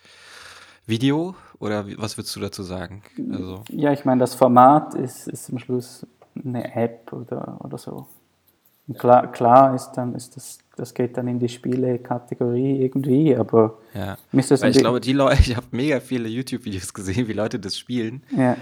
Video? 0.87 1.35
Oder 1.59 1.87
was 1.99 2.19
würdest 2.19 2.37
du 2.37 2.41
dazu 2.41 2.63
sagen? 2.63 3.03
Also, 3.33 3.65
Ja, 3.69 3.93
ich 3.93 4.05
meine, 4.05 4.21
das 4.21 4.37
Format 4.37 4.95
ist, 4.95 5.27
ist 5.27 5.51
am 5.51 5.59
Schluss 5.59 6.07
eine 6.45 6.75
App 6.75 7.13
oder, 7.13 7.59
oder 7.61 7.79
so. 7.79 8.07
Und 8.89 8.99
klar, 8.99 9.31
klar 9.31 9.75
ist 9.75 9.93
dann, 9.93 10.15
ist 10.15 10.37
das, 10.37 10.59
das 10.77 10.95
geht 10.95 11.17
dann 11.17 11.29
in 11.29 11.39
die 11.39 11.49
Spiele-Kategorie 11.49 12.83
irgendwie, 12.83 13.37
aber 13.37 13.79
ja. 13.95 14.17
mir 14.33 14.41
ist 14.41 14.51
das 14.51 14.63
Weil 14.63 14.71
ich 14.71 14.79
glaube, 14.79 15.01
die 15.01 15.13
Leute, 15.13 15.41
ich 15.41 15.57
habe 15.57 15.67
mega 15.71 16.01
viele 16.01 16.29
YouTube-Videos 16.29 16.93
gesehen, 16.93 17.29
wie 17.29 17.33
Leute 17.33 17.61
das 17.61 17.79
spielen 17.79 18.23
ja, 18.37 18.57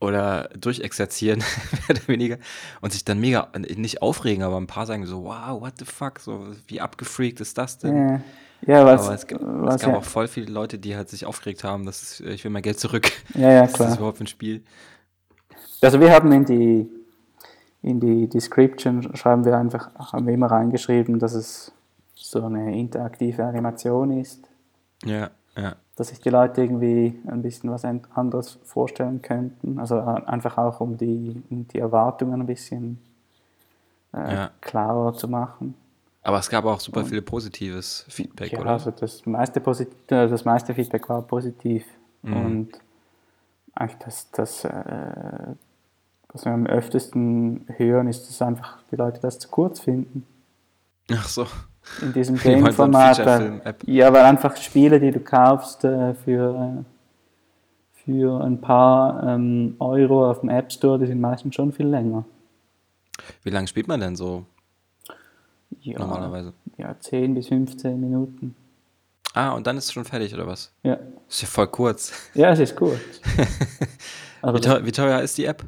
oder 0.00 0.48
durchexerzieren, 0.58 1.40
mehr 1.88 1.96
oder 1.96 2.08
weniger, 2.08 2.38
und 2.80 2.92
sich 2.92 3.04
dann 3.04 3.18
mega, 3.18 3.48
nicht 3.76 4.02
aufregen, 4.02 4.42
aber 4.42 4.56
ein 4.58 4.66
paar 4.66 4.86
sagen 4.86 5.06
so, 5.06 5.24
wow, 5.24 5.60
what 5.60 5.74
the 5.78 5.84
fuck, 5.84 6.20
so, 6.20 6.46
wie 6.68 6.80
abgefreakt 6.80 7.40
ist 7.40 7.58
das 7.58 7.78
denn? 7.78 7.96
ja, 7.96 8.20
ja, 8.66 8.86
was, 8.86 9.06
Aber 9.06 9.14
es, 9.14 9.24
es 9.24 9.38
was 9.40 9.80
gab 9.82 9.92
ja, 9.92 9.98
auch 9.98 10.04
voll 10.04 10.28
viele 10.28 10.50
Leute, 10.50 10.78
die 10.78 10.96
halt 10.96 11.08
sich 11.08 11.26
aufgeregt 11.26 11.64
haben, 11.64 11.86
dass 11.86 12.02
es, 12.02 12.20
ich 12.20 12.44
will 12.44 12.50
mein 12.50 12.62
Geld 12.62 12.80
zurück. 12.80 13.10
ja, 13.34 13.50
ja, 13.50 13.64
ist 13.64 13.72
das 13.72 13.86
klar. 13.86 13.96
überhaupt 13.98 14.20
ein 14.20 14.26
Spiel? 14.26 14.62
Also 15.82 16.00
wir 16.00 16.12
haben 16.12 16.32
in 16.32 16.44
die, 16.44 16.90
in 17.82 18.00
die 18.00 18.28
Description, 18.28 19.14
schreiben 19.16 19.44
wir 19.44 19.56
einfach, 19.56 19.90
haben 20.12 20.26
wir 20.26 20.34
immer 20.34 20.50
reingeschrieben, 20.50 21.18
dass 21.18 21.34
es 21.34 21.72
so 22.14 22.44
eine 22.44 22.76
interaktive 22.76 23.44
Animation 23.44 24.18
ist, 24.18 24.48
Ja, 25.04 25.30
ja. 25.56 25.76
dass 25.96 26.08
sich 26.08 26.20
die 26.20 26.30
Leute 26.30 26.62
irgendwie 26.62 27.18
ein 27.26 27.42
bisschen 27.42 27.70
was 27.70 27.84
an- 27.84 28.02
anderes 28.14 28.58
vorstellen 28.64 29.20
könnten. 29.22 29.78
Also 29.78 30.00
einfach 30.00 30.56
auch, 30.58 30.80
um 30.80 30.96
die, 30.96 31.42
um 31.50 31.68
die 31.68 31.78
Erwartungen 31.78 32.40
ein 32.40 32.46
bisschen 32.46 32.98
äh, 34.14 34.34
Ja. 34.34 34.50
klarer 34.60 35.12
zu 35.14 35.28
machen. 35.28 35.74
Aber 36.22 36.38
es 36.40 36.48
gab 36.48 36.64
auch 36.64 36.80
super 36.80 37.04
viel 37.04 37.22
positives 37.22 38.04
Feedback, 38.08 38.52
Ja, 38.52 38.60
oder? 38.60 38.70
also 38.70 38.90
das 38.90 39.24
meiste, 39.26 39.60
posit 39.60 39.88
äh, 40.10 40.26
das 40.28 40.44
meiste 40.44 40.74
Feedback 40.74 41.08
war 41.08 41.22
positiv. 41.22 41.84
Mhm. 42.22 42.36
Und 42.36 42.68
eigentlich 43.74 43.98
das, 43.98 44.30
das 44.32 44.64
äh, 44.64 45.54
was 46.36 46.44
wir 46.44 46.52
am 46.52 46.66
öftesten 46.66 47.64
hören, 47.76 48.08
ist, 48.08 48.28
dass 48.28 48.42
einfach 48.42 48.78
die 48.90 48.96
Leute 48.96 49.20
das 49.20 49.38
zu 49.38 49.48
kurz 49.48 49.80
finden. 49.80 50.26
Ach 51.12 51.26
so. 51.28 51.46
In 52.02 52.12
diesem 52.12 52.36
Game-Format. 52.42 53.16
Feature-Film-App. 53.16 53.82
ja, 53.86 54.12
weil 54.12 54.24
einfach 54.24 54.56
Spiele, 54.56 55.00
die 55.00 55.10
du 55.12 55.20
kaufst 55.20 55.84
äh, 55.84 56.14
für, 56.14 56.84
äh, 56.84 58.04
für 58.04 58.40
ein 58.44 58.60
paar 58.60 59.22
ähm, 59.22 59.76
Euro 59.78 60.30
auf 60.30 60.40
dem 60.40 60.48
App 60.50 60.70
Store, 60.72 60.98
die 60.98 61.06
sind 61.06 61.20
meistens 61.20 61.54
schon 61.54 61.72
viel 61.72 61.86
länger. 61.86 62.24
Wie 63.42 63.50
lange 63.50 63.66
spielt 63.66 63.88
man 63.88 64.00
denn 64.00 64.14
so 64.14 64.44
Ja, 65.80 65.98
normalerweise? 65.98 66.52
Ja, 66.76 66.94
10 66.98 67.34
bis 67.34 67.48
15 67.48 67.98
Minuten. 67.98 68.54
Ah, 69.32 69.52
und 69.52 69.66
dann 69.66 69.76
ist 69.78 69.84
es 69.86 69.92
schon 69.92 70.04
fertig, 70.04 70.34
oder 70.34 70.46
was? 70.46 70.72
Ja, 70.82 70.98
Ist 71.28 71.42
ja 71.42 71.48
voll 71.48 71.66
kurz. 71.68 72.12
ja 72.34 72.50
es 72.50 72.58
ist. 72.60 72.76
Also 74.42 74.58
Wie 74.58 74.60
teuer, 74.62 74.84
wie 74.86 74.92
teuer 74.92 75.20
ist 75.22 75.38
die 75.38 75.46
App? 75.46 75.64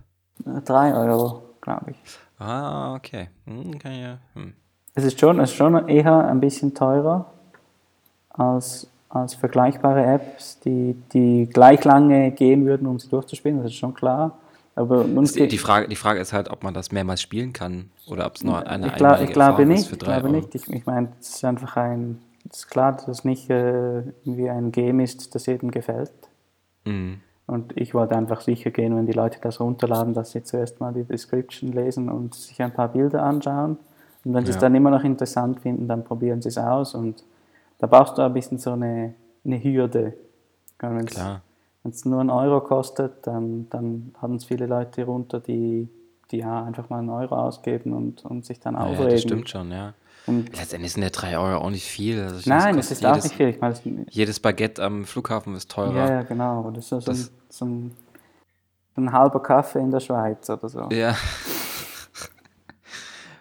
3 0.65 0.95
Euro, 0.95 1.43
glaube 1.61 1.93
ich. 1.93 1.97
Ah, 2.39 2.95
okay. 2.95 3.29
Hm, 3.47 3.79
kann 3.79 3.93
ja. 3.93 4.19
Hm. 4.35 4.55
Es 4.95 5.05
ist 5.05 5.19
schon, 5.19 5.39
es 5.41 5.51
ist 5.51 5.57
schon 5.57 5.89
eher 5.89 6.27
ein 6.27 6.41
bisschen 6.41 6.75
teurer 6.75 7.27
als 8.31 8.89
als 9.09 9.35
vergleichbare 9.35 10.05
Apps, 10.05 10.61
die, 10.61 10.95
die 11.13 11.49
gleich 11.51 11.85
lange 11.85 12.31
gehen 12.33 12.67
würden, 12.67 12.87
um 12.87 12.99
sie 12.99 13.09
durchzuspielen, 13.09 13.59
das 13.59 13.67
ist 13.73 13.79
schon 13.79 13.95
klar. 13.95 14.39
Aber 14.75 15.05
uns 15.05 15.33
Die, 15.33 15.49
die, 15.49 15.59
Frage, 15.59 15.89
die 15.89 15.97
Frage 15.97 16.21
ist 16.21 16.33
halt, 16.33 16.51
ob 16.51 16.63
man 16.63 16.73
das 16.73 16.93
mehrmals 16.93 17.21
spielen 17.21 17.53
kann 17.53 17.91
oder 18.07 18.27
ob 18.27 18.37
es 18.37 18.45
nur 18.45 18.65
eine 18.65 18.89
ich, 18.89 18.95
glaub, 18.95 19.21
ich 19.21 19.33
glaube 19.33 19.63
Erfahrung 19.63 19.71
ist 19.73 19.91
nicht. 19.91 19.93
Ich 19.93 19.99
glaube 19.99 20.29
Euro. 20.29 20.37
nicht. 20.37 20.55
Ich, 20.55 20.69
ich 20.69 20.87
meine, 20.87 21.09
es 21.19 21.31
ist 21.31 21.45
einfach 21.45 21.77
ein, 21.77 22.21
es 22.49 22.59
ist 22.59 22.69
klar, 22.71 22.93
dass 22.93 23.09
es 23.09 23.25
nicht 23.25 23.51
äh, 23.51 24.03
irgendwie 24.25 24.51
ein 24.51 24.71
Game 24.71 25.01
ist, 25.01 25.35
das 25.35 25.47
jedem 25.47 25.73
gefällt. 25.73 26.13
Mhm. 26.85 27.21
Und 27.49 27.77
ich 27.79 27.95
wollte 27.95 28.15
einfach 28.15 28.43
sicher 28.43 28.71
gehen, 28.71 28.95
wenn 28.95 29.07
die 29.07 29.13
Leute 29.13 29.39
das 29.41 29.59
runterladen, 29.59 30.13
dass 30.13 30.33
sie 30.33 30.43
zuerst 30.45 30.81
mal 30.81 30.93
die 30.93 31.05
Description 31.05 31.73
lesen 31.73 32.11
und 32.11 32.35
sich 32.35 32.61
ein 32.63 32.73
paar 32.73 32.89
Bilder 32.89 33.23
anschauen. 33.23 33.79
Und 34.25 34.35
wenn 34.35 34.45
sie 34.45 34.51
es 34.51 34.57
Ja. 34.57 34.61
dann 34.63 34.75
immer 34.75 34.91
noch 34.91 35.03
interessant 35.03 35.61
finden, 35.61 35.89
dann 35.89 36.05
probieren 36.05 36.43
sie 36.43 36.51
es 36.51 36.59
aus. 36.59 36.95
Und 36.95 37.25
da 37.79 37.87
brauchst 37.87 38.19
du 38.19 38.23
ein 38.23 38.35
bisschen 38.35 38.59
so 38.59 38.73
eine, 38.73 39.15
eine 39.47 39.65
Hürde. 39.65 40.13
Wenn 40.79 41.07
es 41.07 41.17
es 41.85 42.05
nur 42.05 42.21
einen 42.21 42.29
Euro 42.29 42.61
kostet, 42.61 43.27
dann, 43.27 43.67
dann 43.71 44.15
haben 44.21 44.35
es 44.35 44.45
viele 44.45 44.67
Leute 44.67 45.05
runter, 45.05 45.41
die, 45.41 45.89
die 46.31 46.39
ja 46.39 46.65
einfach 46.65 46.91
mal 46.91 46.99
einen 46.99 47.09
Euro 47.09 47.35
ausgeben 47.35 47.95
und, 47.95 48.27
und 48.27 48.45
sich 48.45 48.61
dann 48.61 48.75
Ja, 48.75 48.83
aufregen. 48.83 49.09
das 49.11 49.23
stimmt 49.23 49.49
schon, 49.49 49.73
ja. 49.73 49.95
Und 50.27 50.55
Letztendlich 50.57 50.93
sind 50.93 51.03
ja 51.03 51.11
drei 51.11 51.39
Euro 51.39 51.65
auch 51.65 51.71
nicht 51.71 51.87
viel. 51.87 52.21
Also 52.23 52.49
nein, 52.51 52.77
kostet 52.77 52.99
ist 52.99 53.07
auch 53.07 53.11
jedes, 53.15 53.25
nicht 53.25 53.37
viel. 53.37 53.49
Ich 53.49 53.61
meine, 53.61 53.75
es, 53.75 53.81
Jedes 54.15 54.41
Baguette 54.41 54.83
am 54.85 55.05
Flughafen 55.07 55.55
ist 55.55 55.71
teurer. 55.71 55.95
ja, 55.97 56.11
ja, 56.11 56.23
genau. 56.23 56.71
Das 56.71 56.85
ist 56.85 56.89
so, 56.91 57.01
Das- 57.01 57.31
so, 57.49 57.65
ein, 57.65 57.93
so 58.95 59.01
ein 59.03 59.13
halber 59.13 59.43
Kaffee 59.43 59.79
in 59.79 59.91
der 59.91 60.01
Schweiz 60.01 60.49
oder 60.51 60.69
so. 60.69 60.89
Ja. 60.93 61.17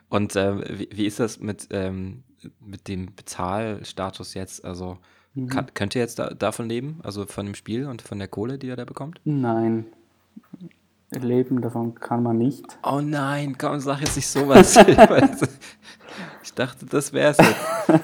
Und 0.10 0.36
ähm, 0.38 0.64
wie, 0.70 0.88
wie 0.92 1.06
ist 1.06 1.20
das 1.20 1.40
mit, 1.40 1.68
ähm, 1.72 2.24
mit 2.62 2.88
dem 2.88 3.14
Bezahlstatus 3.16 4.34
jetzt? 4.36 4.64
Also 4.64 4.98
Mhm. 5.34 5.50
kann, 5.50 5.68
könnt 5.76 5.94
ihr 5.94 6.02
jetzt 6.02 6.18
da, 6.18 6.30
davon 6.32 6.68
leben? 6.68 7.00
Also 7.04 7.26
von 7.28 7.46
dem 7.46 7.54
Spiel 7.54 7.86
und 7.86 8.02
von 8.02 8.18
der 8.18 8.28
Kohle, 8.28 8.58
die 8.58 8.68
ihr 8.68 8.76
da 8.76 8.86
bekommt? 8.86 9.20
Nein, 9.24 9.86
leben 11.12 11.62
davon 11.62 11.94
kann 11.94 12.24
man 12.24 12.40
nicht. 12.40 12.66
Oh 12.82 13.02
nein, 13.02 13.56
komm, 13.56 13.80
sag 13.80 14.00
jetzt 14.00 14.16
nicht 14.16 14.28
sowas. 14.28 14.76
ich 16.48 16.54
dachte, 16.54 16.86
das 16.86 17.14
wär's 17.14 17.38
jetzt. 17.38 17.58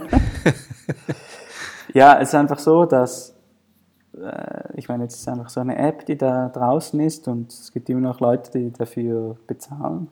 Ja, 1.94 2.20
es 2.20 2.30
ist 2.30 2.36
einfach 2.36 2.58
so, 2.58 2.86
dass 2.86 3.36
äh, 4.20 4.64
ich 4.76 4.88
meine, 4.90 5.04
jetzt 5.04 5.16
ist 5.16 5.28
einfach 5.28 5.50
so 5.50 5.60
eine 5.60 5.78
App, 5.78 6.06
die 6.08 6.18
da 6.18 6.50
draußen 6.50 7.00
ist 7.00 7.28
und 7.28 7.52
es 7.52 7.72
gibt 7.72 7.88
immer 7.90 8.02
noch 8.02 8.20
Leute, 8.20 8.52
die 8.52 8.72
dafür 8.72 9.38
bezahlen. 9.46 10.08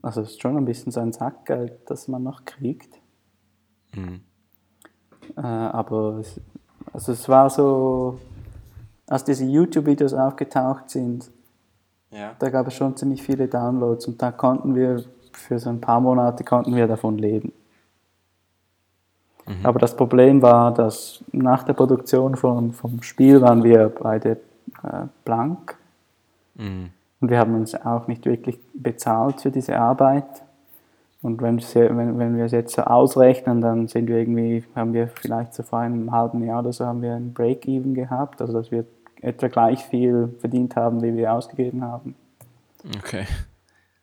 Also 0.00 0.20
es 0.20 0.30
ist 0.30 0.42
schon 0.42 0.56
ein 0.56 0.64
bisschen 0.64 0.92
so 0.92 1.00
ein 1.00 1.12
Sackgeld, 1.12 1.72
das 1.90 2.06
man 2.08 2.22
noch 2.22 2.44
kriegt. 2.44 3.00
Mhm. 3.96 4.20
Äh, 5.36 5.40
aber 5.40 6.18
es, 6.20 6.40
also 6.92 7.12
es 7.12 7.28
war 7.28 7.50
so, 7.50 8.20
als 9.08 9.24
diese 9.24 9.44
YouTube-Videos 9.46 10.14
aufgetaucht 10.14 10.88
sind, 10.90 11.30
Ja. 12.10 12.36
da 12.38 12.48
gab 12.50 12.68
es 12.68 12.74
schon 12.74 12.96
ziemlich 12.96 13.22
viele 13.22 13.48
Downloads 13.48 14.06
und 14.06 14.22
da 14.22 14.30
konnten 14.30 14.76
wir 14.76 15.02
für 15.36 15.58
so 15.58 15.70
ein 15.70 15.80
paar 15.80 16.00
Monate 16.00 16.44
konnten 16.44 16.74
wir 16.74 16.86
davon 16.86 17.18
leben. 17.18 17.52
Aber 19.62 19.78
das 19.78 19.94
Problem 19.94 20.40
war, 20.40 20.72
dass 20.72 21.22
nach 21.32 21.64
der 21.64 21.74
Produktion 21.74 22.34
von, 22.34 22.72
vom 22.72 23.02
Spiel 23.02 23.42
waren 23.42 23.62
wir 23.62 23.90
beide 23.90 24.38
äh, 24.82 25.06
blank 25.24 25.76
Mhm. 26.56 26.90
und 27.20 27.30
wir 27.30 27.38
haben 27.38 27.54
uns 27.54 27.74
auch 27.74 28.06
nicht 28.06 28.26
wirklich 28.26 28.58
bezahlt 28.74 29.40
für 29.40 29.50
diese 29.50 29.76
Arbeit. 29.78 30.42
Und 31.22 31.40
wenn, 31.40 31.58
wenn, 31.58 32.18
wenn 32.18 32.36
wir 32.36 32.44
es 32.44 32.52
jetzt 32.52 32.74
so 32.74 32.82
ausrechnen, 32.82 33.60
dann 33.60 33.88
sind 33.88 34.08
wir 34.08 34.18
irgendwie, 34.18 34.62
haben 34.76 34.92
wir 34.92 35.08
vielleicht 35.08 35.54
so 35.54 35.62
vor 35.62 35.78
einem 35.78 36.12
halben 36.12 36.44
Jahr 36.44 36.60
oder 36.60 36.72
so 36.72 36.84
haben 36.84 37.00
wir 37.00 37.14
ein 37.14 37.32
Break-Even 37.32 37.94
gehabt, 37.94 38.40
also 38.42 38.52
dass 38.52 38.70
wir 38.70 38.84
etwa 39.22 39.48
gleich 39.48 39.84
viel 39.84 40.34
verdient 40.38 40.76
haben, 40.76 41.02
wie 41.02 41.16
wir 41.16 41.32
ausgegeben 41.32 41.82
haben. 41.82 42.14
Okay. 42.98 43.24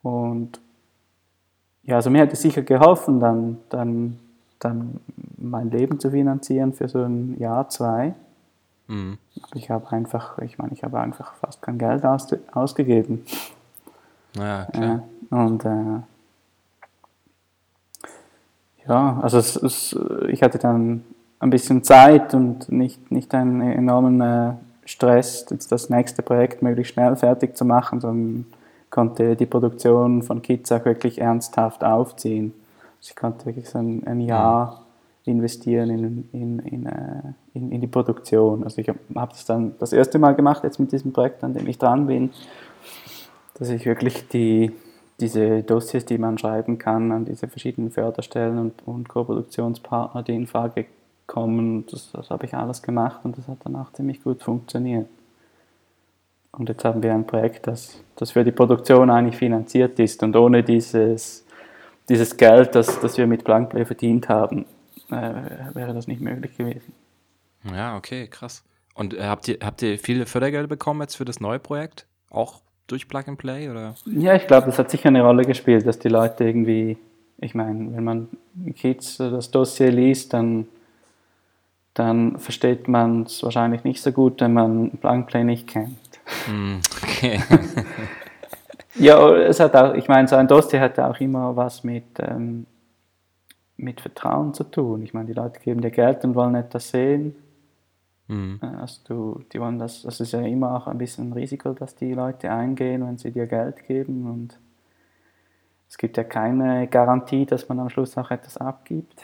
Und 0.02 0.60
ja, 1.84 1.96
also 1.96 2.10
mir 2.10 2.22
hat 2.22 2.34
es 2.34 2.42
sicher 2.42 2.62
geholfen, 2.62 3.20
dann, 3.20 3.58
dann, 3.70 4.20
dann 4.60 5.00
mein 5.38 5.72
Leben 5.72 6.00
zu 6.00 6.12
finanzieren 6.12 6.74
für 6.74 6.88
so 6.88 7.04
ein 7.04 7.38
Jahr, 7.40 7.70
zwei. 7.70 8.14
Mhm. 8.88 9.18
Aber 9.42 9.56
ich 9.56 9.70
habe 9.70 9.92
einfach, 9.92 10.38
ich 10.40 10.58
meine, 10.58 10.74
ich 10.74 10.84
habe 10.84 11.00
einfach 11.00 11.34
fast 11.36 11.62
kein 11.62 11.78
Geld 11.78 12.06
aus, 12.06 12.28
ausgegeben. 12.52 13.26
Naja, 14.36 14.66
klar. 14.72 15.04
Ja, 15.32 15.44
und 15.44 15.66
äh, 15.66 16.02
ja, 18.88 19.20
also 19.22 19.38
es, 19.38 19.56
es, 19.56 19.98
ich 20.28 20.44
hatte 20.44 20.58
dann 20.58 21.04
ein 21.40 21.50
bisschen 21.50 21.84
Zeit 21.84 22.34
und 22.34 22.72
nicht, 22.72 23.12
nicht 23.12 23.34
einen 23.34 23.62
enormen 23.62 24.22
äh, 24.22 24.54
Stress, 24.86 25.46
jetzt 25.50 25.72
das 25.72 25.90
nächste 25.90 26.22
Projekt 26.22 26.62
möglichst 26.62 26.94
schnell 26.94 27.16
fertig 27.16 27.56
zu 27.58 27.66
machen, 27.66 28.02
sondern 28.02 28.46
konnte 28.92 29.36
die 29.36 29.46
Produktion 29.46 30.22
von 30.22 30.42
Kids 30.42 30.72
auch 30.72 30.86
wirklich 30.86 31.20
ernsthaft 31.20 31.84
aufziehen. 31.84 32.54
Also 33.00 33.10
ich 33.12 33.16
konnte 33.16 33.46
wirklich 33.48 33.68
so 33.68 33.80
ein, 33.80 34.06
ein 34.06 34.20
Jahr 34.22 34.86
investieren 35.26 35.90
in, 35.90 36.30
in, 36.32 36.60
in, 36.60 36.86
äh, 36.86 37.34
in, 37.54 37.72
in 37.72 37.82
die 37.82 37.88
Produktion. 37.88 38.64
Also 38.64 38.82
ich 38.82 38.90
habe 38.90 39.00
hab 39.16 39.32
das 39.32 39.46
dann 39.46 39.76
das 39.80 39.94
erste 39.94 40.20
Mal 40.20 40.36
gemacht, 40.36 40.64
jetzt 40.64 40.80
mit 40.80 40.92
diesem 40.92 41.14
Projekt, 41.14 41.44
an 41.44 41.54
dem 41.54 41.68
ich 41.68 41.78
dran 41.78 42.08
bin, 42.08 42.32
dass 43.56 43.70
ich 43.70 43.86
wirklich 43.86 44.28
die, 44.30 44.72
diese 45.20 45.64
Dossiers, 45.64 46.06
die 46.06 46.18
man 46.18 46.38
schreiben 46.38 46.78
kann, 46.78 47.12
an 47.12 47.26
diese 47.26 47.48
verschiedenen 47.48 47.92
Förderstellen 47.92 48.58
und, 48.58 48.88
und 48.88 49.08
Koproduktionspartner, 49.08 50.24
die 50.24 50.36
in 50.36 50.48
Frage 50.48 50.86
kommen, 51.28 51.86
das, 51.86 52.12
das 52.12 52.30
habe 52.30 52.46
ich 52.46 52.56
alles 52.56 52.82
gemacht 52.82 53.22
und 53.24 53.38
das 53.38 53.48
hat 53.48 53.60
dann 53.64 53.76
auch 53.76 53.94
ziemlich 53.94 54.24
gut 54.24 54.44
funktioniert. 54.44 55.08
Und 56.52 56.70
jetzt 56.70 56.84
haben 56.84 57.02
wir 57.02 57.14
ein 57.14 57.26
Projekt, 57.26 57.68
das, 57.68 58.02
das 58.16 58.32
für 58.32 58.44
die 58.44 58.52
Produktion 58.52 59.10
eigentlich 59.10 59.38
finanziert 59.38 59.98
ist 60.00 60.22
und 60.22 60.36
ohne 60.36 60.64
dieses, 60.64 61.46
dieses 62.10 62.36
Geld, 62.36 62.76
das, 62.76 63.00
das 63.00 63.18
wir 63.18 63.26
mit 63.26 63.44
Blankplay 63.44 63.86
verdient 63.86 64.28
haben, 64.28 64.66
äh, 65.10 65.74
wäre 65.74 65.94
das 65.94 66.08
nicht 66.08 66.22
möglich 66.22 66.58
gewesen. 66.58 66.94
Ja, 67.74 67.96
okay, 67.96 68.28
krass. 68.28 68.64
Und 68.94 69.14
äh, 69.14 69.24
habt 69.24 69.48
ihr, 69.48 69.58
habt 69.64 69.82
ihr 69.82 69.98
viele 69.98 70.26
Fördergelder 70.26 70.68
bekommen 70.68 71.02
jetzt 71.02 71.16
für 71.16 71.26
das 71.26 71.40
neue 71.40 71.60
Projekt? 71.60 72.06
Auch 72.30 72.62
durch 72.88 73.08
Plug 73.08 73.24
and 73.28 73.38
Play 73.38 73.70
oder? 73.70 73.96
Ja, 74.06 74.36
ich 74.36 74.48
glaube, 74.48 74.66
das 74.66 74.78
hat 74.78 74.92
sicher 74.92 75.08
eine 75.08 75.24
Rolle 75.24 75.46
gespielt, 75.46 75.86
dass 75.88 76.00
die 76.00 76.10
Leute 76.10 76.44
irgendwie, 76.44 76.98
ich 77.40 77.56
meine, 77.56 77.96
wenn 77.96 78.04
man 78.04 78.28
Kids 78.76 79.18
das 79.18 79.52
Dossier 79.52 79.92
liest, 79.92 80.34
dann, 80.34 80.68
dann 81.94 82.38
versteht 82.40 82.88
man 82.88 83.24
es 83.24 83.42
wahrscheinlich 83.44 83.84
nicht 83.84 84.02
so 84.02 84.12
gut, 84.12 84.42
wenn 84.42 84.54
man 84.54 84.90
Blankplay 84.92 85.44
nicht 85.44 85.68
kennt. 85.68 86.11
Hm, 86.46 86.82
okay. 87.04 87.42
Ja, 88.96 89.34
es 89.38 89.60
hat 89.60 89.76
auch, 89.76 89.94
ich 89.94 90.08
meine, 90.10 90.28
so 90.28 90.36
ein 90.36 90.48
Dossier 90.48 90.82
hat 90.82 91.00
auch 91.00 91.20
immer 91.20 91.56
was 91.56 91.84
mit, 91.84 92.04
ähm, 92.20 92.66
mit 93.78 94.02
Vertrauen 94.02 94.54
zu 94.54 94.66
tun. 94.66 95.02
Ich 95.02 95.14
meine, 95.14 95.28
die 95.28 95.34
Leute 95.34 95.60
geben 95.62 95.82
dir 95.82 95.92
Geld 95.92 96.24
und 96.26 96.36
wollen 96.36 96.56
etwas 96.56 96.90
sehen. 96.90 97.36
Hm. 98.28 98.60
Äh, 98.62 98.66
Also 98.66 99.02
du, 99.08 99.44
die 99.52 99.60
wollen 99.62 99.80
das, 99.80 100.02
das 100.04 100.20
ist 100.20 100.34
ja 100.34 100.42
immer 100.42 100.76
auch 100.76 100.88
ein 100.88 100.98
bisschen 100.98 101.30
ein 101.30 101.34
Risiko, 101.34 101.74
dass 101.74 101.96
die 101.96 102.14
Leute 102.14 102.52
eingehen, 102.52 103.06
wenn 103.08 103.18
sie 103.18 103.32
dir 103.32 103.48
Geld 103.48 103.88
geben 103.88 104.30
und 104.30 104.60
es 105.90 105.98
gibt 105.98 106.16
ja 106.18 106.24
keine 106.24 106.88
Garantie, 106.88 107.46
dass 107.46 107.68
man 107.68 107.80
am 107.80 107.90
Schluss 107.90 108.18
auch 108.18 108.32
etwas 108.32 108.58
abgibt. 108.58 109.22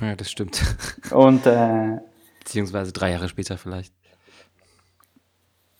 Ja, 0.00 0.14
das 0.14 0.30
stimmt. 0.30 0.62
Und 1.10 1.46
äh, 1.46 1.98
Beziehungsweise 2.40 2.92
drei 2.92 3.10
Jahre 3.10 3.28
später 3.28 3.58
vielleicht. 3.58 3.92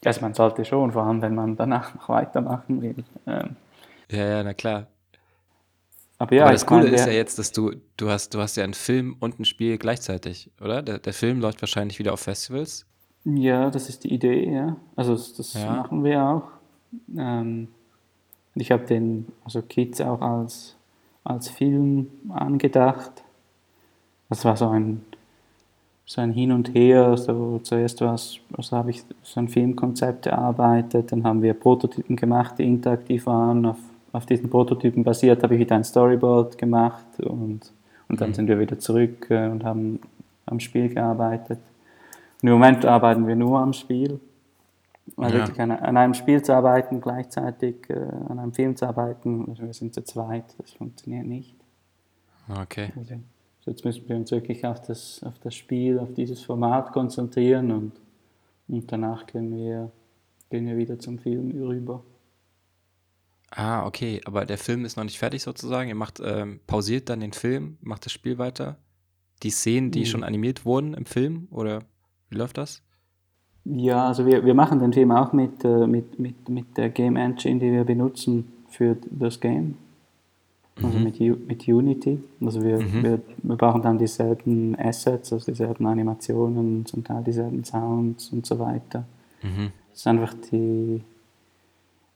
Also 0.04 0.20
man 0.20 0.34
sollte 0.34 0.64
schon, 0.64 0.92
vor 0.92 1.04
allem 1.04 1.22
wenn 1.22 1.34
man 1.34 1.56
danach 1.56 1.94
noch 1.94 2.08
weitermachen 2.08 2.82
will. 2.82 3.04
Ähm, 3.26 3.56
Ja, 4.10 4.24
ja, 4.26 4.42
na 4.44 4.54
klar. 4.54 4.86
aber 6.18 6.34
ja, 6.34 6.44
Aber 6.44 6.52
das 6.52 6.66
Coole 6.66 6.88
meine, 6.88 6.94
ist 6.94 7.04
ja 7.06 7.12
jetzt, 7.12 7.38
dass 7.38 7.52
du, 7.52 7.72
du 7.96 8.10
hast, 8.10 8.34
du 8.34 8.40
hast 8.40 8.56
ja 8.56 8.64
einen 8.64 8.74
Film 8.74 9.16
und 9.20 9.38
ein 9.40 9.44
Spiel 9.44 9.78
gleichzeitig, 9.78 10.50
oder? 10.60 10.82
Der, 10.82 10.98
der 10.98 11.12
Film 11.12 11.40
läuft 11.40 11.60
wahrscheinlich 11.62 11.98
wieder 11.98 12.12
auf 12.12 12.20
Festivals. 12.20 12.86
Ja, 13.24 13.70
das 13.70 13.88
ist 13.88 14.04
die 14.04 14.12
Idee, 14.12 14.50
ja. 14.52 14.76
Also 14.96 15.12
das, 15.12 15.34
das 15.34 15.54
Ja. 15.54 15.68
machen 15.68 16.02
wir 16.04 16.22
auch. 16.22 16.44
Ähm, 17.16 17.68
ich 18.54 18.72
habe 18.72 18.84
den, 18.86 19.28
also 19.44 19.62
Kids 19.62 20.00
auch 20.00 20.20
als, 20.20 20.76
als 21.24 21.48
Film 21.48 22.08
angedacht. 22.30 23.24
Das 24.28 24.44
war 24.44 24.56
so 24.56 24.68
ein, 24.68 25.04
so 26.08 26.22
ein 26.22 26.32
Hin 26.32 26.52
und 26.52 26.74
Her. 26.74 27.16
So 27.18 27.60
zuerst 27.62 28.00
was, 28.00 28.38
also 28.56 28.76
habe 28.78 28.90
ich 28.90 29.04
so 29.22 29.40
ein 29.40 29.48
Filmkonzept 29.48 30.26
erarbeitet, 30.26 31.12
dann 31.12 31.22
haben 31.22 31.42
wir 31.42 31.52
Prototypen 31.52 32.16
gemacht, 32.16 32.54
die 32.58 32.64
interaktiv 32.64 33.26
waren. 33.26 33.66
Auf, 33.66 33.76
auf 34.12 34.24
diesen 34.24 34.48
Prototypen 34.48 35.04
basiert 35.04 35.42
habe 35.42 35.54
ich 35.54 35.60
wieder 35.60 35.76
ein 35.76 35.84
Storyboard 35.84 36.56
gemacht 36.56 37.04
und, 37.20 37.60
und 38.08 38.20
dann 38.20 38.32
sind 38.32 38.48
wir 38.48 38.58
wieder 38.58 38.78
zurück 38.78 39.26
äh, 39.28 39.48
und 39.48 39.62
haben 39.64 40.00
am 40.46 40.58
Spiel 40.60 40.88
gearbeitet. 40.88 41.58
Und 42.40 42.48
Im 42.48 42.54
Moment 42.54 42.86
arbeiten 42.86 43.26
wir 43.26 43.36
nur 43.36 43.58
am 43.58 43.74
Spiel. 43.74 44.18
Weil 45.16 45.36
Ja. 45.36 45.44
an, 45.58 45.70
an 45.70 45.96
einem 45.96 46.14
Spiel 46.14 46.42
zu 46.42 46.54
arbeiten, 46.54 47.00
gleichzeitig 47.00 47.76
äh, 47.88 47.94
an 48.28 48.38
einem 48.38 48.52
Film 48.52 48.76
zu 48.76 48.86
arbeiten, 48.86 49.46
also 49.48 49.62
wir 49.62 49.72
sind 49.72 49.94
zu 49.94 50.04
zweit, 50.04 50.44
das 50.58 50.72
funktioniert 50.72 51.26
nicht. 51.26 51.54
Okay. 52.62 52.92
Sind, 53.04 53.24
jetzt 53.68 53.84
müssen 53.84 54.08
wir 54.08 54.16
uns 54.16 54.30
wirklich 54.30 54.64
auf 54.66 54.80
das, 54.82 55.22
auf 55.24 55.38
das 55.38 55.54
Spiel, 55.54 55.98
auf 55.98 56.12
dieses 56.14 56.42
Format 56.42 56.92
konzentrieren 56.92 57.70
und, 57.70 57.92
und 58.68 58.90
danach 58.90 59.26
gehen 59.26 59.54
wir, 59.54 59.90
gehen 60.50 60.66
wir 60.66 60.76
wieder 60.76 60.98
zum 60.98 61.18
Film 61.18 61.50
rüber. 61.62 62.02
Ah, 63.50 63.86
okay, 63.86 64.20
aber 64.24 64.44
der 64.44 64.58
Film 64.58 64.84
ist 64.84 64.96
noch 64.96 65.04
nicht 65.04 65.18
fertig 65.18 65.42
sozusagen. 65.42 65.88
Ihr 65.88 65.94
macht, 65.94 66.20
ähm, 66.22 66.60
pausiert 66.66 67.08
dann 67.08 67.20
den 67.20 67.32
Film, 67.32 67.78
macht 67.80 68.04
das 68.04 68.12
Spiel 68.12 68.36
weiter. 68.38 68.76
Die 69.42 69.50
Szenen, 69.50 69.90
die 69.90 70.00
Mhm. 70.00 70.04
schon 70.04 70.24
animiert 70.24 70.64
wurden 70.64 70.94
im 70.94 71.06
Film, 71.06 71.48
oder 71.50 71.80
wie 72.28 72.36
läuft 72.36 72.58
das? 72.58 72.82
Ja, 73.64 74.06
also 74.06 74.26
wir, 74.26 74.44
wir 74.44 74.54
machen 74.54 74.80
den 74.80 74.92
Film 74.92 75.10
auch 75.12 75.32
mit, 75.32 75.64
äh, 75.64 75.86
mit, 75.86 76.18
mit, 76.18 76.48
mit 76.48 76.76
der 76.76 76.90
Game 76.90 77.16
Engine, 77.16 77.58
die 77.60 77.72
wir 77.72 77.84
benutzen 77.84 78.52
für 78.68 78.96
das 79.10 79.40
Game. 79.40 79.76
Also 80.82 80.98
Mhm. 80.98 81.04
mit, 81.04 81.48
mit 81.48 81.68
Unity. 81.68 82.20
Also 82.40 82.62
wir, 82.62 82.78
Mhm. 82.78 83.02
wir, 83.02 83.20
wir 83.42 83.56
brauchen 83.56 83.82
dann 83.82 83.98
dieselben 83.98 84.76
Assets, 84.78 85.32
also 85.32 85.50
dieselben 85.50 85.86
Animationen, 85.86 86.86
zum 86.86 87.02
Teil 87.04 87.22
dieselben 87.24 87.64
Sounds 87.64 88.30
und 88.32 88.46
so 88.46 88.58
weiter. 88.58 89.04
Mhm. 89.42 89.70
Das 89.90 90.00
ist 90.00 90.06
einfach 90.06 90.34
die. 90.52 91.02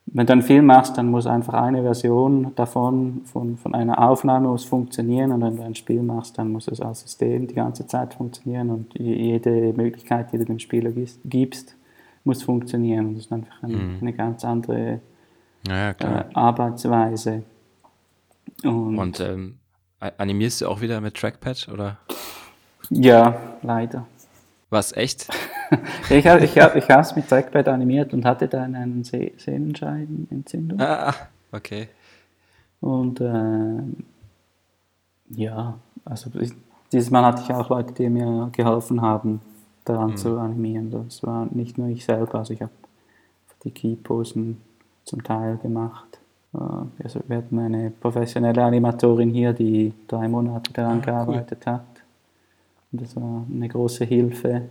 Wenn 0.06 0.26
du 0.26 0.32
einen 0.34 0.42
Film 0.42 0.66
machst, 0.66 0.98
dann 0.98 1.10
muss 1.10 1.26
einfach 1.26 1.54
eine 1.54 1.80
Version 1.82 2.48
davon, 2.56 3.22
von, 3.24 3.56
von 3.56 3.72
einer 3.74 3.98
Aufnahme 4.10 4.48
muss 4.48 4.64
funktionieren 4.64 5.30
und 5.32 5.40
wenn 5.42 5.56
du 5.56 5.62
ein 5.62 5.74
Spiel 5.76 6.02
machst, 6.02 6.36
dann 6.38 6.50
muss 6.50 6.68
es 6.68 6.80
als 6.80 7.00
System 7.00 7.46
die 7.46 7.54
ganze 7.54 7.86
Zeit 7.86 8.12
funktionieren 8.14 8.70
und 8.70 8.94
je- 8.98 9.14
jede 9.14 9.72
Möglichkeit, 9.72 10.32
die 10.32 10.38
du 10.38 10.44
dem 10.44 10.58
Spieler 10.58 10.90
gibst, 11.24 11.76
muss 12.24 12.42
funktionieren. 12.42 13.14
Das 13.14 13.24
ist 13.26 13.32
einfach 13.32 13.62
ein, 13.62 13.70
Mhm. 13.70 13.96
eine 14.02 14.12
ganz 14.12 14.44
andere 14.44 15.00
Ja, 15.68 15.90
äh. 15.92 16.24
Arbeitsweise. 16.34 17.42
Und, 18.64 18.98
Und 18.98 19.20
ähm, 19.20 19.58
animierst 19.98 20.60
du 20.60 20.68
auch 20.68 20.80
wieder 20.80 21.00
mit 21.00 21.16
Trackpad, 21.16 21.68
oder? 21.68 21.98
ja, 22.90 23.36
leider. 23.62 24.06
Was, 24.70 24.92
echt? 24.92 25.28
Ich 26.10 26.26
habe 26.26 26.44
ich 26.44 26.58
hab, 26.58 26.76
ich 26.76 26.86
es 26.86 27.16
mit 27.16 27.26
Trackpad 27.30 27.66
animiert 27.68 28.12
und 28.12 28.26
hatte 28.26 28.46
dann 28.46 28.74
eine 28.74 29.02
Se 29.04 29.30
Sehnenscheidenentzündung. 29.38 30.78
Ah, 30.78 31.14
okay. 31.50 31.88
Und 32.78 33.22
ähm, 33.22 34.04
ja, 35.30 35.78
also 36.04 36.30
ich, 36.38 36.52
dieses 36.92 37.10
Mal 37.10 37.24
hatte 37.24 37.42
ich 37.42 37.54
auch 37.54 37.70
Leute, 37.70 37.94
die 37.94 38.10
mir 38.10 38.50
geholfen 38.52 39.00
haben, 39.00 39.40
daran 39.86 40.16
zu 40.18 40.38
animieren. 40.38 40.90
Das 40.90 41.22
war 41.22 41.46
nicht 41.50 41.78
nur 41.78 41.88
ich 41.88 42.04
selber, 42.04 42.40
also 42.40 42.52
ich 42.52 42.60
habe 42.60 42.72
die 43.64 43.70
Keyposen 43.70 44.60
zum 45.04 45.22
Teil 45.22 45.56
gemacht. 45.56 46.11
Äh, 46.54 46.58
Also 47.04 47.20
wir 47.28 47.38
hatten 47.38 47.58
eine 47.58 47.90
professionelle 47.90 48.62
Animatorin 48.62 49.30
hier, 49.30 49.52
die 49.52 49.92
drei 50.08 50.28
Monate 50.28 50.72
daran 50.72 50.98
Ah, 50.98 51.00
cool. 51.00 51.04
gearbeitet 51.06 51.66
hat. 51.66 51.84
Und 52.92 53.00
das 53.02 53.16
war 53.16 53.46
eine 53.50 53.68
große 53.68 54.04
Hilfe. 54.04 54.62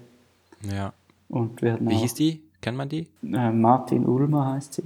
Ja. 0.71 0.93
Und 1.29 1.61
wir 1.61 1.73
hatten 1.73 1.89
Wie 1.89 1.95
auch, 1.95 2.01
hieß 2.01 2.13
die? 2.13 2.41
Kennt 2.61 2.77
man 2.77 2.87
die? 2.89 3.07
äh, 3.23 3.51
Martin 3.51 4.05
Ulmer 4.05 4.53
heißt 4.53 4.73
sie. 4.75 4.83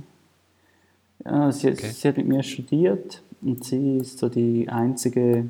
Ja, 1.25 1.51
sie, 1.51 1.69
Okay. 1.71 1.87
sie 1.91 2.07
hat 2.07 2.17
mit 2.17 2.27
mir 2.27 2.43
studiert 2.43 3.21
und 3.41 3.63
sie 3.63 3.97
ist 3.97 4.19
so 4.19 4.29
die 4.29 4.69
einzige 4.69 5.49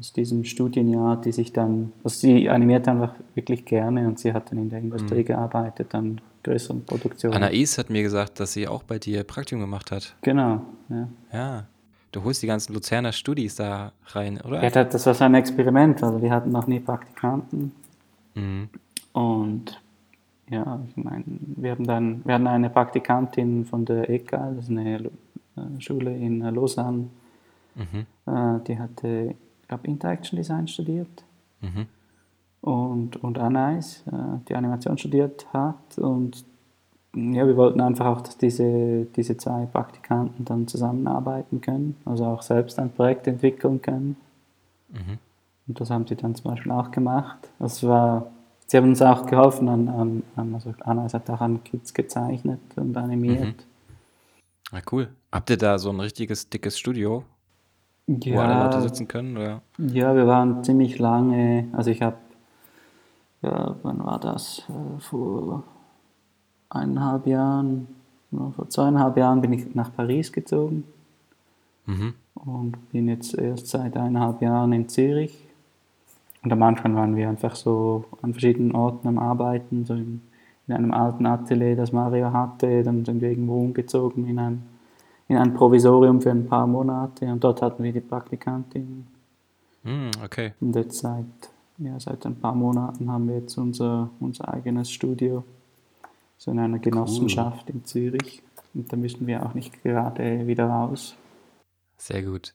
aus 0.00 0.12
diesem 0.14 0.44
Studienjahr, 0.44 1.20
die 1.20 1.30
sich 1.32 1.52
dann, 1.52 1.92
also 2.02 2.18
sie 2.18 2.48
animiert 2.48 2.88
einfach 2.88 3.14
wirklich 3.34 3.64
gerne 3.66 4.08
und 4.08 4.18
sie 4.18 4.32
hat 4.32 4.50
dann 4.50 4.58
in 4.58 4.70
der 4.70 4.78
Industrie 4.80 5.22
gearbeitet, 5.22 5.94
an 5.94 6.20
größeren 6.42 6.84
Produktionen. 6.84 7.34
Anais 7.34 7.76
hat 7.78 7.90
mir 7.90 8.02
gesagt, 8.02 8.40
dass 8.40 8.52
sie 8.52 8.66
auch 8.68 8.82
bei 8.82 8.98
dir 8.98 9.24
Praktikum 9.24 9.60
gemacht 9.60 9.90
hat. 9.90 10.14
Genau, 10.22 10.62
ja. 10.88 11.08
Ja. 11.32 11.66
Du 12.12 12.24
holst 12.24 12.42
die 12.42 12.48
ganzen 12.48 12.72
Luzerner 12.74 13.12
Studis 13.12 13.54
da 13.54 13.92
rein, 14.06 14.40
oder? 14.40 14.62
Ja, 14.64 14.70
das 14.84 15.06
war 15.06 15.14
so 15.14 15.22
ein 15.24 15.34
Experiment, 15.34 16.02
also 16.02 16.20
wir 16.20 16.30
hatten 16.32 16.50
noch 16.50 16.66
nie 16.66 16.80
Praktikanten 16.80 17.72
Mhm. 18.34 18.68
und 19.12 19.80
ja, 20.48 20.80
ich 20.88 20.96
meine, 20.96 21.24
wir 21.28 21.70
haben 21.72 21.86
dann, 21.86 22.22
wir 22.24 22.34
hatten 22.34 22.46
eine 22.48 22.70
Praktikantin 22.70 23.64
von 23.64 23.84
der 23.84 24.08
EKA, 24.10 24.50
das 24.56 24.64
ist 24.64 24.70
eine 24.70 25.04
äh, 25.04 25.10
Schule 25.78 26.16
in 26.16 26.40
Lausanne, 26.40 27.08
Mhm. 27.76 28.06
äh, 28.26 28.58
die 28.66 28.76
hatte, 28.78 29.34
ich 29.62 29.68
glaube, 29.68 29.86
Interaction 29.86 30.36
Design 30.36 30.66
studiert 30.66 31.24
Mhm. 31.60 31.86
Und, 32.60 33.16
und 33.16 33.38
Anais, 33.38 34.04
äh, 34.06 34.38
die 34.48 34.54
Animation 34.54 34.98
studiert 34.98 35.46
hat. 35.52 35.98
Und 35.98 36.44
ja, 37.14 37.46
wir 37.46 37.56
wollten 37.56 37.80
einfach 37.80 38.06
auch, 38.06 38.20
dass 38.20 38.38
diese, 38.38 39.06
diese 39.16 39.36
zwei 39.36 39.66
Praktikanten 39.66 40.44
dann 40.44 40.68
zusammenarbeiten 40.68 41.60
können, 41.60 41.96
also 42.04 42.24
auch 42.26 42.42
selbst 42.42 42.78
ein 42.78 42.90
Projekt 42.90 43.26
entwickeln 43.26 43.82
können. 43.82 44.16
Mhm. 44.90 45.18
Und 45.66 45.80
das 45.80 45.90
haben 45.90 46.06
sie 46.06 46.16
dann 46.16 46.34
zum 46.34 46.50
Beispiel 46.50 46.72
auch 46.72 46.90
gemacht. 46.90 47.48
Das 47.58 47.82
war, 47.82 48.30
sie 48.66 48.76
haben 48.76 48.90
uns 48.90 49.02
auch 49.02 49.26
geholfen, 49.26 49.68
an, 49.68 49.88
an, 49.88 50.22
an 50.36 50.54
also 50.54 50.72
Anais 50.80 51.14
hat 51.14 51.28
auch 51.30 51.40
an 51.40 51.62
Kids 51.64 51.94
gezeichnet 51.94 52.60
und 52.76 52.96
animiert. 52.96 53.66
Ah, 54.72 54.80
cool. 54.92 55.08
Habt 55.32 55.50
ihr 55.50 55.56
da 55.56 55.78
so 55.78 55.90
ein 55.90 56.00
richtiges 56.00 56.48
dickes 56.48 56.78
Studio, 56.78 57.24
wo 58.06 58.38
alle 58.38 58.64
Leute 58.64 58.82
sitzen 58.82 59.08
können? 59.08 59.36
Oder? 59.36 59.62
Ja, 59.78 60.14
wir 60.14 60.26
waren 60.26 60.62
ziemlich 60.64 60.98
lange, 60.98 61.68
also 61.72 61.90
ich 61.90 62.02
habe, 62.02 62.16
ja, 63.42 63.76
wann 63.82 64.04
war 64.04 64.18
das? 64.18 64.62
Äh, 64.68 65.00
Vor 65.00 65.64
eineinhalb 66.68 67.26
Jahren, 67.26 67.88
ja, 68.30 68.50
vor 68.54 68.68
zweieinhalb 68.68 69.16
Jahren 69.16 69.40
bin 69.40 69.52
ich 69.52 69.74
nach 69.74 69.94
Paris 69.94 70.32
gezogen 70.32 70.84
Mhm. 71.86 72.14
und 72.34 72.90
bin 72.92 73.08
jetzt 73.08 73.34
erst 73.34 73.68
seit 73.68 73.96
eineinhalb 73.96 74.40
Jahren 74.42 74.72
in 74.72 74.88
Zürich. 74.88 75.46
Und 76.42 76.52
am 76.52 76.62
Anfang 76.62 76.94
waren 76.94 77.16
wir 77.16 77.28
einfach 77.28 77.54
so 77.54 78.04
an 78.22 78.32
verschiedenen 78.32 78.74
Orten 78.74 79.08
am 79.08 79.18
Arbeiten, 79.18 79.84
so 79.84 79.94
in, 79.94 80.22
in 80.68 80.74
einem 80.74 80.92
alten 80.92 81.26
Atelier, 81.26 81.76
das 81.76 81.92
Mario 81.92 82.32
hatte, 82.32 82.82
dann 82.82 83.04
sind 83.04 83.20
wir 83.20 83.30
irgendwo 83.30 83.60
umgezogen 83.60 84.26
in 84.26 84.38
ein, 84.38 84.62
in 85.28 85.36
ein 85.36 85.52
Provisorium 85.52 86.20
für 86.20 86.30
ein 86.30 86.46
paar 86.46 86.66
Monate 86.66 87.26
und 87.26 87.42
dort 87.42 87.60
hatten 87.60 87.82
wir 87.82 87.92
die 87.92 88.00
Praktikantin. 88.00 89.06
Mhm, 89.82 90.10
okay. 90.24 90.52
Und 90.60 90.76
jetzt 90.76 90.98
seit, 91.00 91.24
ja, 91.80 91.98
seit 91.98 92.24
ein 92.26 92.36
paar 92.36 92.54
Monaten 92.54 93.10
haben 93.10 93.28
wir 93.28 93.36
jetzt 93.36 93.56
unser, 93.56 94.10
unser 94.20 94.52
eigenes 94.52 94.90
Studio, 94.90 95.44
so 96.36 96.50
in 96.50 96.58
einer 96.58 96.78
Genossenschaft 96.78 97.68
in 97.70 97.84
Zürich. 97.84 98.42
Und 98.74 98.92
da 98.92 98.96
müssen 98.96 99.26
wir 99.26 99.44
auch 99.44 99.54
nicht 99.54 99.82
gerade 99.82 100.46
wieder 100.46 100.66
raus. 100.66 101.16
Sehr 101.96 102.22
gut. 102.22 102.54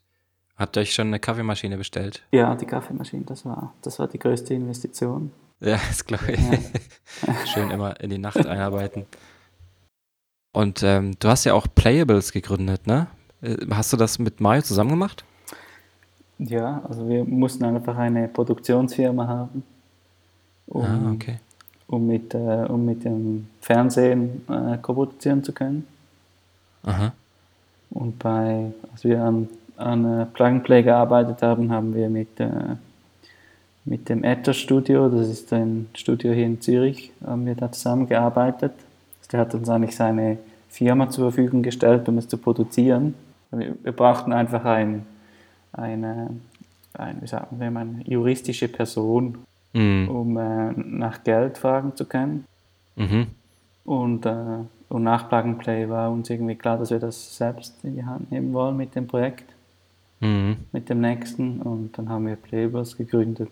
Habt 0.55 0.78
ihr 0.78 0.82
euch 0.82 0.93
schon 0.93 1.07
eine 1.07 1.19
Kaffeemaschine 1.19 1.78
bestellt? 1.78 2.23
Ja, 2.32 2.55
die 2.55 2.65
Kaffeemaschine, 2.65 3.26
das 3.26 3.45
war, 3.45 3.73
das 3.82 3.99
war 3.99 4.07
die 4.07 4.19
größte 4.19 4.53
Investition. 4.53 5.32
Ja, 5.59 5.78
das 5.88 6.05
glaube 6.05 6.32
ich. 6.32 6.39
Schön 7.53 7.71
immer 7.71 7.99
in 7.99 8.09
die 8.09 8.17
Nacht 8.17 8.45
einarbeiten. 8.45 9.05
Und 10.53 10.84
ähm, 10.84 11.15
du 11.19 11.28
hast 11.28 11.43
ja 11.43 11.53
auch 11.53 11.67
Playables 11.73 12.32
gegründet, 12.32 12.88
ne? 12.88 13.07
Äh, 13.41 13.57
Hast 13.71 13.91
du 13.91 13.97
das 13.97 14.19
mit 14.19 14.39
Mario 14.39 14.61
zusammen 14.61 14.91
gemacht? 14.91 15.26
Ja, 16.39 16.81
also 16.88 17.07
wir 17.07 17.23
mussten 17.23 17.63
einfach 17.63 17.97
eine 17.97 18.27
Produktionsfirma 18.27 19.27
haben, 19.27 19.63
um, 20.67 20.83
Ah, 20.83 21.11
okay. 21.13 21.36
um, 21.88 22.05
mit, 22.07 22.33
äh, 22.33 22.65
um 22.67 22.86
mit 22.86 23.05
dem 23.05 23.47
Fernsehen 23.61 24.41
äh, 24.49 24.77
koproduzieren 24.77 25.43
zu 25.43 25.53
können. 25.53 25.88
Aha. 26.83 27.13
Und 27.91 28.19
bei, 28.19 28.71
als 28.91 29.03
wir 29.03 29.23
an, 29.23 29.47
an 29.77 30.21
äh, 30.21 30.25
Plug 30.25 30.45
and 30.47 30.63
Play 30.63 30.83
gearbeitet 30.83 31.41
haben, 31.41 31.71
haben 31.71 31.95
wir 31.95 32.09
mit, 32.09 32.39
äh, 32.39 32.49
mit 33.86 34.09
dem 34.09 34.23
Ethos 34.23 34.57
Studio, 34.57 35.07
das 35.09 35.29
ist 35.29 35.53
ein 35.53 35.88
Studio 35.93 36.33
hier 36.33 36.45
in 36.45 36.59
Zürich, 36.59 37.11
haben 37.25 37.45
wir 37.45 37.55
da 37.55 37.71
zusammengearbeitet. 37.71 38.73
Der 39.31 39.39
hat 39.39 39.53
uns 39.55 39.69
eigentlich 39.69 39.95
seine 39.95 40.38
Firma 40.69 41.09
zur 41.09 41.31
Verfügung 41.31 41.63
gestellt, 41.63 42.07
um 42.09 42.17
es 42.17 42.27
zu 42.27 42.38
produzieren. 42.38 43.15
Wir, 43.51 43.75
wir 43.81 43.91
brauchten 43.91 44.33
einfach 44.33 44.65
ein, 44.65 45.05
eine, 45.78 46.30
ein, 46.93 47.21
wie 47.21 47.28
sagt 47.28 47.51
man, 47.51 47.78
eine 47.78 48.03
juristische 48.05 48.67
Person, 48.67 49.38
Mhm. 49.76 50.09
um 50.09 50.38
äh, 50.38 50.71
nach 50.71 51.23
Geld 51.26 51.57
fragen 51.57 51.93
zu 51.97 52.05
können. 52.05 52.45
Mhm. 52.95 53.28
Und, 53.84 54.26
äh, 54.26 54.59
und 54.88 55.03
nach 55.03 55.28
Plug 55.28 55.39
and 55.43 55.59
Play 55.59 55.89
war 55.89 56.09
uns 56.09 56.30
irgendwie 56.30 56.55
klar, 56.55 56.78
dass 56.78 56.91
wir 56.91 56.99
das 56.99 57.36
selbst 57.36 57.84
in 57.84 57.95
die 57.95 58.05
Hand 58.05 58.32
nehmen 58.32 58.53
wollen 58.53 58.78
mit 58.78 58.95
dem 58.95 59.05
Projekt, 59.05 59.51
Mhm. 60.21 60.55
mit 60.71 60.88
dem 60.89 61.01
nächsten. 61.01 61.61
Und 61.61 61.97
dann 61.97 62.07
haben 62.07 62.26
wir 62.26 62.38
Playables 62.38 62.95
gegründet. 62.95 63.51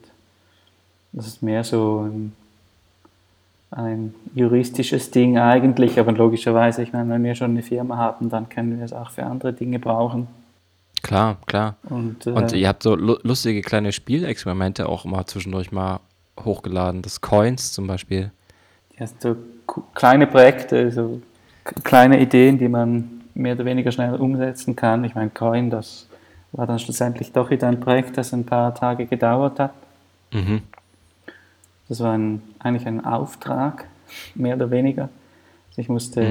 Das 1.12 1.28
ist 1.28 1.44
mehr 1.44 1.64
so 1.66 2.08
ein, 2.10 2.32
ein 3.72 4.16
juristisches 4.34 5.12
Ding 5.12 5.38
eigentlich, 5.38 6.00
aber 6.00 6.14
logischerweise, 6.14 6.84
ich 6.84 6.94
meine, 6.94 7.10
wenn 7.10 7.24
wir 7.24 7.36
schon 7.36 7.52
eine 7.52 7.64
Firma 7.64 7.98
haben, 7.98 8.30
dann 8.30 8.48
können 8.48 8.78
wir 8.78 8.86
es 8.86 8.94
auch 8.94 9.12
für 9.12 9.26
andere 9.26 9.52
Dinge 9.52 9.78
brauchen. 9.78 10.28
Klar, 11.04 11.38
klar. 11.46 11.76
Und, 11.84 12.26
äh, 12.26 12.32
Und 12.32 12.52
ihr 12.54 12.68
habt 12.68 12.82
so 12.82 12.96
lu- 12.96 13.18
lustige 13.24 13.62
kleine 13.62 13.92
Spielexperimente 13.92 14.88
auch 14.90 15.06
mal 15.06 15.26
zwischendurch 15.28 15.72
mal 15.72 16.00
hochgeladen. 16.40 17.02
Das 17.04 17.22
Coins 17.22 17.72
zum 17.74 17.86
Beispiel. 17.86 18.32
Ja, 18.98 19.06
so 19.20 19.36
kleine 19.94 20.26
Projekte, 20.28 20.92
so 20.92 21.22
kleine 21.84 22.20
Ideen, 22.20 22.58
die 22.58 22.68
man 22.68 23.22
mehr 23.36 23.54
oder 23.56 23.66
weniger 23.66 23.92
schnell 23.92 24.16
umsetzen 24.16 24.76
kann. 24.76 25.04
Ich 25.04 25.14
meine, 25.14 25.30
Coin, 25.30 25.70
das 25.70 26.08
war 26.54 26.68
dann 26.68 26.80
schlussendlich 26.80 27.32
doch 27.32 27.50
wieder 27.50 27.68
ein 27.68 27.80
Projekt, 27.80 28.18
das 28.18 28.34
ein 28.34 28.46
paar 28.46 28.74
Tage 28.74 29.06
gedauert 29.06 29.60
hat. 29.60 29.74
Mhm. 30.32 30.62
Das 31.90 32.00
war 32.00 32.14
ein, 32.14 32.42
eigentlich 32.60 32.88
ein 32.88 33.04
Auftrag, 33.04 33.86
mehr 34.36 34.56
oder 34.56 34.72
weniger. 34.72 35.10
Also 35.70 35.82
ich 35.82 35.90
musste 35.90 36.22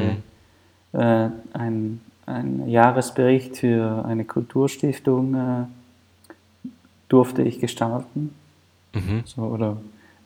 Mhm. 0.94 0.98
äh, 1.00 1.28
ein, 1.52 2.00
einen 2.26 2.68
Jahresbericht 2.68 3.58
für 3.58 4.04
eine 4.04 4.24
Kulturstiftung 4.24 5.34
äh, 5.34 5.64
durfte 7.08 7.42
ich 7.42 7.60
gestalten. 7.60 8.34
Mhm. 8.94 9.22
So, 9.24 9.42
oder 9.42 9.76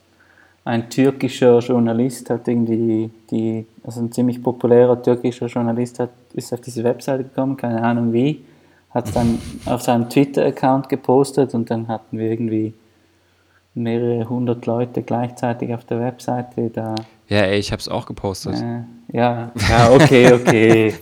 ein 0.64 0.90
türkischer 0.90 1.60
Journalist 1.60 2.30
hat 2.30 2.48
irgendwie 2.48 3.10
die, 3.32 3.66
also 3.84 4.02
ein 4.02 4.12
ziemlich 4.12 4.42
populärer 4.44 5.02
türkischer 5.02 5.48
Journalist 5.48 6.00
hat, 6.00 6.12
ist 6.34 6.54
auf 6.54 6.62
diese 6.62 6.84
Webseite 6.84 7.24
gekommen, 7.24 7.58
keine 7.58 7.82
Ahnung 7.82 8.14
wie, 8.14 8.44
hat 8.92 9.08
es 9.08 9.14
dann 9.14 9.40
auf 9.66 9.82
seinem 9.82 10.10
Twitter-Account 10.10 10.90
gepostet 10.90 11.54
und 11.54 11.72
dann 11.72 11.88
hatten 11.88 12.18
wir 12.18 12.30
irgendwie 12.30 12.74
mehrere 13.74 14.28
hundert 14.30 14.66
Leute 14.66 15.02
gleichzeitig 15.02 15.74
auf 15.74 15.86
der 15.86 16.00
Webseite 16.00 16.70
da. 16.70 16.96
Ja, 17.28 17.42
ey, 17.44 17.58
ich 17.58 17.72
hab's 17.72 17.88
auch 17.88 18.06
gepostet. 18.06 18.62
Äh, 18.62 18.84
ja, 19.18 19.52
ja, 19.70 19.92
okay, 19.92 20.34
okay. 20.34 20.94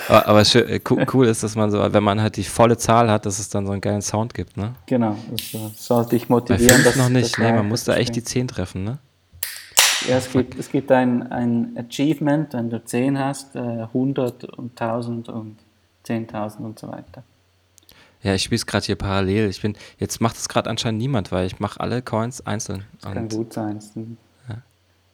Aber, 0.08 0.46
schön, 0.46 0.68
äh, 0.70 0.80
cool, 1.14 1.28
ist, 1.28 1.44
dass 1.44 1.56
man 1.56 1.72
so, 1.72 1.80
wenn 1.94 2.04
man 2.04 2.22
halt 2.22 2.38
die 2.38 2.44
volle 2.44 2.78
Zahl 2.78 3.10
hat, 3.10 3.26
dass 3.26 3.40
es 3.40 3.50
dann 3.50 3.66
so 3.66 3.72
einen 3.72 3.82
geilen 3.82 4.02
Sound 4.02 4.34
gibt, 4.34 4.58
ne? 4.58 4.74
genau, 4.86 5.16
das 5.32 5.54
äh, 5.54 5.70
sollte 5.76 6.16
ich 6.16 6.28
Bei 6.28 6.36
motivieren. 6.36 6.76
fünf 6.76 6.84
dass- 6.86 6.96
noch 6.96 7.10
nicht, 7.10 7.38
ne? 7.38 7.54
Man 7.54 7.68
muss 7.68 7.84
da 7.84 7.96
echt 7.96 8.16
die 8.16 8.22
springen. 8.22 8.48
10 8.48 8.56
treffen, 8.56 8.84
ne? 8.84 9.00
Ja, 10.08 10.18
es 10.18 10.32
gibt, 10.32 10.58
es 10.58 10.72
gibt 10.72 10.92
ein, 10.92 11.32
ein 11.32 11.76
Achievement, 11.78 12.54
wenn 12.54 12.70
du 12.70 12.84
10 12.84 13.18
hast, 13.18 13.56
äh, 13.56 13.60
100 13.60 14.46
und 14.46 14.80
1000 14.80 15.28
und 15.30 15.58
10.000 16.06 16.60
und 16.60 16.80
so 16.80 16.88
weiter. 16.88 17.24
Ja, 18.24 18.34
ich 18.34 18.44
spiele 18.44 18.58
es 18.58 18.66
gerade 18.66 18.86
hier 18.86 18.96
parallel. 18.96 19.50
Ich 19.50 19.62
bin, 19.62 19.76
jetzt 20.00 20.22
macht 20.22 20.38
es 20.38 20.50
gerade 20.50 20.70
anscheinend 20.70 21.00
niemand, 21.00 21.32
weil 21.32 21.46
ich 21.48 21.60
mache 21.60 21.80
alle 21.80 22.02
Coins 22.02 22.46
einzeln. 22.46 22.86
Das 23.02 23.12
kann 23.14 23.30
gut 23.30 23.54
sein. 23.54 23.80
Ja. 24.48 24.56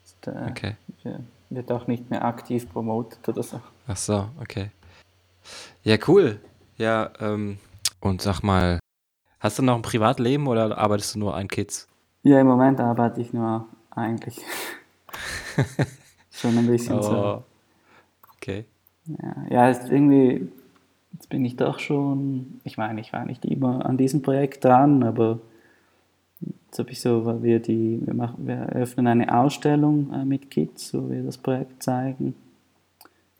ist, 0.04 0.28
äh, 0.28 0.50
okay. 0.50 0.76
wird 1.50 1.72
auch 1.72 1.88
nicht 1.88 2.10
mehr 2.10 2.24
aktiv 2.26 2.70
promotet 2.72 3.28
oder 3.28 3.44
so. 3.44 3.62
Ach 3.88 3.98
so, 3.98 4.30
okay. 4.40 4.72
Ja, 5.84 5.98
cool. 6.08 6.40
Ja, 6.78 7.12
ähm, 7.20 7.58
und 8.00 8.22
sag 8.22 8.42
mal, 8.42 8.80
hast 9.40 9.60
du 9.60 9.64
noch 9.64 9.76
ein 9.76 9.82
Privatleben 9.82 10.48
oder 10.48 10.78
arbeitest 10.78 11.16
du 11.16 11.20
nur 11.20 11.36
an 11.36 11.48
Kids? 11.48 11.88
Ja, 12.24 12.40
im 12.40 12.48
Moment 12.48 12.80
arbeite 12.80 13.20
ich 13.22 13.34
nur 13.34 13.68
eigentlich. 13.92 14.40
Schon 16.32 16.58
ein 16.58 16.68
bisschen 16.68 17.02
so. 17.02 17.12
Oh. 17.12 17.44
Okay. 18.38 18.66
Ja, 19.06 19.36
ja, 19.50 19.70
ist 19.70 19.90
irgendwie, 19.90 20.48
jetzt 21.12 21.30
bin 21.30 21.44
ich 21.44 21.58
doch 21.58 21.80
schon, 21.80 22.62
ich 22.64 22.78
meine, 22.78 23.02
ich 23.02 23.12
war 23.12 23.26
nicht 23.26 23.44
immer 23.46 23.86
an 23.86 23.98
diesem 23.98 24.22
Projekt 24.22 24.64
dran, 24.64 25.04
aber 25.04 25.40
jetzt 26.40 26.80
habe 26.80 26.92
ich 26.92 27.02
so, 27.02 27.26
weil 27.26 27.44
wir 27.44 27.60
die, 27.60 28.02
wir 28.06 28.14
machen, 28.14 28.48
wir 28.48 28.56
eröffnen 28.56 29.08
eine 29.08 29.38
Ausstellung 29.38 30.12
äh, 30.14 30.26
mit 30.26 30.50
Kids, 30.50 30.94
wo 30.94 31.10
wir 31.10 31.24
das 31.24 31.38
Projekt 31.38 31.84
zeigen. 31.84 32.36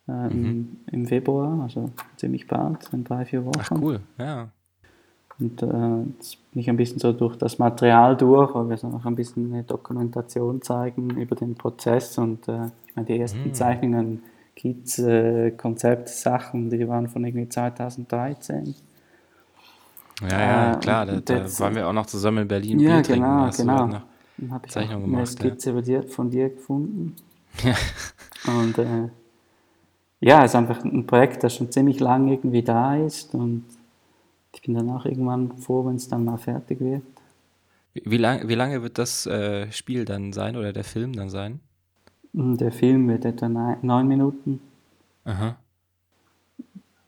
Ähm, 0.08 0.78
Im 0.92 1.06
Februar, 1.08 1.62
also 1.64 1.90
ziemlich 2.18 2.48
bald, 2.48 2.90
in 2.92 3.04
drei, 3.04 3.26
vier 3.26 3.46
Wochen. 3.46 3.60
Ach 3.60 3.72
cool, 3.82 4.00
ja. 4.18 4.50
Und 5.40 5.62
äh, 5.64 6.02
jetzt 6.18 6.38
bin 6.52 6.62
ich 6.62 6.70
ein 6.70 6.78
bisschen 6.78 7.00
so 7.00 7.12
durch 7.14 7.38
das 7.38 7.58
Material 7.58 8.16
durch, 8.18 8.54
weil 8.54 8.70
wir 8.70 8.78
so 8.78 8.88
noch 8.90 9.06
ein 9.06 9.16
bisschen 9.16 9.52
eine 9.54 9.64
Dokumentation 9.64 10.62
zeigen 10.62 11.10
über 11.12 11.36
den 11.36 11.56
Prozess. 11.56 12.18
Und 12.18 12.48
äh, 12.48 12.66
ich 12.88 12.96
meine, 12.96 13.08
die 13.08 13.18
ersten 13.20 13.50
Mm. 13.50 13.54
Zeichnungen, 13.54 14.24
Kids, 14.56 15.00
äh, 15.00 15.52
Konzeptsachen, 15.52 16.70
die 16.70 16.88
waren 16.88 17.08
von 17.10 17.26
irgendwie 17.26 17.50
2013. 17.50 18.76
Ja, 20.22 20.28
ja, 20.30 20.74
Äh, 20.74 20.80
klar, 20.80 21.06
da, 21.08 21.20
da 21.20 21.60
waren 21.60 21.76
wir 21.76 21.88
auch 21.88 21.94
noch 21.94 22.06
zusammen 22.06 22.40
in 22.44 22.48
Berlin 22.48 22.80
Ja, 22.80 22.96
Bier 22.96 23.04
trinken. 23.04 23.22
genau, 23.26 23.50
du 23.50 23.58
genau. 23.58 23.78
halt 23.80 23.90
noch- 23.92 24.02
Dann 24.38 24.52
habe 24.52 24.66
ich 24.68 24.72
Zeichnung 24.72 25.04
eine 25.04 25.06
gemacht, 25.06 25.44
ja. 25.44 25.50
Skizze 25.50 25.82
dir, 25.82 26.04
von 26.04 26.30
dir 26.30 26.50
gefunden. 26.50 27.16
Ja. 27.64 27.76
Und 28.52 28.78
äh, 28.78 29.10
ja, 30.24 30.44
es 30.44 30.52
ist 30.52 30.56
einfach 30.56 30.84
ein 30.84 31.06
Projekt, 31.06 31.44
das 31.44 31.56
schon 31.56 31.72
ziemlich 31.72 32.00
lang 32.00 32.28
irgendwie 32.30 32.64
da 32.64 32.96
ist. 32.96 33.34
Und 33.34 33.66
ich 34.54 34.62
bin 34.62 34.74
dann 34.74 34.90
auch 34.90 35.06
irgendwann 35.06 35.58
froh, 35.58 35.86
wenn 35.86 35.96
es 35.96 36.08
dann 36.08 36.24
mal 36.24 36.38
fertig 36.38 36.80
wird. 36.80 37.04
Wie, 37.94 38.18
lang, 38.18 38.48
wie 38.48 38.56
lange 38.56 38.82
wird 38.82 38.98
das 38.98 39.26
äh, 39.26 39.72
Spiel 39.72 40.06
dann 40.06 40.34
sein 40.34 40.56
oder 40.56 40.74
der 40.74 40.84
Film 40.84 41.14
dann 41.14 41.30
sein? 41.30 41.60
Und 42.34 42.60
Der 42.60 42.72
Film 42.72 43.08
wird 43.10 43.26
etwa 43.26 43.48
neun 43.82 44.08
Minuten 44.08 44.60
Aha. 45.26 45.58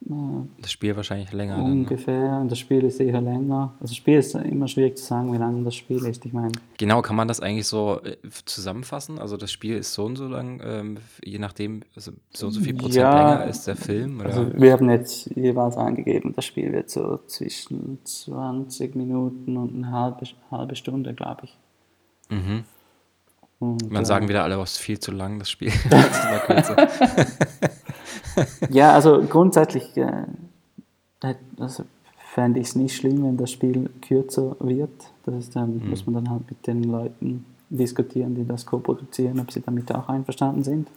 Das 0.07 0.71
Spiel 0.71 0.95
wahrscheinlich 0.95 1.33
länger. 1.33 1.57
Dann, 1.57 1.65
ne? 1.65 1.71
ungefähr. 1.71 2.39
Und 2.39 2.51
das 2.51 2.59
Spiel 2.59 2.83
ist 2.83 2.99
eher 2.99 3.21
länger. 3.21 3.73
Also 3.79 3.91
das 3.91 3.95
Spiel 3.95 4.19
ist 4.19 4.35
immer 4.35 4.67
schwierig 4.67 4.97
zu 4.97 5.03
sagen, 5.03 5.33
wie 5.33 5.37
lang 5.37 5.63
das 5.65 5.73
Spiel 5.73 6.05
ist. 6.05 6.23
Ich 6.25 6.33
meine, 6.33 6.51
Genau, 6.77 7.01
kann 7.01 7.15
man 7.15 7.27
das 7.27 7.39
eigentlich 7.39 7.65
so 7.65 8.01
äh, 8.03 8.15
zusammenfassen? 8.45 9.17
Also 9.17 9.35
das 9.35 9.51
Spiel 9.51 9.77
ist 9.77 9.93
so 9.93 10.05
und 10.05 10.15
so 10.17 10.27
lang, 10.27 10.61
ähm, 10.63 10.97
je 11.23 11.39
nachdem, 11.39 11.81
also 11.95 12.11
so 12.31 12.47
und 12.47 12.51
so 12.51 12.61
viel 12.61 12.75
Prozent 12.75 12.97
Ja, 12.97 13.33
länger 13.33 13.47
ist 13.47 13.65
der 13.65 13.75
Film? 13.75 14.19
Oder? 14.19 14.27
also 14.27 14.53
wir 14.53 14.73
haben 14.73 14.89
jetzt 14.91 15.35
jeweils 15.35 15.75
angegeben, 15.75 16.33
das 16.35 16.45
Spiel 16.45 16.71
wird 16.71 16.91
so 16.91 17.17
zwischen 17.25 17.97
20 18.03 18.95
Minuten 18.95 19.57
und 19.57 19.73
eine 19.73 19.91
halbe, 19.91 20.25
halbe 20.51 20.75
Stunde, 20.75 21.15
glaube 21.15 21.45
ich. 21.45 21.57
mhm. 22.29 22.63
Und, 23.57 23.89
Man 23.89 24.03
äh, 24.03 24.05
sagen 24.05 24.27
wieder 24.27 24.43
alle, 24.43 24.59
was 24.59 24.73
ist 24.73 24.79
viel 24.79 24.99
zu 24.99 25.11
lang, 25.11 25.39
das 25.39 25.49
Spiel. 25.49 25.71
Das. 25.89 26.75
Ja, 28.69 28.93
also 28.93 29.23
grundsätzlich 29.23 29.95
äh, 29.97 30.23
also 31.59 31.83
fände 32.33 32.59
ich 32.59 32.67
es 32.67 32.75
nicht 32.75 32.95
schlimm, 32.95 33.23
wenn 33.23 33.37
das 33.37 33.51
Spiel 33.51 33.89
kürzer 34.01 34.55
wird. 34.59 34.91
Das 35.25 35.35
ist 35.35 35.55
dann, 35.55 35.77
Mhm. 35.77 35.89
muss 35.89 36.05
man 36.05 36.15
dann 36.15 36.29
halt 36.29 36.49
mit 36.49 36.65
den 36.67 36.83
Leuten 36.83 37.45
diskutieren, 37.69 38.35
die 38.35 38.45
das 38.45 38.65
co-produzieren, 38.65 39.39
ob 39.39 39.51
sie 39.51 39.61
damit 39.61 39.93
auch 39.93 40.07
einverstanden 40.09 40.63
sind. 40.63 40.87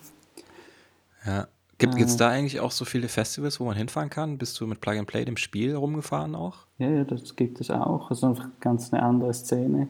ja. 1.24 1.46
Gibt 1.80 1.94
Äh. 1.96 2.02
es 2.02 2.16
da 2.16 2.28
eigentlich 2.30 2.58
auch 2.58 2.72
so 2.72 2.84
viele 2.84 3.06
Festivals, 3.08 3.60
wo 3.60 3.64
man 3.64 3.76
hinfahren 3.76 4.10
kann? 4.10 4.36
Bist 4.36 4.58
du 4.60 4.66
mit 4.66 4.80
Plug 4.80 4.94
and 4.98 5.06
Play 5.06 5.24
dem 5.24 5.36
Spiel 5.36 5.76
rumgefahren 5.76 6.34
auch? 6.34 6.66
Ja, 6.78 6.88
ja, 6.90 7.04
das 7.04 7.36
gibt 7.36 7.60
es 7.60 7.70
auch. 7.70 8.10
Also 8.10 8.26
einfach 8.26 8.48
ganz 8.60 8.92
eine 8.92 9.00
andere 9.00 9.32
Szene. 9.32 9.86